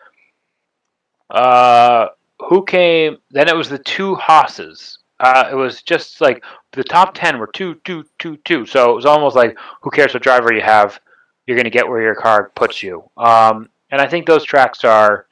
Uh, 1.28 2.08
who 2.48 2.64
came? 2.64 3.18
Then 3.30 3.48
it 3.48 3.54
was 3.56 3.68
the 3.68 3.78
two 3.78 4.14
Haas's. 4.14 4.98
Uh, 5.20 5.48
it 5.52 5.54
was 5.54 5.82
just 5.82 6.22
like 6.22 6.42
the 6.72 6.82
top 6.82 7.12
ten 7.14 7.38
were 7.38 7.46
two, 7.48 7.74
two, 7.84 8.04
two, 8.18 8.38
two. 8.38 8.64
So 8.64 8.90
it 8.90 8.94
was 8.94 9.04
almost 9.04 9.36
like 9.36 9.56
who 9.82 9.90
cares 9.90 10.14
what 10.14 10.22
driver 10.22 10.52
you 10.52 10.62
have, 10.62 10.98
you're 11.46 11.56
going 11.56 11.64
to 11.64 11.70
get 11.70 11.86
where 11.86 12.00
your 12.00 12.14
car 12.14 12.50
puts 12.54 12.82
you. 12.82 13.04
Um, 13.18 13.68
and 13.90 14.00
I 14.00 14.06
think 14.06 14.26
those 14.26 14.44
tracks 14.44 14.82
are 14.84 15.26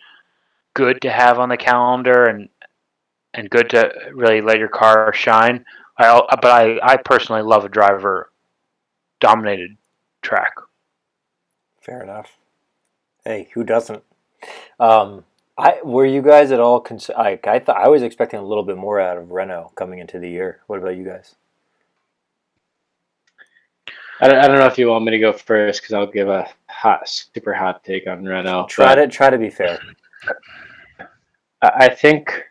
good 0.75 1.01
to 1.03 1.11
have 1.11 1.39
on 1.39 1.49
the 1.49 1.57
calendar 1.57 2.27
and 2.27 2.49
and 3.39 3.49
good 3.49 3.71
to 3.71 3.93
really 4.13 4.41
let 4.41 4.59
your 4.59 4.69
car 4.69 5.13
shine. 5.15 5.65
I 5.97 6.21
but 6.43 6.51
I 6.51 6.79
I 6.83 6.97
personally 6.97 7.43
love 7.43 7.65
a 7.65 7.69
driver 7.69 8.33
dominated 9.21 9.77
track. 10.23 10.53
Fair 11.81 12.03
enough. 12.03 12.37
Hey, 13.25 13.49
who 13.55 13.65
doesn't? 13.65 14.03
Um, 14.81 15.25
I 15.57 15.81
were 15.85 16.07
you 16.07 16.21
guys 16.23 16.51
at 16.53 16.61
all? 16.61 16.81
Cons- 16.81 17.11
I 17.11 17.39
I 17.45 17.59
thought 17.61 17.77
I 17.77 17.89
was 17.89 18.03
expecting 18.03 18.41
a 18.41 18.45
little 18.45 18.65
bit 18.65 18.77
more 18.77 19.01
out 19.01 19.17
of 19.17 19.31
Renault 19.31 19.73
coming 19.77 20.01
into 20.01 20.19
the 20.19 20.29
year. 20.29 20.61
What 20.67 20.81
about 20.81 20.97
you 20.97 21.05
guys? 21.05 21.37
I 24.21 24.27
don't, 24.27 24.39
I 24.39 24.49
don't 24.49 24.59
know 24.59 24.67
if 24.67 24.79
you 24.79 24.89
want 24.89 25.05
me 25.05 25.13
to 25.13 25.19
go 25.21 25.33
first 25.33 25.81
because 25.81 25.95
I'll 25.95 26.11
give 26.11 26.29
a 26.29 26.49
hot, 26.69 27.09
super 27.09 27.55
hot 27.55 27.85
take 27.85 28.09
on 28.09 28.25
Renault. 28.25 28.67
Try 28.67 28.97
to 28.97 29.07
try 29.07 29.31
to 29.31 29.39
be 29.39 29.51
fair. 29.51 29.79
I 31.63 31.69
I 31.87 31.89
think. 31.89 32.48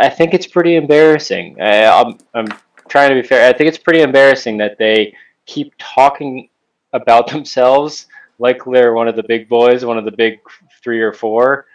I 0.00 0.08
think 0.08 0.34
it's 0.34 0.46
pretty 0.46 0.76
embarrassing. 0.76 1.60
I, 1.60 1.86
I'm, 1.86 2.18
I'm 2.34 2.46
trying 2.88 3.10
to 3.10 3.20
be 3.20 3.26
fair. 3.26 3.48
I 3.48 3.56
think 3.56 3.68
it's 3.68 3.78
pretty 3.78 4.02
embarrassing 4.02 4.58
that 4.58 4.78
they 4.78 5.14
keep 5.46 5.72
talking 5.78 6.48
about 6.92 7.26
themselves 7.30 8.06
like 8.38 8.60
they're 8.64 8.92
one 8.92 9.08
of 9.08 9.16
the 9.16 9.22
big 9.22 9.48
boys, 9.48 9.84
one 9.84 9.98
of 9.98 10.04
the 10.04 10.10
big 10.10 10.40
three 10.82 11.00
or 11.00 11.12
four, 11.12 11.66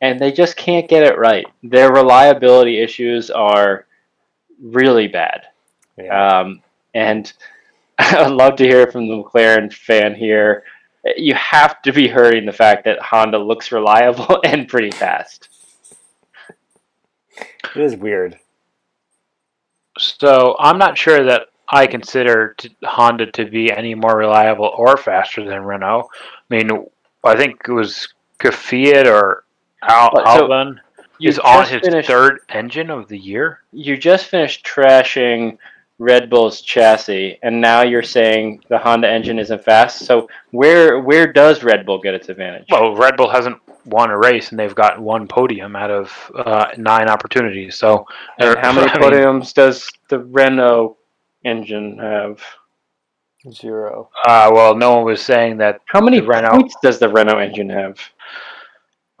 and 0.00 0.20
they 0.20 0.30
just 0.30 0.56
can't 0.56 0.88
get 0.88 1.02
it 1.02 1.18
right. 1.18 1.44
Their 1.62 1.92
reliability 1.92 2.80
issues 2.80 3.30
are 3.30 3.86
really 4.62 5.08
bad. 5.08 5.42
Yeah. 5.98 6.40
Um, 6.40 6.62
and 6.94 7.32
I'd 7.98 8.30
love 8.30 8.56
to 8.56 8.64
hear 8.64 8.90
from 8.90 9.08
the 9.08 9.22
McLaren 9.22 9.72
fan 9.72 10.14
here. 10.14 10.64
You 11.16 11.34
have 11.34 11.82
to 11.82 11.92
be 11.92 12.08
hurting 12.08 12.46
the 12.46 12.52
fact 12.52 12.84
that 12.84 13.00
Honda 13.00 13.38
looks 13.38 13.72
reliable 13.72 14.40
and 14.44 14.68
pretty 14.68 14.90
fast. 14.90 15.48
It 17.74 17.82
is 17.82 17.96
weird. 17.96 18.38
So 19.98 20.56
I'm 20.58 20.78
not 20.78 20.98
sure 20.98 21.24
that 21.24 21.48
I 21.68 21.86
consider 21.86 22.54
t- 22.58 22.74
Honda 22.84 23.26
to 23.32 23.44
be 23.46 23.70
any 23.72 23.94
more 23.94 24.16
reliable 24.16 24.72
or 24.76 24.96
faster 24.96 25.44
than 25.44 25.62
Renault. 25.64 26.08
I 26.50 26.54
mean, 26.54 26.86
I 27.24 27.36
think 27.36 27.62
it 27.66 27.72
was 27.72 28.08
Fiat 28.42 29.06
or 29.06 29.44
Al- 29.82 30.10
so 30.14 30.48
Albon 30.48 30.78
is 31.20 31.38
on 31.38 31.66
his 31.66 31.80
finished- 31.82 32.08
third 32.08 32.40
engine 32.50 32.90
of 32.90 33.08
the 33.08 33.18
year. 33.18 33.60
You 33.72 33.96
just 33.96 34.26
finished 34.26 34.66
trashing 34.66 35.56
Red 35.98 36.28
Bull's 36.28 36.60
chassis, 36.60 37.38
and 37.42 37.60
now 37.60 37.82
you're 37.82 38.02
saying 38.02 38.62
the 38.68 38.76
Honda 38.78 39.08
engine 39.08 39.38
isn't 39.38 39.62
fast. 39.64 40.00
So 40.00 40.28
where 40.50 40.98
where 41.00 41.32
does 41.32 41.62
Red 41.62 41.86
Bull 41.86 41.98
get 42.00 42.14
its 42.14 42.28
advantage? 42.28 42.66
Well, 42.70 42.94
Red 42.96 43.16
Bull 43.16 43.30
hasn't 43.30 43.58
won 43.86 44.10
a 44.10 44.18
race, 44.18 44.50
and 44.50 44.58
they've 44.58 44.74
got 44.74 45.00
one 45.00 45.26
podium 45.28 45.76
out 45.76 45.90
of 45.90 46.32
uh, 46.34 46.66
nine 46.78 47.08
opportunities. 47.08 47.76
So, 47.76 48.06
and 48.38 48.58
how 48.58 48.72
many 48.72 48.90
I 48.90 48.98
mean, 48.98 49.10
podiums 49.10 49.52
does 49.54 49.90
the 50.08 50.18
Renault 50.20 50.96
engine 51.44 51.98
have? 51.98 52.40
Zero. 53.50 54.08
Uh, 54.26 54.50
well, 54.54 54.74
no 54.74 54.96
one 54.96 55.04
was 55.04 55.20
saying 55.20 55.58
that 55.58 55.80
How 55.86 56.00
many 56.00 56.20
The 56.20 56.26
Renault- 56.26 56.50
points 56.52 56.76
does 56.82 56.98
the 56.98 57.08
Renault 57.10 57.38
engine 57.38 57.68
have? 57.70 57.98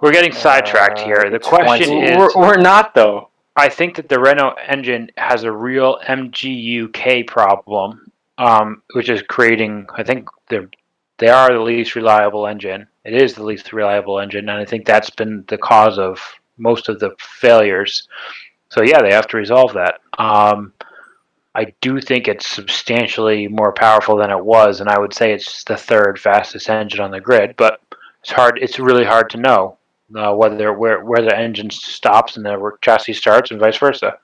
we're 0.00 0.12
getting 0.12 0.32
sidetracked 0.32 1.00
Uh, 1.00 1.04
here. 1.04 1.30
The 1.30 1.38
20. 1.38 1.64
question 1.64 2.02
is, 2.02 2.16
We're, 2.16 2.30
we're 2.34 2.56
not 2.56 2.94
though. 2.94 3.28
I 3.56 3.68
think 3.68 3.96
that 3.96 4.08
the 4.08 4.18
Renault 4.18 4.56
engine 4.66 5.10
has 5.16 5.44
a 5.44 5.52
real 5.52 5.98
MGUK 6.06 7.26
problem, 7.26 8.10
um, 8.38 8.82
which 8.94 9.08
is 9.08 9.22
creating. 9.22 9.86
I 9.94 10.02
think 10.02 10.28
they're 10.48 10.68
they 11.18 11.28
are 11.28 11.52
the 11.52 11.60
least 11.60 11.94
reliable 11.94 12.46
engine. 12.46 12.88
It 13.04 13.14
is 13.14 13.34
the 13.34 13.44
least 13.44 13.72
reliable 13.72 14.18
engine, 14.18 14.48
and 14.48 14.58
I 14.58 14.64
think 14.64 14.86
that's 14.86 15.10
been 15.10 15.44
the 15.48 15.58
cause 15.58 15.98
of 15.98 16.20
most 16.56 16.88
of 16.88 17.00
the 17.00 17.14
failures. 17.18 18.08
So 18.70 18.82
yeah, 18.82 19.02
they 19.02 19.12
have 19.12 19.28
to 19.28 19.36
resolve 19.36 19.74
that. 19.74 20.00
Um, 20.18 20.72
I 21.54 21.72
do 21.80 22.00
think 22.00 22.26
it's 22.26 22.46
substantially 22.48 23.46
more 23.46 23.72
powerful 23.72 24.16
than 24.16 24.30
it 24.30 24.44
was, 24.44 24.80
and 24.80 24.88
I 24.88 24.98
would 24.98 25.14
say 25.14 25.32
it's 25.32 25.64
the 25.64 25.76
third 25.76 26.18
fastest 26.18 26.68
engine 26.68 27.00
on 27.00 27.10
the 27.10 27.20
grid. 27.20 27.54
But 27.56 27.80
it's 28.22 28.32
hard. 28.32 28.58
It's 28.60 28.78
really 28.78 29.04
hard 29.04 29.30
to 29.30 29.38
know 29.38 29.76
uh, 30.16 30.34
whether 30.34 30.72
where 30.72 31.04
where 31.04 31.22
the 31.22 31.36
engine 31.36 31.70
stops 31.70 32.36
and 32.36 32.44
the 32.44 32.72
chassis 32.80 33.12
starts, 33.12 33.50
and 33.50 33.60
vice 33.60 33.76
versa. 33.76 34.18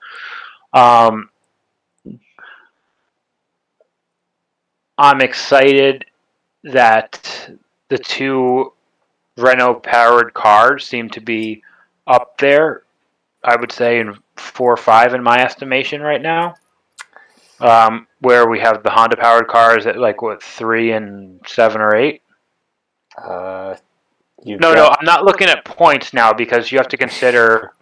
Um, 0.73 1.29
I'm 4.97 5.21
excited 5.21 6.05
that 6.63 7.49
the 7.91 7.97
two 7.97 8.71
Renault 9.35 9.81
powered 9.81 10.33
cars 10.33 10.87
seem 10.87 11.09
to 11.09 11.19
be 11.19 11.61
up 12.07 12.37
there. 12.37 12.83
I 13.43 13.57
would 13.57 13.71
say 13.71 13.99
in 13.99 14.17
four 14.37 14.71
or 14.71 14.77
five 14.77 15.13
in 15.13 15.21
my 15.21 15.43
estimation 15.43 16.01
right 16.01 16.21
now. 16.21 16.55
Um, 17.59 18.07
where 18.21 18.47
we 18.47 18.59
have 18.61 18.81
the 18.81 18.89
Honda 18.89 19.17
powered 19.17 19.47
cars 19.47 19.85
at 19.85 19.97
like 19.97 20.21
what 20.21 20.41
three 20.41 20.93
and 20.93 21.41
seven 21.45 21.81
or 21.81 21.93
eight. 21.95 22.21
Uh, 23.17 23.75
No, 24.45 24.73
no, 24.73 24.87
I'm 24.87 25.05
not 25.05 25.25
looking 25.25 25.49
at 25.49 25.65
points 25.65 26.13
now 26.13 26.31
because 26.31 26.71
you 26.71 26.77
have 26.77 26.87
to 26.87 26.97
consider. 26.97 27.73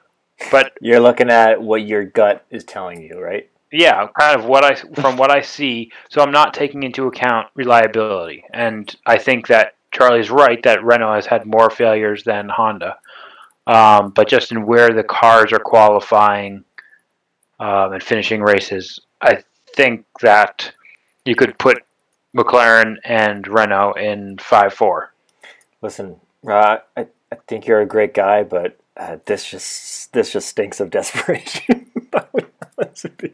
But 0.52 0.74
You're 0.82 1.00
looking 1.00 1.30
at 1.30 1.62
what 1.62 1.84
your 1.84 2.04
gut 2.04 2.46
is 2.50 2.64
telling 2.64 3.04
you, 3.04 3.22
right? 3.22 3.48
yeah, 3.72 4.08
kind 4.20 4.40
of 4.40 4.46
what 4.46 4.64
I 4.64 4.74
from 4.74 5.18
what 5.18 5.30
I 5.30 5.42
see. 5.42 5.92
So 6.10 6.22
I'm 6.22 6.32
not 6.32 6.54
taking 6.56 6.82
into 6.82 7.06
account 7.06 7.48
reliability, 7.54 8.44
and 8.52 8.94
I 9.06 9.18
think 9.20 9.48
that 9.48 9.76
Charlie's 9.92 10.30
right 10.30 10.62
that 10.64 10.84
Renault 10.84 11.16
has 11.16 11.26
had 11.26 11.46
more 11.46 11.70
failures 11.70 12.24
than 12.24 12.50
Honda. 12.50 12.98
Um, 13.68 14.12
but 14.12 14.28
just 14.28 14.52
in 14.52 14.66
where 14.66 14.92
the 14.92 15.04
cars 15.04 15.54
are 15.54 15.60
qualifying 15.60 16.64
um, 17.60 17.94
and 17.94 18.02
finishing 18.02 18.42
races, 18.42 19.00
I 19.22 19.44
think 19.76 20.06
that 20.22 20.72
you 21.26 21.36
could 21.36 21.58
put 21.60 21.84
McLaren 22.36 22.96
and 23.04 23.48
Renault 23.48 23.94
in 23.94 24.38
five 24.40 24.74
four. 24.74 25.14
Listen, 25.82 26.16
uh, 26.48 26.78
I, 26.98 27.08
I 27.32 27.36
think 27.48 27.68
you're 27.68 27.82
a 27.82 27.86
great 27.86 28.14
guy, 28.14 28.44
but 28.44 28.78
uh, 28.98 29.18
this 29.26 29.50
just 29.50 30.12
this 30.14 30.34
just 30.34 30.48
stinks 30.48 30.80
of 30.80 30.90
desperation. 30.90 31.90
I'll 32.14 32.30
be 32.36 32.46
honest 32.78 33.04
with 33.04 33.24
you. 33.24 33.34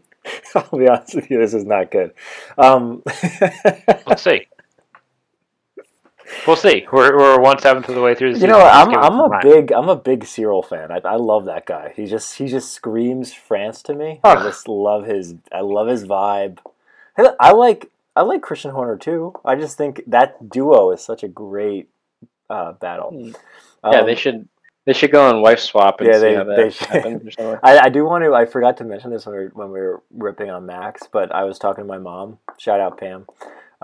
I'll 0.55 0.79
be 0.79 0.87
honest 0.87 1.15
with 1.15 1.29
you, 1.29 1.39
this 1.39 1.53
is 1.53 1.65
not 1.65 1.91
good. 1.91 2.13
Um, 2.57 3.03
Let's 4.07 4.23
see. 4.23 4.47
We'll 6.47 6.55
see. 6.55 6.87
We're, 6.91 7.17
we're 7.17 7.39
one 7.39 7.59
seventh 7.59 7.87
of 7.89 7.95
the 7.95 8.01
way 8.01 8.15
through 8.15 8.33
the 8.33 8.39
you 8.39 8.47
know, 8.47 8.57
what, 8.57 8.73
I'm 8.73 8.93
I'm 8.95 9.19
a 9.19 9.29
time. 9.29 9.41
big 9.41 9.71
I'm 9.71 9.89
a 9.89 9.95
big 9.95 10.25
Cyril 10.25 10.61
fan. 10.63 10.91
I, 10.91 10.99
I 11.05 11.15
love 11.15 11.45
that 11.45 11.65
guy. 11.65 11.93
He 11.95 12.05
just 12.05 12.37
he 12.37 12.47
just 12.47 12.71
screams 12.73 13.33
France 13.33 13.81
to 13.83 13.93
me. 13.93 14.19
I 14.23 14.35
just 14.43 14.67
love 14.67 15.05
his 15.05 15.35
I 15.51 15.61
love 15.61 15.87
his 15.87 16.05
vibe. 16.05 16.59
I 17.17 17.31
I 17.39 17.51
like 17.51 17.91
I 18.15 18.21
like 18.21 18.41
Christian 18.41 18.71
Horner 18.71 18.97
too. 18.97 19.33
I 19.43 19.55
just 19.55 19.77
think 19.77 20.01
that 20.07 20.49
duo 20.49 20.91
is 20.91 21.01
such 21.01 21.23
a 21.23 21.27
great 21.27 21.89
uh, 22.49 22.73
battle. 22.73 23.11
Yeah, 23.83 23.99
Um, 24.01 24.05
they 24.05 24.15
should 24.15 24.47
they 24.85 24.93
should 24.93 25.11
go 25.11 25.27
on 25.27 25.41
wife 25.41 25.59
swap 25.59 25.99
and 25.99 26.07
Yeah, 26.09 26.15
see 26.17 26.19
they- 26.21 26.35
how 26.35 26.43
that 26.43 26.55
they 26.55 26.69
should. 26.69 26.87
happens. 26.87 27.35
I, 27.63 27.79
I 27.79 27.89
do 27.89 28.05
want 28.05 28.23
to. 28.23 28.33
I 28.35 28.45
forgot 28.45 28.77
to 28.77 28.83
mention 28.83 29.09
this 29.11 29.25
when 29.25 29.35
we 29.35 29.43
were, 29.45 29.51
when 29.53 29.71
we 29.71 29.79
were 29.79 30.03
ripping 30.11 30.49
on 30.51 30.65
Max, 30.65 31.07
but 31.11 31.31
I 31.33 31.43
was 31.43 31.57
talking 31.59 31.83
to 31.83 31.87
my 31.87 31.97
mom. 31.97 32.37
Shout 32.59 32.79
out 32.79 32.97
Pam, 32.99 33.25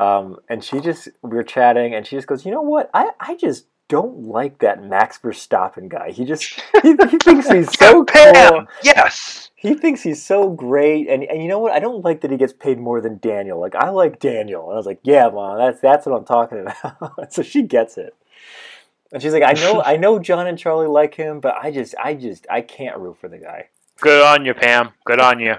um, 0.01 0.37
and 0.49 0.63
she 0.63 0.79
just 0.79 1.09
we 1.21 1.29
were 1.29 1.43
chatting, 1.43 1.93
and 1.93 2.07
she 2.07 2.15
just 2.15 2.27
goes, 2.27 2.43
"You 2.43 2.51
know 2.51 2.61
what? 2.61 2.89
I 2.93 3.11
I 3.19 3.35
just 3.35 3.67
don't 3.87 4.23
like 4.23 4.59
that 4.59 4.83
Max 4.83 5.19
Verstappen 5.19 5.89
guy. 5.89 6.09
He 6.11 6.25
just 6.25 6.59
he, 6.81 6.95
he 7.09 7.17
thinks 7.17 7.47
he's 7.47 7.71
so 7.77 8.03
cool. 8.05 8.65
Yes. 8.81 9.51
He 9.55 9.75
thinks 9.75 10.01
he's 10.01 10.23
so 10.23 10.49
great, 10.49 11.07
and 11.07 11.23
and 11.23 11.41
you 11.43 11.47
know 11.47 11.59
what? 11.59 11.73
I 11.73 11.79
don't 11.79 12.03
like 12.03 12.21
that 12.21 12.31
he 12.31 12.37
gets 12.37 12.51
paid 12.51 12.79
more 12.79 12.99
than 12.99 13.19
Daniel. 13.19 13.59
Like 13.59 13.75
I 13.75 13.89
like 13.89 14.19
Daniel, 14.19 14.63
and 14.63 14.73
I 14.73 14.77
was 14.77 14.87
like, 14.87 15.01
yeah, 15.03 15.29
mom, 15.29 15.59
that's 15.59 15.79
that's 15.81 16.07
what 16.07 16.17
I'm 16.17 16.25
talking 16.25 16.65
about. 16.99 17.31
so 17.31 17.43
she 17.43 17.61
gets 17.61 17.97
it. 17.97 18.15
And 19.11 19.21
she's 19.21 19.33
like, 19.33 19.43
I 19.43 19.53
know, 19.53 19.81
I 19.85 19.97
know, 19.97 20.17
John 20.17 20.47
and 20.47 20.57
Charlie 20.57 20.87
like 20.87 21.13
him, 21.13 21.41
but 21.41 21.55
I 21.61 21.69
just, 21.69 21.93
I 22.01 22.15
just, 22.15 22.47
I 22.49 22.61
can't 22.61 22.97
root 22.97 23.17
for 23.19 23.27
the 23.27 23.37
guy. 23.37 23.67
Good 23.99 24.23
on 24.23 24.45
you, 24.45 24.55
Pam. 24.55 24.93
Good 25.05 25.19
on 25.19 25.39
you. 25.39 25.57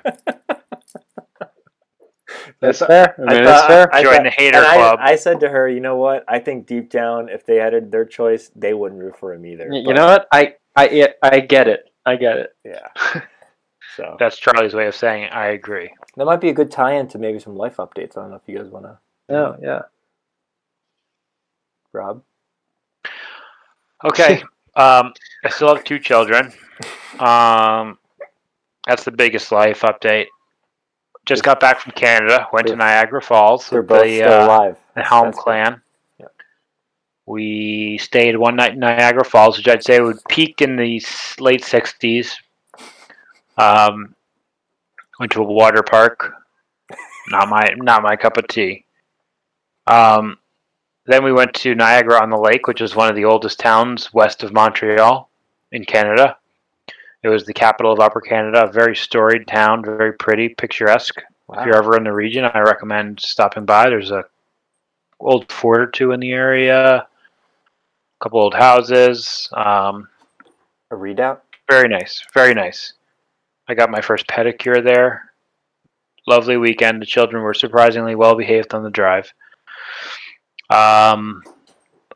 That's 2.61 2.79
fair. 2.81 3.15
I 3.19 3.23
I 3.23 3.45
thought- 3.45 3.59
it's 3.59 3.67
fair. 3.67 3.95
I 3.95 4.03
Join 4.03 4.15
thought- 4.15 4.23
the 4.25 4.31
hater 4.31 4.59
and 4.59 4.67
I- 4.67 4.77
club. 4.77 4.99
I, 5.03 5.17
said 5.17 5.41
to 5.41 5.49
her, 5.49 5.69
you 5.69 5.81
know 5.81 5.97
what? 5.97 6.25
I 6.29 6.39
think 6.39 6.67
deep 6.67 6.91
down, 6.91 7.29
if 7.29 7.45
they 7.47 7.57
had 7.57 7.91
their 7.93 8.05
choice, 8.05 8.51
they 8.57 8.75
wouldn't 8.75 9.01
root 9.01 9.17
for 9.19 9.33
him 9.35 9.45
either. 9.47 9.69
You 9.73 9.85
But, 9.87 9.97
know 9.97 10.07
what? 10.07 10.29
I 10.33 10.55
I 10.77 11.09
I 11.23 11.41
get 11.41 11.69
it. 11.69 11.91
I 12.07 12.17
get 12.17 12.37
it. 12.39 12.57
Yeah. 12.65 12.89
So 13.95 14.17
That's 14.19 14.39
Charlie's 14.39 14.73
way 14.73 14.87
of 14.87 14.95
saying 14.95 15.25
it. 15.25 15.33
I 15.35 15.49
agree. 15.49 15.91
that 16.17 16.25
might 16.25 16.41
be 16.41 16.49
a 16.49 16.55
good 16.55 16.71
tie-in 16.71 17.09
to 17.09 17.19
maybe 17.19 17.39
some 17.39 17.57
life 17.57 17.77
updates. 17.77 18.17
I 18.17 18.23
don't 18.23 18.31
know 18.31 18.37
if 18.37 18.43
you 18.47 18.57
guys 18.57 18.69
want 18.69 18.87
to, 18.87 18.99
Oh 19.29 19.57
yeah. 19.61 19.83
Rob. 21.93 22.23
Okay. 24.03 24.41
um, 24.77 25.13
I 25.45 25.51
still 25.51 25.75
have 25.75 25.85
two 25.85 25.99
children. 25.99 26.53
Um, 27.19 27.99
that's 28.87 29.05
the 29.05 29.11
biggest 29.13 29.53
life 29.53 29.83
update. 29.83 30.29
Just 31.27 31.45
got 31.45 31.61
back 31.61 31.81
from 31.81 31.93
Canada. 31.93 32.49
Went 32.53 32.67
to 32.67 32.77
Niagara 32.77 33.23
Falls 33.23 33.69
They're 33.71 33.81
with 33.83 33.89
both 33.89 34.05
the, 34.05 34.17
still 34.17 34.33
uh, 34.33 34.47
alive. 34.47 34.79
the 34.95 35.03
Helm 35.03 35.27
That's 35.27 35.39
clan. 35.39 35.81
Yeah. 36.19 36.27
We 37.27 37.99
stayed 37.99 38.37
one 38.37 38.57
night 38.57 38.73
in 38.73 38.81
Niagara 38.81 39.25
Falls, 39.25 39.57
which 39.57 39.69
I'd 39.69 39.85
say 39.85 40.01
would 40.01 40.19
peak 40.29 40.61
in 40.61 40.77
the 40.77 41.01
late 41.39 41.63
'60s. 41.63 42.35
Um, 43.57 44.15
went 45.21 45.31
to 45.33 45.43
a 45.43 45.45
water 45.45 45.83
park. 45.83 46.35
Not 47.29 47.49
my 47.49 47.69
not 47.77 48.03
my 48.03 48.17
cup 48.17 48.37
of 48.37 48.49
tea. 48.49 48.85
Um, 49.87 50.39
then 51.07 51.25
we 51.25 51.33
went 51.33 51.55
to 51.55 51.75
Niagara 51.75 52.21
on 52.21 52.31
the 52.31 52.37
Lake, 52.37 52.67
which 52.67 52.81
is 52.81 52.95
one 52.97 53.09
of 53.09 53.17
the 53.17 53.25
oldest 53.25 53.59
towns 53.61 54.13
west 54.13 54.43
of 54.43 54.53
Montreal 54.53 55.29
in 55.71 55.85
Canada. 55.85 56.37
It 57.23 57.29
was 57.29 57.45
the 57.45 57.55
capital 57.55 57.93
of 57.93 58.01
Upper 58.01 58.21
Canada, 58.21 58.65
a 58.65 58.73
very 58.73 58.97
storied 58.97 59.47
town, 59.47 59.85
very 59.85 60.13
pretty, 60.13 60.49
picturesque. 60.49 61.21
Wow. 61.47 61.61
If 61.61 61.67
you're 61.67 61.77
ever 61.77 61.97
in 61.97 62.05
the 62.05 62.13
region, 62.13 62.45
I 62.45 62.61
recommend 62.61 63.21
stopping 63.21 63.65
by. 63.65 63.89
There's 63.89 64.11
a 64.11 64.25
old 65.21 65.51
fort 65.53 65.81
or 65.81 65.87
two 65.87 66.13
in 66.13 66.21
the 66.21 66.33
area, 66.33 66.97
a 66.97 67.07
couple 68.21 68.41
old 68.41 68.55
houses. 68.55 69.49
Um, 69.53 70.09
A 70.91 70.97
readout. 70.97 71.41
very 71.71 71.89
nice, 71.89 72.25
very 72.35 72.55
nice. 72.55 72.95
I 73.69 73.75
got 73.75 73.91
my 73.91 74.01
first 74.01 74.27
pedicure 74.27 74.83
there. 74.83 75.33
Lovely 76.27 76.57
weekend. 76.57 77.01
The 77.01 77.07
children 77.07 77.43
were 77.43 77.55
surprisingly 77.55 78.15
well 78.17 78.35
behaved 78.37 78.75
on 78.75 78.83
the 78.83 78.91
drive. 78.91 79.33
Um, 80.71 81.43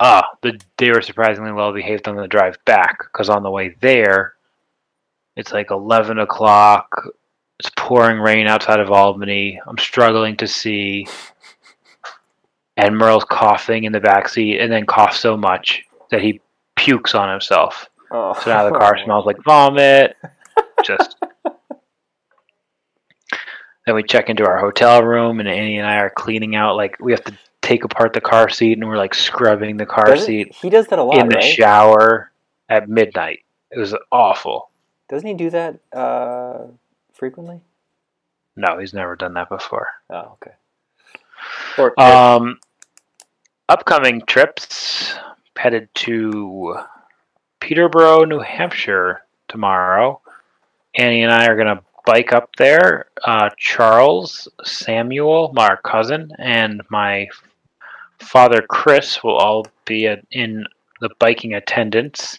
ah, 0.00 0.22
the 0.42 0.58
they 0.78 0.90
were 0.90 1.02
surprisingly 1.02 1.52
well 1.52 1.72
behaved 1.72 2.08
on 2.08 2.16
the 2.16 2.26
drive 2.26 2.56
back 2.64 2.98
because 3.12 3.28
on 3.28 3.42
the 3.42 3.50
way 3.50 3.76
there, 3.80 4.34
it's 5.36 5.52
like 5.52 5.70
eleven 5.70 6.18
o'clock. 6.18 6.88
It's 7.58 7.70
pouring 7.76 8.18
rain 8.18 8.46
outside 8.46 8.80
of 8.80 8.90
Albany. 8.90 9.60
I'm 9.66 9.78
struggling 9.78 10.36
to 10.38 10.46
see. 10.46 11.06
And 12.76 12.96
Merle's 12.96 13.24
coughing 13.24 13.84
in 13.84 13.92
the 13.92 14.00
back 14.00 14.28
seat, 14.28 14.60
and 14.60 14.70
then 14.70 14.84
coughs 14.84 15.18
so 15.18 15.36
much 15.36 15.82
that 16.10 16.20
he 16.20 16.40
pukes 16.76 17.14
on 17.14 17.30
himself. 17.30 17.88
Oh. 18.10 18.34
So 18.42 18.50
now 18.50 18.68
the 18.68 18.78
car 18.78 18.98
smells 19.04 19.24
like 19.24 19.42
vomit. 19.44 20.14
Just. 20.84 21.16
Then 23.86 23.94
we 23.94 24.02
check 24.02 24.28
into 24.28 24.44
our 24.46 24.58
hotel 24.58 25.02
room, 25.04 25.38
and 25.40 25.48
Annie 25.48 25.78
and 25.78 25.86
I 25.86 25.96
are 25.98 26.10
cleaning 26.10 26.56
out. 26.56 26.76
Like 26.76 26.96
we 27.00 27.12
have 27.12 27.24
to 27.24 27.38
take 27.62 27.84
apart 27.84 28.12
the 28.12 28.20
car 28.20 28.48
seat, 28.48 28.76
and 28.78 28.86
we're 28.86 28.96
like 28.98 29.14
scrubbing 29.14 29.76
the 29.76 29.86
car 29.86 30.04
Does 30.06 30.22
it- 30.22 30.26
seat 30.26 30.54
He 30.60 30.68
does 30.70 30.86
that 30.88 30.98
a 30.98 31.02
lot, 31.02 31.18
in 31.18 31.28
the 31.28 31.36
right? 31.36 31.44
shower 31.44 32.30
at 32.68 32.88
midnight. 32.88 33.40
It 33.70 33.78
was 33.78 33.94
awful. 34.12 34.70
Doesn't 35.08 35.28
he 35.28 35.34
do 35.34 35.50
that 35.50 35.78
uh, 35.92 36.66
frequently? 37.12 37.60
No, 38.56 38.78
he's 38.78 38.94
never 38.94 39.16
done 39.16 39.34
that 39.34 39.48
before. 39.48 39.88
Oh, 40.10 40.36
okay. 40.36 40.52
Or, 41.78 41.98
Um, 42.00 42.58
upcoming 43.68 44.22
trips 44.26 45.14
headed 45.56 45.88
to 45.94 46.76
Peterborough, 47.60 48.24
New 48.24 48.40
Hampshire 48.40 49.22
tomorrow. 49.48 50.20
Annie 50.96 51.22
and 51.22 51.32
I 51.32 51.46
are 51.46 51.56
going 51.56 51.76
to 51.76 51.82
bike 52.06 52.32
up 52.32 52.54
there. 52.56 53.06
Uh, 53.24 53.50
Charles, 53.58 54.48
Samuel, 54.64 55.52
my 55.52 55.76
cousin, 55.84 56.30
and 56.38 56.82
my 56.88 57.28
father, 58.20 58.62
Chris, 58.62 59.22
will 59.22 59.36
all 59.36 59.66
be 59.84 60.06
at, 60.06 60.24
in 60.30 60.64
the 61.00 61.10
biking 61.18 61.54
attendance. 61.54 62.38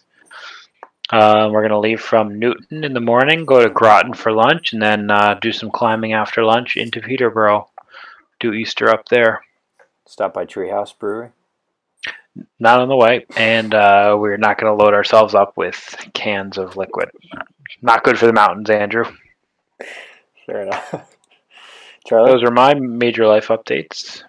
Uh, 1.10 1.50
we're 1.52 1.62
going 1.62 1.72
to 1.72 1.80
leave 1.80 2.02
from 2.02 2.38
Newton 2.38 2.84
in 2.84 2.94
the 2.94 3.00
morning, 3.00 3.46
go 3.46 3.64
to 3.64 3.70
Groton 3.70 4.14
for 4.14 4.32
lunch, 4.34 4.74
and 4.74 4.82
then 4.82 5.10
uh, 5.10 5.36
do 5.42 5.52
some 5.54 5.72
climbing 5.72 6.14
after 6.14 6.44
lunch 6.44 6.76
into 6.76 7.00
Peterborough. 7.00 7.70
Do 8.40 8.54
Easter 8.54 8.90
up 8.90 9.08
there. 9.10 9.42
Stop 10.06 10.34
by 10.34 10.46
Treehouse 10.46 10.98
Brewery. 10.98 11.30
not 12.60 12.82
on 12.82 12.90
the 12.90 12.96
way, 12.96 13.26
and 13.38 13.74
uh, 13.74 14.16
we're 14.20 14.38
not 14.38 14.60
going 14.60 14.76
to 14.76 14.84
load 14.84 14.94
ourselves 14.94 15.34
up 15.34 15.56
with 15.56 15.96
cans 16.14 16.58
of 16.58 16.76
liquid. 16.76 17.10
Not 17.82 18.04
good 18.04 18.20
for 18.20 18.26
the 18.26 18.34
mountains, 18.34 18.70
Andrew. 18.70 19.06
Fair 20.46 20.64
enough. 20.64 20.94
Charlie? 22.06 22.32
Those 22.32 22.44
are 22.44 22.52
my 22.52 22.74
major 22.74 23.28
life 23.28 23.48
updates. 23.48 24.24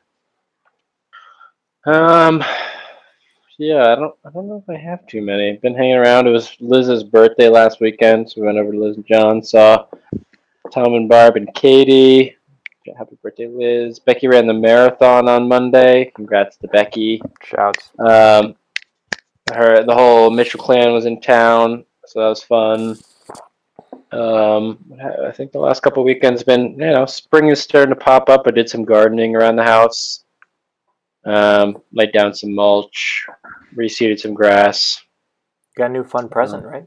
Um, 1.86 2.44
yeah, 3.58 3.92
I 3.92 3.94
don't, 3.96 4.14
I 4.24 4.30
don't 4.30 4.48
know 4.48 4.62
if 4.66 4.70
I 4.70 4.80
have 4.80 5.06
too 5.06 5.20
many. 5.20 5.56
Been 5.56 5.74
hanging 5.74 5.96
around. 5.96 6.26
It 6.26 6.30
was 6.30 6.56
Liz's 6.60 7.02
birthday 7.02 7.48
last 7.48 7.80
weekend, 7.80 8.30
so 8.30 8.40
we 8.40 8.46
went 8.46 8.58
over 8.58 8.70
to 8.70 8.78
Liz 8.78 8.96
and 8.96 9.06
John, 9.06 9.42
saw 9.42 9.84
Tom 10.72 10.94
and 10.94 11.08
Barb 11.08 11.36
and 11.36 11.52
Katie. 11.54 12.36
Happy 12.96 13.18
birthday, 13.22 13.48
Liz. 13.48 13.98
Becky 13.98 14.28
ran 14.28 14.46
the 14.46 14.54
marathon 14.54 15.28
on 15.28 15.48
Monday. 15.48 16.10
Congrats 16.14 16.56
to 16.58 16.68
Becky. 16.68 17.20
Shouts. 17.44 17.90
Um, 17.98 18.54
her 19.52 19.84
the 19.84 19.94
whole 19.94 20.30
Mitchell 20.30 20.60
clan 20.60 20.92
was 20.92 21.04
in 21.04 21.20
town, 21.20 21.84
so 22.06 22.20
that 22.20 22.28
was 22.28 22.42
fun. 22.42 22.98
Um, 24.10 24.78
I 25.26 25.32
think 25.32 25.52
the 25.52 25.58
last 25.58 25.82
couple 25.82 26.02
weekends 26.02 26.42
been 26.42 26.72
you 26.72 26.92
know 26.92 27.06
spring 27.06 27.48
is 27.48 27.60
starting 27.60 27.94
to 27.94 28.00
pop 28.00 28.30
up. 28.30 28.44
I 28.46 28.52
did 28.52 28.70
some 28.70 28.84
gardening 28.84 29.36
around 29.36 29.56
the 29.56 29.64
house. 29.64 30.24
Um, 31.28 31.82
laid 31.92 32.12
down 32.12 32.34
some 32.34 32.54
mulch, 32.54 33.26
reseeded 33.76 34.18
some 34.18 34.34
grass. 34.34 35.00
Got 35.76 35.86
a 35.86 35.92
new 35.92 36.04
fun 36.04 36.28
present, 36.28 36.64
right? 36.64 36.86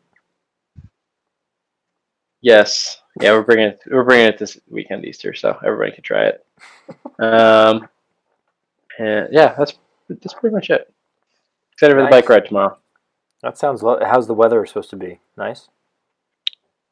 Yes, 2.41 3.01
yeah, 3.21 3.33
we're 3.33 3.43
bringing 3.43 3.67
it, 3.67 3.79
we're 3.89 4.03
bringing 4.03 4.27
it 4.27 4.37
this 4.39 4.59
weekend 4.69 5.05
Easter, 5.05 5.33
so 5.33 5.57
everybody 5.63 5.91
can 5.91 6.03
try 6.03 6.25
it. 6.25 6.45
Um, 7.19 7.87
and 8.97 9.29
yeah, 9.31 9.53
that's 9.55 9.73
that's 10.09 10.33
pretty 10.33 10.55
much 10.55 10.69
it. 10.71 10.91
Excited 11.73 11.93
for 11.95 12.01
the 12.01 12.09
bike 12.09 12.27
ride 12.27 12.45
tomorrow. 12.45 12.77
That 13.43 13.57
sounds. 13.59 13.81
Lo- 13.83 13.99
How's 14.03 14.27
the 14.27 14.33
weather 14.33 14.65
supposed 14.65 14.89
to 14.89 14.95
be? 14.95 15.19
Nice. 15.37 15.69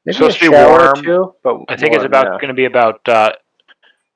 Maybe 0.06 0.16
Supposed 0.16 0.39
to 0.39 0.50
be 0.52 0.56
shower 0.56 0.80
or 0.80 0.93
warm. 0.93 1.04
two, 1.04 1.36
but 1.43 1.58
I 1.68 1.76
think 1.76 1.95
it's 1.95 2.04
about 2.04 2.26
yeah. 2.28 2.32
going 2.34 2.47
to 2.50 2.54
be 2.54 2.66
about 2.66 3.02
uh, 3.10 3.32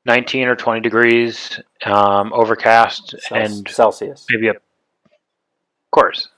19 0.06 0.48
or 0.48 0.56
20 0.56 0.82
degrees, 0.82 1.60
um, 1.86 2.34
overcast, 2.34 3.16
and 3.32 3.68
Celsius. 3.68 4.26
maybe 4.30 4.48
a, 4.48 4.52
of 4.52 4.60
course, 5.92 6.30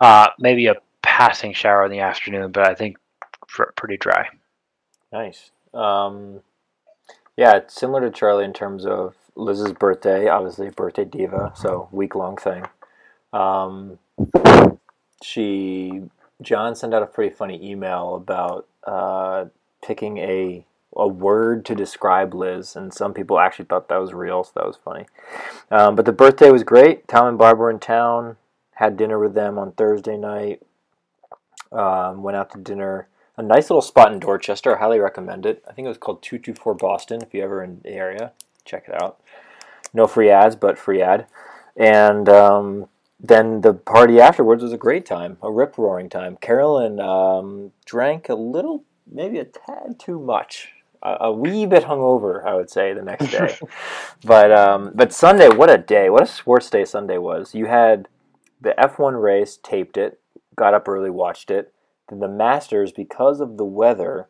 uh, 0.00 0.28
maybe 0.38 0.66
a 0.66 0.74
passing 1.02 1.52
shower 1.52 1.84
in 1.84 1.90
the 1.90 2.00
afternoon, 2.00 2.50
but 2.50 2.66
I 2.66 2.74
think 2.74 2.96
pr- 3.46 3.70
pretty 3.76 3.96
dry. 3.96 4.28
Nice. 5.12 5.50
Um, 5.72 6.40
yeah, 7.36 7.56
it's 7.56 7.74
similar 7.74 8.00
to 8.00 8.10
Charlie 8.10 8.44
in 8.44 8.52
terms 8.52 8.84
of 8.84 9.14
Liz's 9.36 9.72
birthday. 9.72 10.28
Obviously, 10.28 10.70
birthday 10.70 11.04
diva, 11.04 11.52
so 11.54 11.88
week 11.92 12.14
long 12.14 12.36
thing. 12.36 12.64
Um, 13.32 13.98
she 15.22 16.02
John 16.42 16.74
sent 16.74 16.94
out 16.94 17.02
a 17.02 17.06
pretty 17.06 17.34
funny 17.34 17.70
email 17.70 18.14
about 18.14 18.66
uh, 18.84 19.46
picking 19.84 20.18
a 20.18 20.64
a 20.98 21.08
word 21.08 21.64
to 21.66 21.74
describe 21.74 22.34
Liz, 22.34 22.76
and 22.76 22.92
some 22.92 23.14
people 23.14 23.38
actually 23.38 23.66
thought 23.66 23.88
that 23.88 24.00
was 24.00 24.12
real, 24.12 24.44
so 24.44 24.52
that 24.56 24.66
was 24.66 24.76
funny. 24.76 25.06
Um, 25.70 25.94
but 25.94 26.04
the 26.04 26.12
birthday 26.12 26.50
was 26.50 26.64
great. 26.64 27.06
Tom 27.08 27.28
and 27.28 27.38
Barbara 27.38 27.72
in 27.72 27.78
town. 27.78 28.36
Had 28.74 28.96
dinner 28.96 29.18
with 29.18 29.34
them 29.34 29.58
on 29.58 29.72
Thursday 29.72 30.16
night. 30.16 30.62
Um, 31.72 32.22
went 32.22 32.36
out 32.36 32.50
to 32.52 32.58
dinner 32.58 33.08
a 33.38 33.42
nice 33.42 33.70
little 33.70 33.82
spot 33.82 34.12
in 34.12 34.18
Dorchester. 34.18 34.76
I 34.76 34.80
highly 34.80 34.98
recommend 34.98 35.46
it. 35.46 35.62
I 35.66 35.72
think 35.72 35.86
it 35.86 35.88
was 35.88 35.96
called 35.96 36.22
224 36.22 36.74
Boston. 36.74 37.22
If 37.22 37.32
you 37.32 37.42
ever 37.42 37.62
in 37.62 37.80
the 37.84 37.90
area, 37.90 38.32
check 38.64 38.88
it 38.88 39.00
out. 39.00 39.20
No 39.94 40.06
free 40.06 40.28
ads, 40.28 40.56
but 40.56 40.76
free 40.76 41.00
ad. 41.00 41.26
And 41.76 42.28
um, 42.28 42.88
then 43.20 43.60
the 43.60 43.74
party 43.74 44.20
afterwards 44.20 44.64
was 44.64 44.72
a 44.72 44.76
great 44.76 45.06
time, 45.06 45.38
a 45.40 45.50
rip 45.50 45.78
roaring 45.78 46.08
time. 46.08 46.36
Carolyn 46.36 46.98
um, 46.98 47.70
drank 47.86 48.28
a 48.28 48.34
little, 48.34 48.82
maybe 49.10 49.38
a 49.38 49.44
tad 49.44 49.98
too 49.98 50.18
much. 50.18 50.72
A, 51.02 51.16
a 51.20 51.32
wee 51.32 51.66
bit 51.66 51.84
hungover, 51.84 52.44
I 52.44 52.54
would 52.54 52.70
say, 52.70 52.92
the 52.92 53.02
next 53.02 53.30
day. 53.30 53.58
but 54.24 54.52
um, 54.52 54.92
but 54.94 55.12
Sunday, 55.12 55.48
what 55.48 55.70
a 55.70 55.78
day! 55.78 56.10
What 56.10 56.22
a 56.22 56.26
sports 56.26 56.70
day 56.70 56.84
Sunday 56.84 57.18
was. 57.18 57.54
You 57.54 57.66
had 57.66 58.08
the 58.60 58.74
F1 58.78 59.20
race, 59.22 59.58
taped 59.62 59.96
it, 59.96 60.20
got 60.56 60.74
up 60.74 60.88
early, 60.88 61.10
watched 61.10 61.50
it. 61.50 61.72
Then 62.08 62.20
the 62.20 62.28
Masters, 62.28 62.90
because 62.92 63.40
of 63.40 63.56
the 63.56 63.64
weather, 63.64 64.28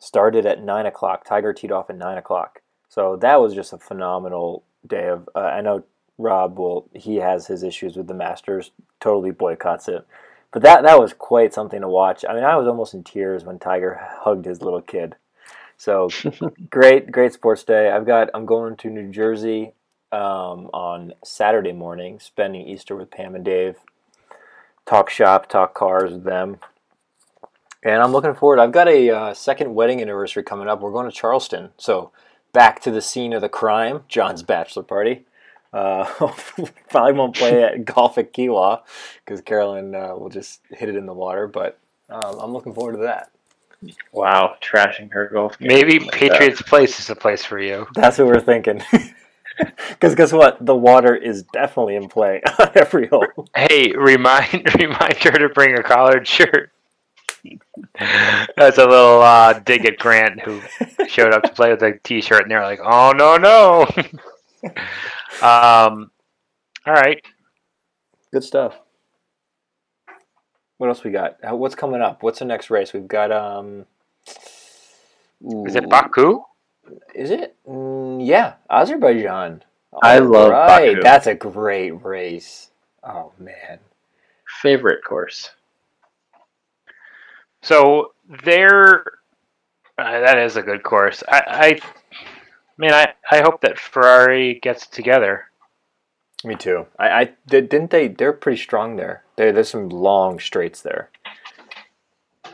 started 0.00 0.46
at 0.46 0.62
nine 0.62 0.86
o'clock. 0.86 1.24
Tiger 1.24 1.52
teed 1.52 1.72
off 1.72 1.90
at 1.90 1.96
nine 1.96 2.18
o'clock. 2.18 2.60
So 2.88 3.16
that 3.16 3.40
was 3.40 3.54
just 3.54 3.72
a 3.72 3.78
phenomenal 3.78 4.64
day 4.86 5.08
of. 5.08 5.28
Uh, 5.34 5.40
I 5.40 5.60
know 5.60 5.84
Rob 6.18 6.58
will. 6.58 6.88
He 6.94 7.16
has 7.16 7.46
his 7.46 7.62
issues 7.62 7.96
with 7.96 8.06
the 8.06 8.14
Masters. 8.14 8.70
Totally 9.00 9.30
boycotts 9.30 9.88
it. 9.88 10.06
But 10.52 10.62
that 10.62 10.82
that 10.82 11.00
was 11.00 11.14
quite 11.14 11.54
something 11.54 11.80
to 11.80 11.88
watch. 11.88 12.24
I 12.28 12.34
mean, 12.34 12.44
I 12.44 12.56
was 12.56 12.66
almost 12.66 12.94
in 12.94 13.02
tears 13.02 13.44
when 13.44 13.58
Tiger 13.58 13.98
hugged 14.20 14.44
his 14.44 14.60
little 14.60 14.82
kid. 14.82 15.16
So 15.82 16.08
great, 16.70 17.10
great 17.10 17.32
sports 17.32 17.64
day. 17.64 17.90
I've 17.90 18.06
got. 18.06 18.30
I'm 18.34 18.46
going 18.46 18.76
to 18.76 18.88
New 18.88 19.10
Jersey 19.10 19.72
um, 20.12 20.70
on 20.72 21.12
Saturday 21.24 21.72
morning, 21.72 22.20
spending 22.20 22.68
Easter 22.68 22.94
with 22.94 23.10
Pam 23.10 23.34
and 23.34 23.44
Dave. 23.44 23.78
Talk 24.86 25.10
shop, 25.10 25.48
talk 25.48 25.74
cars 25.74 26.12
with 26.12 26.22
them. 26.22 26.58
And 27.82 28.00
I'm 28.00 28.12
looking 28.12 28.32
forward. 28.32 28.60
I've 28.60 28.70
got 28.70 28.86
a 28.86 29.10
uh, 29.10 29.34
second 29.34 29.74
wedding 29.74 30.00
anniversary 30.00 30.44
coming 30.44 30.68
up. 30.68 30.80
We're 30.80 30.92
going 30.92 31.10
to 31.10 31.16
Charleston. 31.16 31.70
So 31.78 32.12
back 32.52 32.80
to 32.82 32.92
the 32.92 33.02
scene 33.02 33.32
of 33.32 33.40
the 33.40 33.48
crime, 33.48 34.04
John's 34.06 34.44
bachelor 34.44 34.84
party. 34.84 35.24
Uh, 35.72 36.04
probably 36.90 37.12
won't 37.12 37.34
play 37.34 37.60
at 37.60 37.84
golf 37.84 38.18
at 38.18 38.32
Kiawah 38.32 38.82
because 39.24 39.40
Carolyn 39.40 39.96
uh, 39.96 40.14
will 40.14 40.30
just 40.30 40.60
hit 40.70 40.88
it 40.88 40.94
in 40.94 41.06
the 41.06 41.12
water. 41.12 41.48
But 41.48 41.80
um, 42.08 42.38
I'm 42.38 42.52
looking 42.52 42.72
forward 42.72 42.92
to 42.92 42.98
that. 42.98 43.32
Wow, 44.12 44.56
trashing 44.60 45.12
her 45.12 45.28
golf 45.32 45.58
game. 45.58 45.68
Maybe 45.68 45.98
like 45.98 46.10
that. 46.10 46.18
Patriots 46.18 46.62
Place 46.62 47.00
is 47.00 47.10
a 47.10 47.16
place 47.16 47.44
for 47.44 47.58
you. 47.58 47.86
That's 47.94 48.18
what 48.18 48.28
we're 48.28 48.40
thinking. 48.40 48.82
Because 49.88 50.14
guess 50.14 50.32
what? 50.32 50.64
The 50.64 50.74
water 50.74 51.14
is 51.14 51.42
definitely 51.52 51.96
in 51.96 52.08
play 52.08 52.42
on 52.58 52.70
every 52.74 53.08
hole. 53.08 53.48
Hey, 53.54 53.92
remind 53.92 54.74
remind 54.80 55.16
her 55.18 55.30
to 55.30 55.48
bring 55.50 55.78
a 55.78 55.82
collared 55.82 56.26
shirt. 56.26 56.72
That's 58.56 58.78
a 58.78 58.86
little 58.86 59.20
uh, 59.20 59.54
dig 59.60 59.84
at 59.84 59.98
Grant 59.98 60.40
who 60.40 60.60
showed 61.08 61.32
up 61.32 61.42
to 61.42 61.50
play 61.50 61.70
with 61.70 61.82
a 61.82 61.98
t-shirt, 62.02 62.42
and 62.42 62.50
they're 62.50 62.62
like, 62.62 62.80
"Oh 62.82 63.12
no, 63.12 63.36
no." 63.36 63.86
um, 65.42 66.10
all 66.86 66.94
right. 66.94 67.22
Good 68.32 68.44
stuff. 68.44 68.78
What 70.82 70.88
else 70.88 71.04
we 71.04 71.12
got? 71.12 71.36
How- 71.44 71.54
What's 71.54 71.76
coming 71.76 72.00
up? 72.00 72.24
What's 72.24 72.40
the 72.40 72.44
next 72.44 72.68
race? 72.68 72.92
We've 72.92 73.06
got 73.06 73.30
um. 73.30 73.86
Is 74.26 75.76
it 75.76 75.88
Baku? 75.88 76.42
Is 77.14 77.30
it? 77.30 77.54
Mm, 77.68 78.26
yeah, 78.26 78.54
Azerbaijan. 78.68 79.62
I 80.02 80.18
love 80.18 80.50
right, 80.50 80.88
Baku. 80.96 81.02
that's 81.04 81.28
a 81.28 81.36
great 81.36 81.92
race. 82.04 82.72
Oh 83.04 83.30
man, 83.38 83.78
Favorite 84.60 85.04
course. 85.04 85.50
So 87.60 88.14
there, 88.44 89.04
uh, 89.98 90.18
that 90.20 90.36
is 90.36 90.56
a 90.56 90.62
good 90.62 90.82
course. 90.82 91.22
I, 91.28 91.42
I 91.46 91.80
mean, 92.76 92.90
I, 92.90 93.14
I 93.30 93.42
hope 93.42 93.60
that 93.60 93.78
Ferrari 93.78 94.54
gets 94.54 94.86
it 94.86 94.90
together. 94.90 95.44
Me 96.44 96.54
too. 96.54 96.86
I, 96.98 97.08
I 97.08 97.32
did, 97.46 97.68
didn't 97.68 97.90
they? 97.90 98.08
They're 98.08 98.32
pretty 98.32 98.60
strong 98.60 98.96
there. 98.96 99.24
There, 99.36 99.52
there's 99.52 99.68
some 99.70 99.88
long 99.88 100.38
straights 100.40 100.82
there. 100.82 101.10
Yeah, 102.44 102.50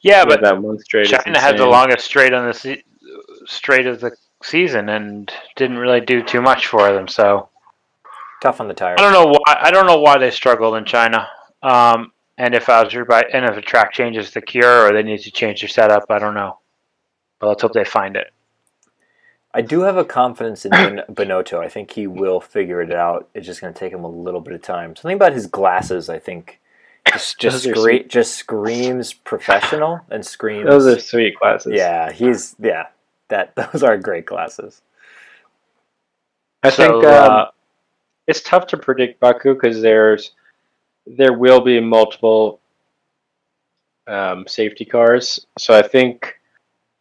Yeah, 0.00 0.24
but 0.24 0.42
that 0.42 0.60
one 0.60 0.78
straight. 0.78 1.06
is 1.06 1.10
China 1.10 1.40
had 1.40 1.58
the 1.58 1.66
longest 1.66 2.04
straight 2.04 2.32
on 2.32 2.46
the 2.46 2.54
se- 2.54 2.84
straight 3.46 3.86
of 3.86 4.00
the 4.00 4.16
season 4.42 4.88
and 4.88 5.32
didn't 5.56 5.78
really 5.78 6.00
do 6.00 6.22
too 6.22 6.40
much 6.42 6.66
for 6.66 6.92
them. 6.92 7.08
So 7.08 7.48
Tough 8.42 8.60
on 8.60 8.68
the 8.68 8.74
tires. 8.74 8.96
I 9.00 9.02
don't 9.02 9.12
know 9.12 9.30
why. 9.30 9.58
I 9.62 9.70
don't 9.70 9.86
know 9.86 9.98
why 9.98 10.18
they 10.18 10.30
struggled 10.30 10.76
in 10.76 10.84
China. 10.84 11.26
Um, 11.62 12.12
and 12.36 12.54
if 12.54 12.68
I 12.68 12.82
was 12.82 12.88
Azerbaijan 12.88 13.30
and 13.32 13.44
if 13.46 13.54
the 13.54 13.62
track 13.62 13.92
changes 13.92 14.30
the 14.30 14.42
cure 14.42 14.86
or 14.86 14.92
they 14.92 15.02
need 15.02 15.20
to 15.22 15.30
change 15.30 15.62
their 15.62 15.68
setup, 15.68 16.04
I 16.10 16.18
don't 16.18 16.34
know. 16.34 16.58
But 17.38 17.48
let's 17.48 17.62
hope 17.62 17.72
they 17.72 17.84
find 17.84 18.14
it. 18.14 18.30
I 19.56 19.62
do 19.62 19.82
have 19.82 19.98
a 19.98 20.04
confidence 20.04 20.66
in 20.66 20.76
ben- 20.76 21.04
Binotto. 21.10 21.60
I 21.60 21.68
think 21.70 21.92
he 21.92 22.06
will 22.06 22.40
figure 22.40 22.82
it 22.82 22.92
out. 22.94 23.28
It's 23.34 23.46
just 23.46 23.62
going 23.62 23.74
to 23.74 23.80
take 23.80 23.92
him 23.92 24.04
a 24.04 24.10
little 24.10 24.42
bit 24.42 24.54
of 24.54 24.62
time. 24.62 24.96
Something 24.96 25.16
about 25.16 25.34
his 25.34 25.48
glasses, 25.48 26.10
I 26.10 26.20
think, 26.20 26.60
just 27.06 27.40
just 27.40 27.62
scre- 27.64 28.06
just 28.08 28.34
screams 28.34 29.14
professional 29.14 30.00
and 30.10 30.26
screams. 30.26 30.68
Those 30.68 30.86
are 30.86 31.00
sweet 31.00 31.36
glasses. 31.40 31.72
yeah, 31.72 32.12
he's 32.12 32.56
yeah. 32.60 32.88
That 33.30 33.56
those 33.72 33.82
are 33.82 33.98
great 33.98 34.26
glasses. 34.26 34.82
I 36.64 36.70
So, 36.70 37.02
think 37.02 37.04
uh, 37.04 37.30
um, 37.30 37.46
it's 38.26 38.42
tough 38.42 38.68
to 38.68 38.78
predict 38.78 39.20
Baku 39.20 39.54
because 39.54 39.82
there's 39.82 40.32
there 41.06 41.34
will 41.34 41.62
be 41.62 41.80
multiple 41.80 42.60
um, 44.08 44.46
safety 44.48 44.84
cars. 44.86 45.46
So 45.58 45.74
I 45.78 45.82
think 45.86 46.35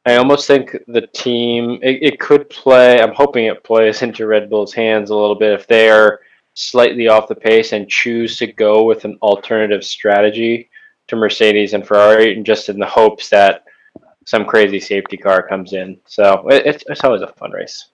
I 0.06 0.18
almost 0.18 0.48
think 0.48 0.78
the 0.88 1.08
team 1.08 1.80
it, 1.82 2.02
it 2.02 2.20
could 2.20 2.50
play. 2.50 3.02
I'm 3.02 3.16
hoping 3.16 3.46
it 3.46 3.64
plays 3.64 4.02
into 4.02 4.28
Red 4.28 4.50
Bull's 4.50 4.74
hands 4.74 5.10
a 5.10 5.16
little 5.16 5.36
bit 5.36 5.54
if 5.54 5.68
they 5.68 5.90
are 5.90 6.20
slightly 6.54 7.08
off 7.08 7.28
the 7.28 7.36
pace 7.36 7.74
and 7.74 7.90
choose 7.90 8.38
to 8.38 8.48
go 8.48 8.84
with 8.84 9.04
an 9.04 9.18
alternative 9.22 9.84
strategy 9.84 10.70
to 11.08 11.16
Mercedes 11.16 11.74
and 11.74 11.86
Ferrari, 11.86 12.36
and 12.36 12.46
just 12.46 12.70
in 12.70 12.80
the 12.80 12.86
hopes 12.86 13.30
that 13.30 13.64
some 14.26 14.46
crazy 14.46 14.80
safety 14.80 15.18
car 15.18 15.48
comes 15.48 15.74
in. 15.74 16.00
So 16.06 16.48
it, 16.50 16.66
it's, 16.66 16.84
it's 16.88 17.04
always 17.04 17.22
a 17.22 17.28
fun 17.28 17.52
race. 17.52 17.90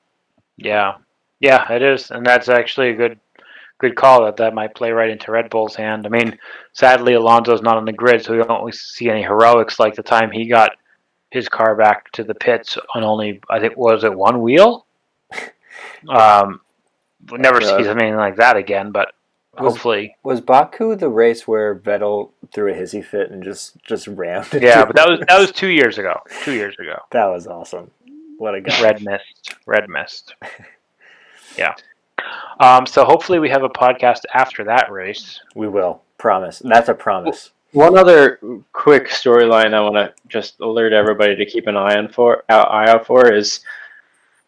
Yeah, 0.57 0.95
yeah, 1.39 1.71
it 1.71 1.81
is, 1.81 2.11
and 2.11 2.25
that's 2.25 2.49
actually 2.49 2.89
a 2.89 2.95
good 2.95 3.19
good 3.79 3.95
call. 3.95 4.25
That 4.25 4.37
that 4.37 4.53
might 4.53 4.75
play 4.75 4.91
right 4.91 5.09
into 5.09 5.31
Red 5.31 5.49
Bull's 5.49 5.75
hand. 5.75 6.05
I 6.05 6.09
mean, 6.09 6.37
sadly, 6.73 7.13
Alonso's 7.13 7.61
not 7.61 7.77
on 7.77 7.85
the 7.85 7.93
grid, 7.93 8.23
so 8.23 8.37
we 8.37 8.43
don't 8.43 8.73
see 8.73 9.09
any 9.09 9.23
heroics 9.23 9.79
like 9.79 9.95
the 9.95 10.03
time 10.03 10.29
he 10.29 10.45
got 10.47 10.71
his 11.31 11.49
car 11.49 11.75
back 11.75 12.11
to 12.11 12.23
the 12.23 12.35
pits 12.35 12.77
on 12.93 13.03
only 13.03 13.41
I 13.49 13.59
think 13.59 13.75
was 13.75 14.03
it 14.03 14.13
one 14.13 14.41
wheel. 14.41 14.85
Um, 16.09 16.61
we'll 17.29 17.39
never 17.39 17.61
Yeah. 17.61 17.77
see 17.77 17.83
something 17.83 18.15
like 18.15 18.35
that 18.37 18.57
again, 18.57 18.91
but 18.91 19.13
Was- 19.53 19.73
hopefully, 19.73 20.15
Was 20.23 20.41
Baku 20.41 20.95
the 20.95 21.09
race 21.09 21.47
where 21.47 21.75
Vettel 21.75 22.31
threw 22.53 22.71
a 22.71 22.75
hissy 22.75 23.03
fit 23.05 23.29
and 23.31 23.43
just 23.43 23.77
just 23.83 24.07
rammed? 24.07 24.47
yeah. 24.53 24.83
But 24.85 24.95
that 24.95 25.07
was 25.09 25.19
that 25.27 25.39
was 25.39 25.51
two 25.61 25.67
years 25.69 25.97
ago. 25.97 26.19
Two 26.43 26.53
years 26.53 26.75
ago. 26.79 26.97
that 27.11 27.25
was 27.25 27.47
awesome. 27.47 27.91
What 28.37 28.55
a 28.55 28.61
guy! 28.61 28.81
Red 28.81 29.03
mist. 29.03 29.55
Red 29.65 29.89
mist. 29.89 30.35
Yeah. 31.57 31.73
Um, 32.61 32.85
so 32.85 33.03
hopefully 33.03 33.39
we 33.39 33.49
have 33.49 33.63
a 33.63 33.69
podcast 33.69 34.21
after 34.33 34.63
that 34.63 34.89
race. 34.89 35.41
We 35.53 35.67
will 35.67 36.01
promise. 36.17 36.59
That's 36.63 36.87
a 36.87 36.93
promise. 36.93 37.51
One 37.73 37.97
other 37.97 38.39
quick 38.73 39.07
storyline 39.07 39.73
I 39.73 39.79
want 39.79 39.95
to 39.95 40.13
just 40.27 40.59
alert 40.59 40.91
everybody 40.91 41.35
to 41.35 41.45
keep 41.45 41.67
an 41.67 41.77
eye 41.77 41.97
on 41.97 42.09
for 42.09 42.43
out, 42.49 42.69
eye 42.69 42.89
out 42.89 43.05
for 43.05 43.31
is 43.31 43.61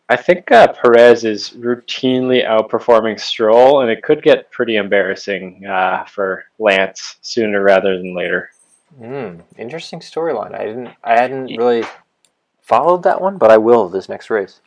I 0.10 0.18
think 0.18 0.52
uh, 0.52 0.74
Perez 0.74 1.24
is 1.24 1.52
routinely 1.52 2.46
outperforming 2.46 3.20
Stroll, 3.20 3.82
and 3.82 3.90
it 3.90 4.04
could 4.04 4.22
get 4.22 4.52
pretty 4.52 4.76
embarrassing 4.76 5.66
uh, 5.66 6.04
for 6.06 6.44
Lance 6.60 7.16
sooner 7.22 7.64
rather 7.64 7.98
than 7.98 8.14
later. 8.14 8.52
Hmm. 8.98 9.40
interesting 9.58 10.02
storyline. 10.02 10.54
I 10.54 10.66
didn't. 10.66 10.90
I 11.04 11.20
hadn't 11.20 11.56
really 11.58 11.84
followed 12.62 13.04
that 13.04 13.22
one, 13.22 13.38
but 13.38 13.50
I 13.50 13.58
will 13.58 13.90
this 13.90 14.10
next 14.10 14.30
race. 14.30 14.60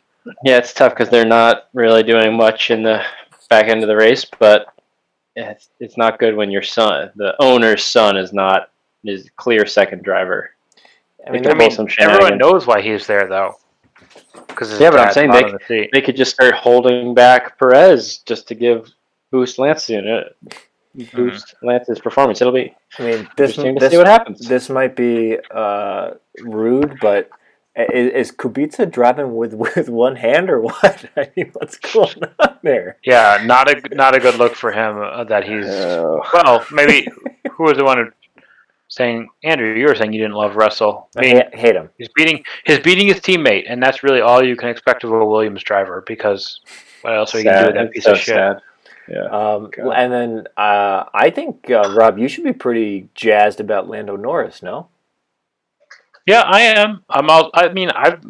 Yeah, 0.43 0.57
it's 0.57 0.73
tough 0.73 0.93
because 0.93 1.09
they're 1.09 1.25
not 1.25 1.69
really 1.73 2.03
doing 2.03 2.35
much 2.35 2.69
in 2.71 2.83
the 2.83 3.03
back 3.49 3.67
end 3.67 3.83
of 3.83 3.87
the 3.87 3.95
race, 3.95 4.25
but 4.39 4.67
it's, 5.37 5.69
it's 5.79 5.97
not 5.97 6.19
good 6.19 6.35
when 6.35 6.49
your 6.51 6.63
son, 6.63 7.11
the 7.15 7.35
owner's 7.39 7.83
son, 7.83 8.17
is 8.17 8.33
not 8.33 8.69
is 9.03 9.29
clear 9.35 9.65
second 9.65 10.03
driver. 10.03 10.51
I 11.25 11.31
mean, 11.31 11.47
I 11.47 11.53
mean, 11.53 11.71
some 11.71 11.87
everyone 11.99 12.37
knows 12.37 12.65
why 12.67 12.81
he's 12.81 13.05
there, 13.07 13.27
though. 13.27 13.55
Because 14.47 14.79
Yeah, 14.79 14.91
but 14.91 14.99
I'm 14.99 15.13
saying 15.13 15.31
they- 15.67 15.89
They 15.91 16.01
could 16.01 16.15
just 16.15 16.31
start 16.33 16.53
holding 16.55 17.13
back 17.13 17.57
Perez 17.59 18.19
just 18.19 18.47
to 18.47 18.55
give 18.55 18.89
boost 19.31 19.59
Lance 19.59 19.89
uh, 19.89 20.29
Boost 21.13 21.55
Lance's 21.61 21.99
performance. 21.99 22.41
It'll 22.41 22.53
be 22.53 22.73
I 22.97 23.03
mean, 23.03 23.29
this 23.37 23.51
interesting 23.57 23.75
to 23.75 23.79
this, 23.79 23.91
see 23.91 23.97
what 23.97 24.07
happens. 24.07 24.39
this 24.39 24.69
might 24.69 24.95
be 24.95 25.37
uh, 25.51 26.11
rude, 26.41 26.97
but 27.01 27.29
is, 27.77 28.29
is 28.29 28.31
Kubica 28.35 28.89
driving 28.91 29.35
with 29.35 29.53
with 29.75 29.89
one 29.89 30.15
hand 30.15 30.49
or 30.49 30.61
what? 30.61 31.05
I 31.17 31.29
mean, 31.35 31.51
what's 31.53 31.77
going 31.77 32.23
on 32.39 32.57
there? 32.63 32.97
yeah, 33.03 33.41
not 33.45 33.69
a 33.69 33.95
not 33.95 34.15
a 34.15 34.19
good 34.19 34.35
look 34.35 34.55
for 34.55 34.71
him 34.71 34.99
uh, 35.01 35.23
that 35.25 35.43
he's. 35.45 35.65
Oh. 35.67 36.21
Well, 36.33 36.65
maybe 36.71 37.07
who 37.51 37.63
was 37.63 37.77
the 37.77 37.83
one 37.83 37.97
who 37.97 38.05
saying 38.89 39.27
Andrew? 39.43 39.73
You 39.73 39.87
were 39.87 39.95
saying 39.95 40.13
you 40.13 40.21
didn't 40.21 40.35
love 40.35 40.55
Russell. 40.55 41.09
I 41.15 41.19
I 41.19 41.21
mean, 41.21 41.35
hate, 41.35 41.55
hate 41.55 41.75
him. 41.75 41.89
he's 41.97 42.09
beating 42.15 42.43
he's 42.65 42.79
beating 42.79 43.07
his 43.07 43.17
teammate, 43.19 43.65
and 43.67 43.81
that's 43.81 44.03
really 44.03 44.21
all 44.21 44.43
you 44.43 44.55
can 44.55 44.69
expect 44.69 45.03
of 45.03 45.11
a 45.11 45.25
Williams 45.25 45.63
driver. 45.63 46.03
Because 46.07 46.61
what 47.01 47.13
else 47.15 47.35
are 47.35 47.39
you 47.39 47.43
gonna 47.45 47.59
do 47.61 47.65
with 47.67 47.75
that 47.75 47.91
piece 47.91 48.03
So 48.05 48.11
of 48.13 48.17
shit? 48.17 48.35
sad. 48.35 48.61
Yeah. 49.09 49.23
Um, 49.27 49.69
and 49.95 50.11
then 50.11 50.47
uh, 50.57 51.05
I 51.13 51.29
think 51.29 51.69
uh, 51.71 51.93
Rob, 51.95 52.17
you 52.17 52.27
should 52.27 52.43
be 52.43 52.51
pretty 52.51 53.07
jazzed 53.15 53.61
about 53.61 53.87
Lando 53.87 54.17
Norris, 54.17 54.61
no? 54.61 54.89
Yeah, 56.27 56.41
I 56.41 56.61
am. 56.61 57.03
I'm. 57.09 57.29
All, 57.29 57.49
I 57.53 57.69
mean, 57.69 57.89
I've. 57.89 58.21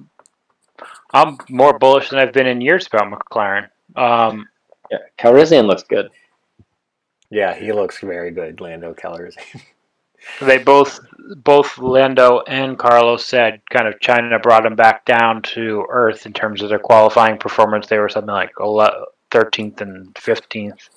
I'm 1.14 1.38
more 1.50 1.78
bullish 1.80 2.10
than 2.10 2.20
I've 2.20 2.34
been 2.34 2.48
in 2.48 2.62
years 2.62 2.88
about 2.88 3.12
McLaren. 3.12 3.70
Um, 3.95 4.48
Yeah. 4.91 5.00
Calrissian 5.18 5.66
looks 5.66 5.84
good. 5.84 6.10
Yeah, 7.30 7.56
he 7.56 7.74
looks 7.74 8.00
very 8.00 8.32
good, 8.32 8.62
Lando 8.62 8.93
Calrissian. 8.93 9.62
they 10.41 10.58
both, 10.60 11.00
both 11.38 11.78
Lando 11.78 12.41
and 12.48 12.78
Carlos 12.78 13.26
said, 13.26 13.62
kind 13.70 13.88
of 13.88 14.00
China 14.00 14.38
brought 14.39 14.64
them 14.64 14.76
back 14.76 15.06
down 15.06 15.41
to 15.41 15.86
earth 15.89 16.26
in 16.26 16.34
terms 16.34 16.62
of 16.62 16.70
their 16.70 16.80
qualifying 16.80 17.38
performance. 17.38 17.88
They 17.88 17.98
were 17.98 18.10
something 18.10 18.34
like 18.34 18.54
13th 18.56 19.82
and 19.82 20.14
15th. 20.16 20.89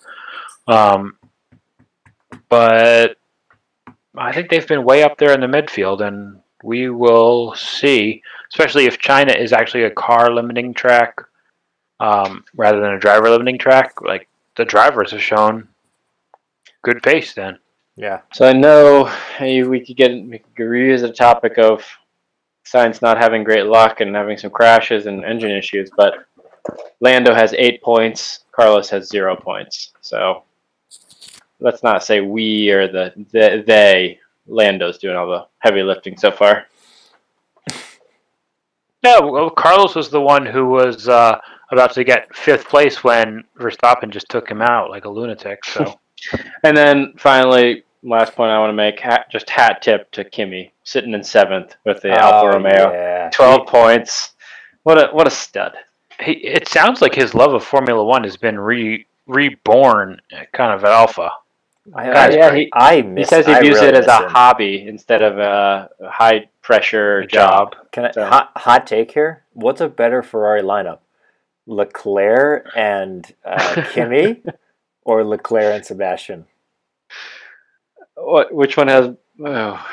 Um, 0.68 1.16
but 2.48 3.16
I 4.16 4.32
think 4.32 4.50
they've 4.50 4.66
been 4.68 4.84
way 4.84 5.02
up 5.02 5.18
there 5.18 5.32
in 5.32 5.40
the 5.40 5.46
midfield, 5.46 6.00
and 6.00 6.40
we 6.62 6.90
will 6.90 7.54
see, 7.54 8.22
especially 8.52 8.86
if 8.86 8.98
China 8.98 9.32
is 9.32 9.52
actually 9.52 9.84
a 9.84 9.90
car 9.90 10.32
limiting 10.32 10.74
track 10.74 11.20
um, 12.00 12.44
rather 12.54 12.80
than 12.80 12.92
a 12.92 12.98
driver 12.98 13.30
limiting 13.30 13.58
track. 13.58 14.00
Like 14.00 14.28
the 14.56 14.64
drivers 14.64 15.12
have 15.12 15.22
shown 15.22 15.68
good 16.82 17.02
pace 17.02 17.34
then. 17.34 17.58
yeah, 17.96 18.20
So 18.32 18.46
I 18.46 18.52
know 18.52 19.04
hey, 19.36 19.62
we 19.62 19.84
could 19.84 19.96
get 19.96 20.12
we 20.12 20.38
could 20.38 20.66
reuse 20.66 21.00
the 21.00 21.12
topic 21.12 21.58
of 21.58 21.84
Sainz 22.64 23.02
not 23.02 23.18
having 23.18 23.44
great 23.44 23.66
luck 23.66 24.00
and 24.00 24.14
having 24.14 24.38
some 24.38 24.50
crashes 24.50 25.06
and 25.06 25.24
engine 25.24 25.50
issues, 25.50 25.90
but 25.96 26.26
Lando 27.00 27.34
has 27.34 27.54
eight 27.54 27.82
points. 27.82 28.44
Carlos 28.52 28.90
has 28.90 29.08
zero 29.08 29.36
points. 29.36 29.92
So 30.00 30.44
let's 31.58 31.82
not 31.82 32.04
say 32.04 32.20
we 32.20 32.70
or 32.70 32.86
the, 32.88 33.12
the 33.32 33.64
they. 33.66 34.18
Lando's 34.50 34.98
doing 34.98 35.16
all 35.16 35.28
the 35.28 35.46
heavy 35.60 35.82
lifting 35.82 36.16
so 36.16 36.30
far. 36.30 36.66
Yeah, 39.02 39.20
well, 39.20 39.48
Carlos 39.48 39.94
was 39.94 40.10
the 40.10 40.20
one 40.20 40.44
who 40.44 40.66
was 40.66 41.08
uh, 41.08 41.40
about 41.70 41.92
to 41.94 42.04
get 42.04 42.34
fifth 42.34 42.68
place 42.68 43.02
when 43.02 43.44
Verstappen 43.58 44.10
just 44.10 44.28
took 44.28 44.48
him 44.50 44.60
out 44.60 44.90
like 44.90 45.06
a 45.06 45.08
lunatic. 45.08 45.64
So 45.64 45.98
And 46.64 46.76
then 46.76 47.14
finally, 47.16 47.84
last 48.02 48.34
point 48.34 48.50
I 48.50 48.58
want 48.58 48.70
to 48.70 48.74
make: 48.74 49.00
hat, 49.00 49.26
just 49.30 49.48
hat 49.48 49.80
tip 49.80 50.10
to 50.12 50.24
Kimi, 50.24 50.72
sitting 50.84 51.14
in 51.14 51.24
seventh 51.24 51.76
with 51.84 52.02
the 52.02 52.10
Alfa 52.10 52.46
Oh, 52.48 52.52
Romeo, 52.52 52.92
Yeah. 52.92 53.30
twelve 53.32 53.66
points. 53.66 54.32
What 54.82 54.98
a 54.98 55.08
what 55.14 55.26
a 55.26 55.30
stud! 55.30 55.72
he, 56.22 56.32
it 56.32 56.68
sounds 56.68 57.00
like 57.00 57.14
his 57.14 57.34
love 57.34 57.54
of 57.54 57.64
Formula 57.64 58.04
One 58.04 58.24
has 58.24 58.36
been 58.36 58.58
re, 58.58 59.06
reborn, 59.26 60.20
kind 60.52 60.72
of 60.74 60.84
at 60.84 60.92
Alfa. 60.92 61.30
I, 61.94 62.04
Guys, 62.06 62.34
yeah, 62.34 62.54
he- 62.54 62.70
I 62.72 63.02
He 63.16 63.24
says 63.24 63.46
I 63.48 63.60
use 63.60 63.76
really 63.76 63.88
it 63.88 63.94
as 63.96 64.06
a 64.06 64.24
him. 64.24 64.30
hobby 64.30 64.86
instead 64.86 65.22
of 65.22 65.38
a 65.38 65.90
high 66.08 66.48
pressure 66.62 67.24
job. 67.26 67.74
Can 67.92 68.06
I, 68.06 68.10
So- 68.12 68.26
hot, 68.26 68.52
hot 68.56 68.86
take 68.86 69.12
here? 69.12 69.44
What's 69.54 69.80
a 69.80 69.88
better 69.88 70.22
Ferrari 70.22 70.62
lineup? 70.62 70.98
Leclerc 71.66 72.66
and 72.76 73.32
uh, 73.44 73.84
Kimi, 73.92 74.42
or 75.04 75.24
Leclerc 75.24 75.74
and 75.76 75.84
Sebastian? 75.84 76.46
What? 78.16 78.52
Which 78.52 78.76
one 78.76 78.88
has? 78.88 79.14
Oh, 79.44 79.86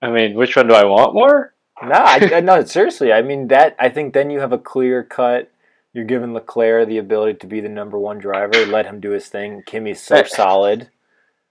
I 0.00 0.10
mean, 0.10 0.34
which 0.34 0.56
one 0.56 0.68
do 0.68 0.74
I 0.74 0.84
want 0.84 1.14
more? 1.14 1.54
No, 1.82 1.94
I, 1.94 2.30
I- 2.36 2.40
no, 2.40 2.62
seriously. 2.64 3.12
I 3.12 3.22
mean 3.22 3.48
that. 3.48 3.76
I 3.78 3.88
think 3.88 4.14
then 4.14 4.30
you 4.30 4.40
have 4.40 4.52
a 4.52 4.58
clear 4.58 5.02
cut. 5.02 5.50
You're 5.92 6.04
giving 6.04 6.32
Leclerc 6.32 6.88
the 6.88 6.98
ability 6.98 7.38
to 7.40 7.46
be 7.46 7.60
the 7.60 7.68
number 7.68 7.98
one 7.98 8.18
driver. 8.18 8.64
Let 8.66 8.86
him 8.86 9.00
do 9.00 9.10
his 9.10 9.26
thing. 9.26 9.62
Kimi's 9.66 10.00
so 10.00 10.22
solid. 10.24 10.88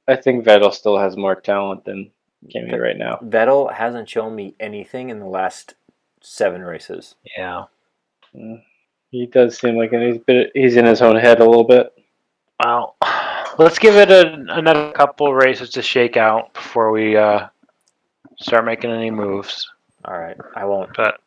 I 0.08 0.16
think 0.16 0.46
Vettel 0.46 0.74
still 0.74 0.98
has 0.98 1.16
more 1.16 1.36
talent 1.36 1.86
than 1.86 2.12
Kimi 2.50 2.78
right 2.78 2.98
now. 2.98 3.20
Vettel 3.24 3.72
hasn't 3.72 4.10
shown 4.10 4.36
me 4.36 4.56
anything 4.60 5.10
in 5.10 5.20
the 5.20 5.26
last 5.26 5.76
seven 6.22 6.62
races. 6.62 7.16
Yeah. 7.38 7.66
He 9.12 9.26
does 9.26 9.58
seem 9.58 9.76
like 9.76 9.92
he's 9.92 10.18
bit, 10.20 10.52
he's 10.54 10.76
in 10.76 10.86
his 10.86 11.02
own 11.02 11.18
head 11.18 11.40
a 11.40 11.46
little 11.46 11.64
bit. 11.64 11.94
Well, 12.64 12.96
let's 13.58 13.80
give 13.80 13.96
it 13.96 14.10
a, 14.10 14.34
another 14.50 14.92
couple 14.94 15.34
races 15.34 15.70
to 15.72 15.82
shake 15.82 16.18
out 16.18 16.54
before 16.54 16.92
we 16.92 17.16
uh, 17.18 17.48
start 18.40 18.66
making 18.66 18.92
any 18.92 19.12
moves. 19.12 19.70
All 20.06 20.18
right, 20.18 20.38
I 20.56 20.66
won't. 20.66 20.96
But 20.96 21.22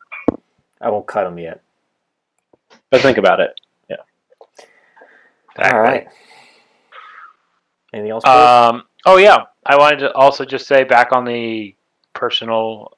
I 0.81 0.89
won't 0.89 1.07
cut 1.07 1.27
him 1.27 1.39
yet. 1.39 1.61
But 2.89 3.01
think 3.01 3.17
about 3.17 3.39
it. 3.39 3.51
Yeah. 3.89 3.97
All 5.57 5.79
right. 5.79 6.07
Anything 7.95 8.11
else? 8.11 8.25
Um, 8.25 8.83
oh 9.05 9.15
yeah, 9.15 9.45
I 9.65 9.77
wanted 9.77 9.99
to 9.99 10.13
also 10.13 10.43
just 10.43 10.67
say 10.67 10.83
back 10.83 11.13
on 11.13 11.23
the 11.23 11.73
personal 12.13 12.97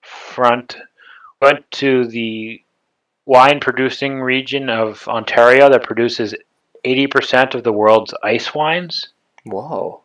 front, 0.00 0.76
went 1.40 1.70
to 1.70 2.06
the 2.06 2.60
wine 3.24 3.60
producing 3.60 4.20
region 4.20 4.68
of 4.68 5.06
Ontario 5.06 5.70
that 5.70 5.84
produces 5.84 6.34
80% 6.84 7.54
of 7.54 7.62
the 7.62 7.72
world's 7.72 8.12
ice 8.24 8.52
wines. 8.52 9.10
Whoa. 9.44 10.00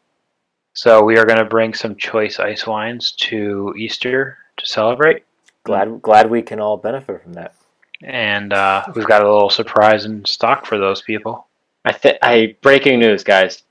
So 0.73 1.03
we 1.03 1.17
are 1.17 1.25
going 1.25 1.39
to 1.39 1.45
bring 1.45 1.73
some 1.73 1.95
choice 1.95 2.39
ice 2.39 2.67
wines 2.67 3.13
to 3.13 3.73
Easter 3.75 4.37
to 4.57 4.65
celebrate. 4.67 5.23
Glad 5.63 6.03
glad 6.03 6.29
we 6.29 6.43
can 6.43 6.59
all 6.59 6.77
benefit 6.77 7.23
from 7.23 7.33
that. 7.33 7.55
And 8.03 8.53
uh, 8.53 8.83
we've 8.95 9.07
got 9.07 9.23
a 9.23 9.31
little 9.33 9.49
surprise 9.49 10.05
in 10.05 10.23
stock 10.25 10.67
for 10.67 10.77
those 10.77 11.01
people. 11.01 11.46
I 11.87 11.93
think 11.93 12.17
I 12.21 12.57
breaking 12.61 12.99
news, 12.99 13.23
guys. 13.23 13.63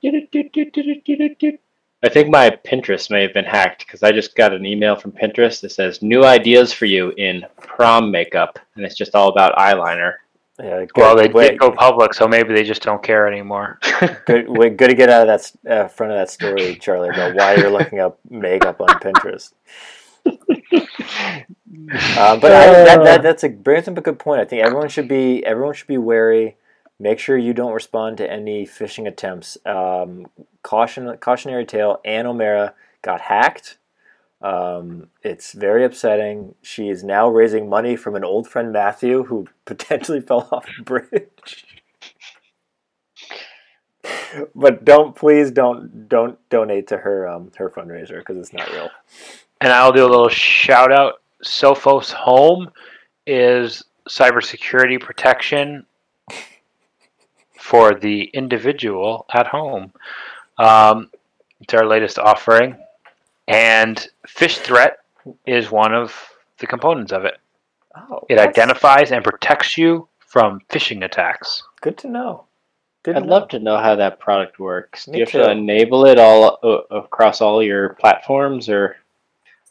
I 2.02 2.08
think 2.08 2.30
my 2.30 2.48
Pinterest 2.48 3.10
may 3.10 3.20
have 3.20 3.34
been 3.34 3.44
hacked 3.44 3.84
because 3.84 4.02
I 4.02 4.10
just 4.10 4.34
got 4.34 4.54
an 4.54 4.64
email 4.64 4.96
from 4.96 5.12
Pinterest 5.12 5.60
that 5.60 5.70
says 5.70 6.00
new 6.00 6.24
ideas 6.24 6.72
for 6.72 6.86
you 6.86 7.10
in 7.18 7.44
prom 7.58 8.10
makeup, 8.10 8.58
and 8.74 8.86
it's 8.86 8.94
just 8.94 9.14
all 9.14 9.28
about 9.28 9.54
eyeliner. 9.56 10.14
Yeah. 10.58 10.78
Good, 10.78 10.90
Well, 10.96 11.14
they 11.14 11.28
wait, 11.28 11.50
did 11.50 11.58
go 11.58 11.70
public, 11.70 12.14
so 12.14 12.26
maybe 12.26 12.54
they 12.54 12.64
just 12.64 12.80
don't 12.80 13.02
care 13.02 13.28
anymore. 13.28 13.78
good, 14.24 14.48
wait, 14.48 14.78
good 14.78 14.88
to 14.88 14.94
get 14.94 15.10
out 15.10 15.28
of 15.28 15.52
that 15.64 15.70
uh, 15.70 15.88
front 15.88 16.12
of 16.12 16.18
that 16.18 16.30
story, 16.30 16.76
Charlie, 16.76 17.10
about 17.10 17.34
why 17.34 17.56
you're 17.56 17.68
looking 17.70 18.00
up 18.00 18.18
makeup 18.30 18.80
on 18.80 18.88
Pinterest. 19.00 19.52
Uh, 22.16 22.36
but 22.38 22.52
I, 22.52 22.66
that, 22.84 23.04
that 23.04 23.22
that's 23.22 23.44
a 23.44 23.48
brings 23.48 23.86
up 23.86 23.96
a 23.96 24.00
good 24.00 24.18
point. 24.18 24.40
I 24.40 24.44
think 24.44 24.64
everyone 24.64 24.88
should 24.88 25.06
be 25.06 25.44
everyone 25.44 25.74
should 25.74 25.86
be 25.86 25.98
wary. 25.98 26.56
Make 26.98 27.18
sure 27.18 27.36
you 27.36 27.52
don't 27.52 27.72
respond 27.72 28.16
to 28.18 28.30
any 28.30 28.64
phishing 28.66 29.06
attempts. 29.06 29.58
Um, 29.66 30.26
caution 30.62 31.14
cautionary 31.18 31.66
tale: 31.66 32.00
Ann 32.04 32.26
O'Mara 32.26 32.74
got 33.02 33.20
hacked. 33.20 33.78
Um, 34.40 35.08
it's 35.22 35.52
very 35.52 35.84
upsetting. 35.84 36.54
She 36.62 36.88
is 36.88 37.02
now 37.02 37.28
raising 37.28 37.68
money 37.68 37.96
from 37.96 38.14
an 38.16 38.24
old 38.24 38.48
friend 38.48 38.72
Matthew 38.72 39.24
who 39.24 39.46
potentially 39.66 40.20
fell 40.20 40.48
off 40.50 40.66
a 40.78 40.82
bridge. 40.82 41.66
but 44.54 44.84
don't 44.84 45.14
please 45.14 45.50
don't 45.50 46.08
don't 46.08 46.38
donate 46.48 46.86
to 46.88 46.98
her 46.98 47.28
um, 47.28 47.50
her 47.56 47.70
fundraiser 47.70 48.18
because 48.18 48.38
it's 48.38 48.52
not 48.52 48.70
real. 48.70 48.90
And 49.60 49.72
I'll 49.72 49.92
do 49.92 50.04
a 50.04 50.08
little 50.08 50.28
shout 50.28 50.92
out. 50.92 51.20
Sophos 51.44 52.12
Home 52.12 52.70
is 53.26 53.84
cybersecurity 54.08 55.00
protection 55.00 55.84
for 57.66 57.94
the 57.94 58.24
individual 58.32 59.26
at 59.32 59.46
home. 59.48 59.92
Um, 60.58 61.10
it's 61.60 61.74
our 61.74 61.84
latest 61.84 62.18
offering, 62.18 62.76
and 63.48 64.08
Phish 64.28 64.58
Threat 64.58 64.98
is 65.46 65.70
one 65.70 65.92
of 65.92 66.14
the 66.58 66.66
components 66.66 67.12
of 67.12 67.24
it. 67.24 67.38
Oh, 67.96 68.20
It 68.28 68.36
that's 68.36 68.48
identifies 68.50 69.10
identifies 69.10 69.12
and 69.12 69.24
protects 69.24 69.76
you 69.76 70.06
from 70.20 70.60
phishing 70.70 71.04
attacks. 71.04 71.62
Good 71.80 71.98
to 71.98 72.08
know. 72.08 72.44
Didn't 73.02 73.24
I'd 73.24 73.26
know. 73.26 73.34
love 73.34 73.48
to 73.48 73.58
know 73.58 73.78
how 73.78 73.96
that 73.96 74.20
product 74.20 74.58
works. 74.58 75.06
Do 75.06 75.12
you 75.18 75.24
have 75.24 75.30
too. 75.30 75.38
to 75.38 75.50
enable 75.50 76.06
it 76.06 76.18
all 76.18 76.58
uh, 76.62 76.94
across 76.94 77.40
all 77.40 77.62
your 77.62 77.94
platforms, 77.94 78.68
or 78.68 78.96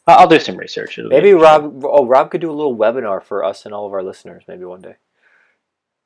I'll 0.06 0.18
I'll 0.20 0.28
do 0.28 0.38
some 0.38 0.56
research. 0.56 0.98
It'll 0.98 1.10
Maybe. 1.10 1.32
Rob. 1.32 1.82
Oh, 1.84 2.04
Rob 2.06 2.30
could 2.30 2.40
do 2.42 2.50
a 2.50 2.58
little 2.60 2.76
webinar 2.76 3.22
for 3.22 3.42
us 3.44 3.64
and 3.64 3.74
all 3.74 3.86
of 3.86 3.92
our 3.92 4.02
listeners. 4.02 4.42
Maybe 4.48 4.64
one 4.64 4.82
day. 4.82 4.96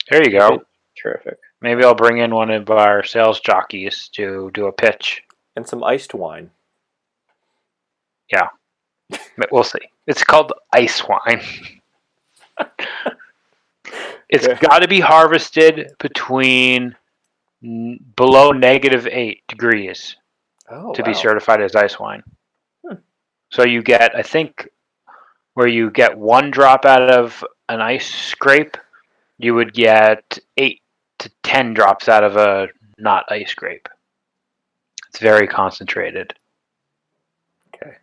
There 0.08 0.22
you 0.22 0.30
go. 0.30 0.62
Terrific. 0.96 1.38
Maybe 1.62 1.84
I'll 1.84 1.94
bring 1.94 2.18
in 2.18 2.34
one 2.34 2.50
of 2.50 2.70
our 2.70 3.04
sales 3.04 3.40
jockeys 3.40 4.08
to 4.14 4.50
do 4.54 4.66
a 4.66 4.72
pitch. 4.72 5.22
And 5.56 5.66
some 5.66 5.84
iced 5.84 6.14
wine. 6.14 6.50
But 9.36 9.50
We'll 9.50 9.64
see. 9.64 9.80
It's 10.06 10.22
called 10.22 10.52
ice 10.72 11.02
wine. 11.06 11.42
It's 14.32 14.46
Okay. 14.46 14.64
got 14.64 14.78
to 14.78 14.86
be 14.86 15.00
harvested 15.00 15.92
between 15.98 16.94
n- 17.64 17.98
below 18.14 18.52
negative 18.52 19.08
eight 19.08 19.42
degrees 19.48 20.14
Oh, 20.70 20.92
to 20.94 21.02
be 21.02 21.12
certified 21.14 21.60
as 21.60 21.74
ice 21.74 21.98
wine. 21.98 22.22
Hmm. 22.86 22.94
So 23.50 23.64
you 23.64 23.82
get, 23.82 24.14
I 24.14 24.22
think, 24.22 24.68
where 25.54 25.66
you 25.66 25.90
get 25.90 26.16
one 26.16 26.52
drop 26.52 26.84
out 26.84 27.10
of 27.10 27.44
an 27.68 27.80
ice 27.80 28.06
scrape, 28.08 28.76
you 29.38 29.52
would 29.56 29.74
get 29.74 30.38
eight 30.56 30.79
to 31.20 31.30
ten 31.42 31.72
drops 31.72 32.08
out 32.08 32.24
of 32.24 32.36
a 32.36 32.68
not 32.98 33.24
ice 33.30 33.54
grape. 33.54 33.88
It's 35.08 35.18
very 35.18 35.46
concentrated. 35.46 36.34
Okay. 37.68 37.96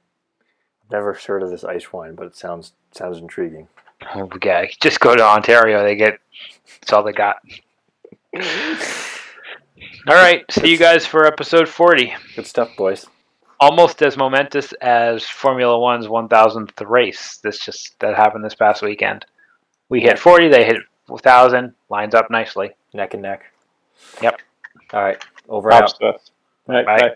Never 0.91 1.13
heard 1.13 1.43
of 1.43 1.51
this 1.51 1.63
ice 1.63 1.91
wine, 1.93 2.15
but 2.15 2.27
it 2.27 2.35
sounds 2.35 2.73
sounds 2.91 3.17
intriguing. 3.17 3.67
Oh, 4.15 4.29
yeah, 4.43 4.65
just 4.79 4.99
go 4.99 5.15
to 5.15 5.23
Ontario. 5.23 5.83
They 5.83 5.95
get 5.95 6.19
that's 6.79 6.93
all 6.93 7.03
they 7.03 7.13
got. 7.13 7.37
All 10.07 10.15
right, 10.15 10.43
see 10.49 10.69
you 10.69 10.77
guys 10.77 11.05
for 11.05 11.25
episode 11.25 11.67
forty. 11.67 12.13
Good 12.35 12.47
stuff, 12.47 12.69
boys. 12.77 13.05
Almost 13.59 14.01
as 14.03 14.15
momentous 14.15 14.71
as 14.73 15.23
Formula 15.23 15.77
One's 15.79 16.07
one 16.07 16.27
thousandth 16.27 16.79
race. 16.81 17.39
This 17.43 17.59
just 17.59 17.99
that 17.99 18.15
happened 18.15 18.45
this 18.45 18.55
past 18.55 18.81
weekend. 18.81 19.25
We 19.89 20.01
hit 20.01 20.19
forty. 20.19 20.49
They 20.49 20.65
hit 20.65 20.77
thousand. 21.21 21.73
Lines 21.89 22.13
up 22.13 22.29
nicely. 22.29 22.71
Neck 22.97 23.13
and 23.13 23.21
neck. 23.21 23.43
Yep. 24.23 24.41
All 24.91 25.03
right. 25.03 25.23
Over 25.47 25.69
and 25.69 25.83
out. 25.83 25.89
stuff. 25.89 26.21
All 26.67 26.75
right, 26.75 26.85
Bye. 26.85 26.97
bye. 26.97 27.15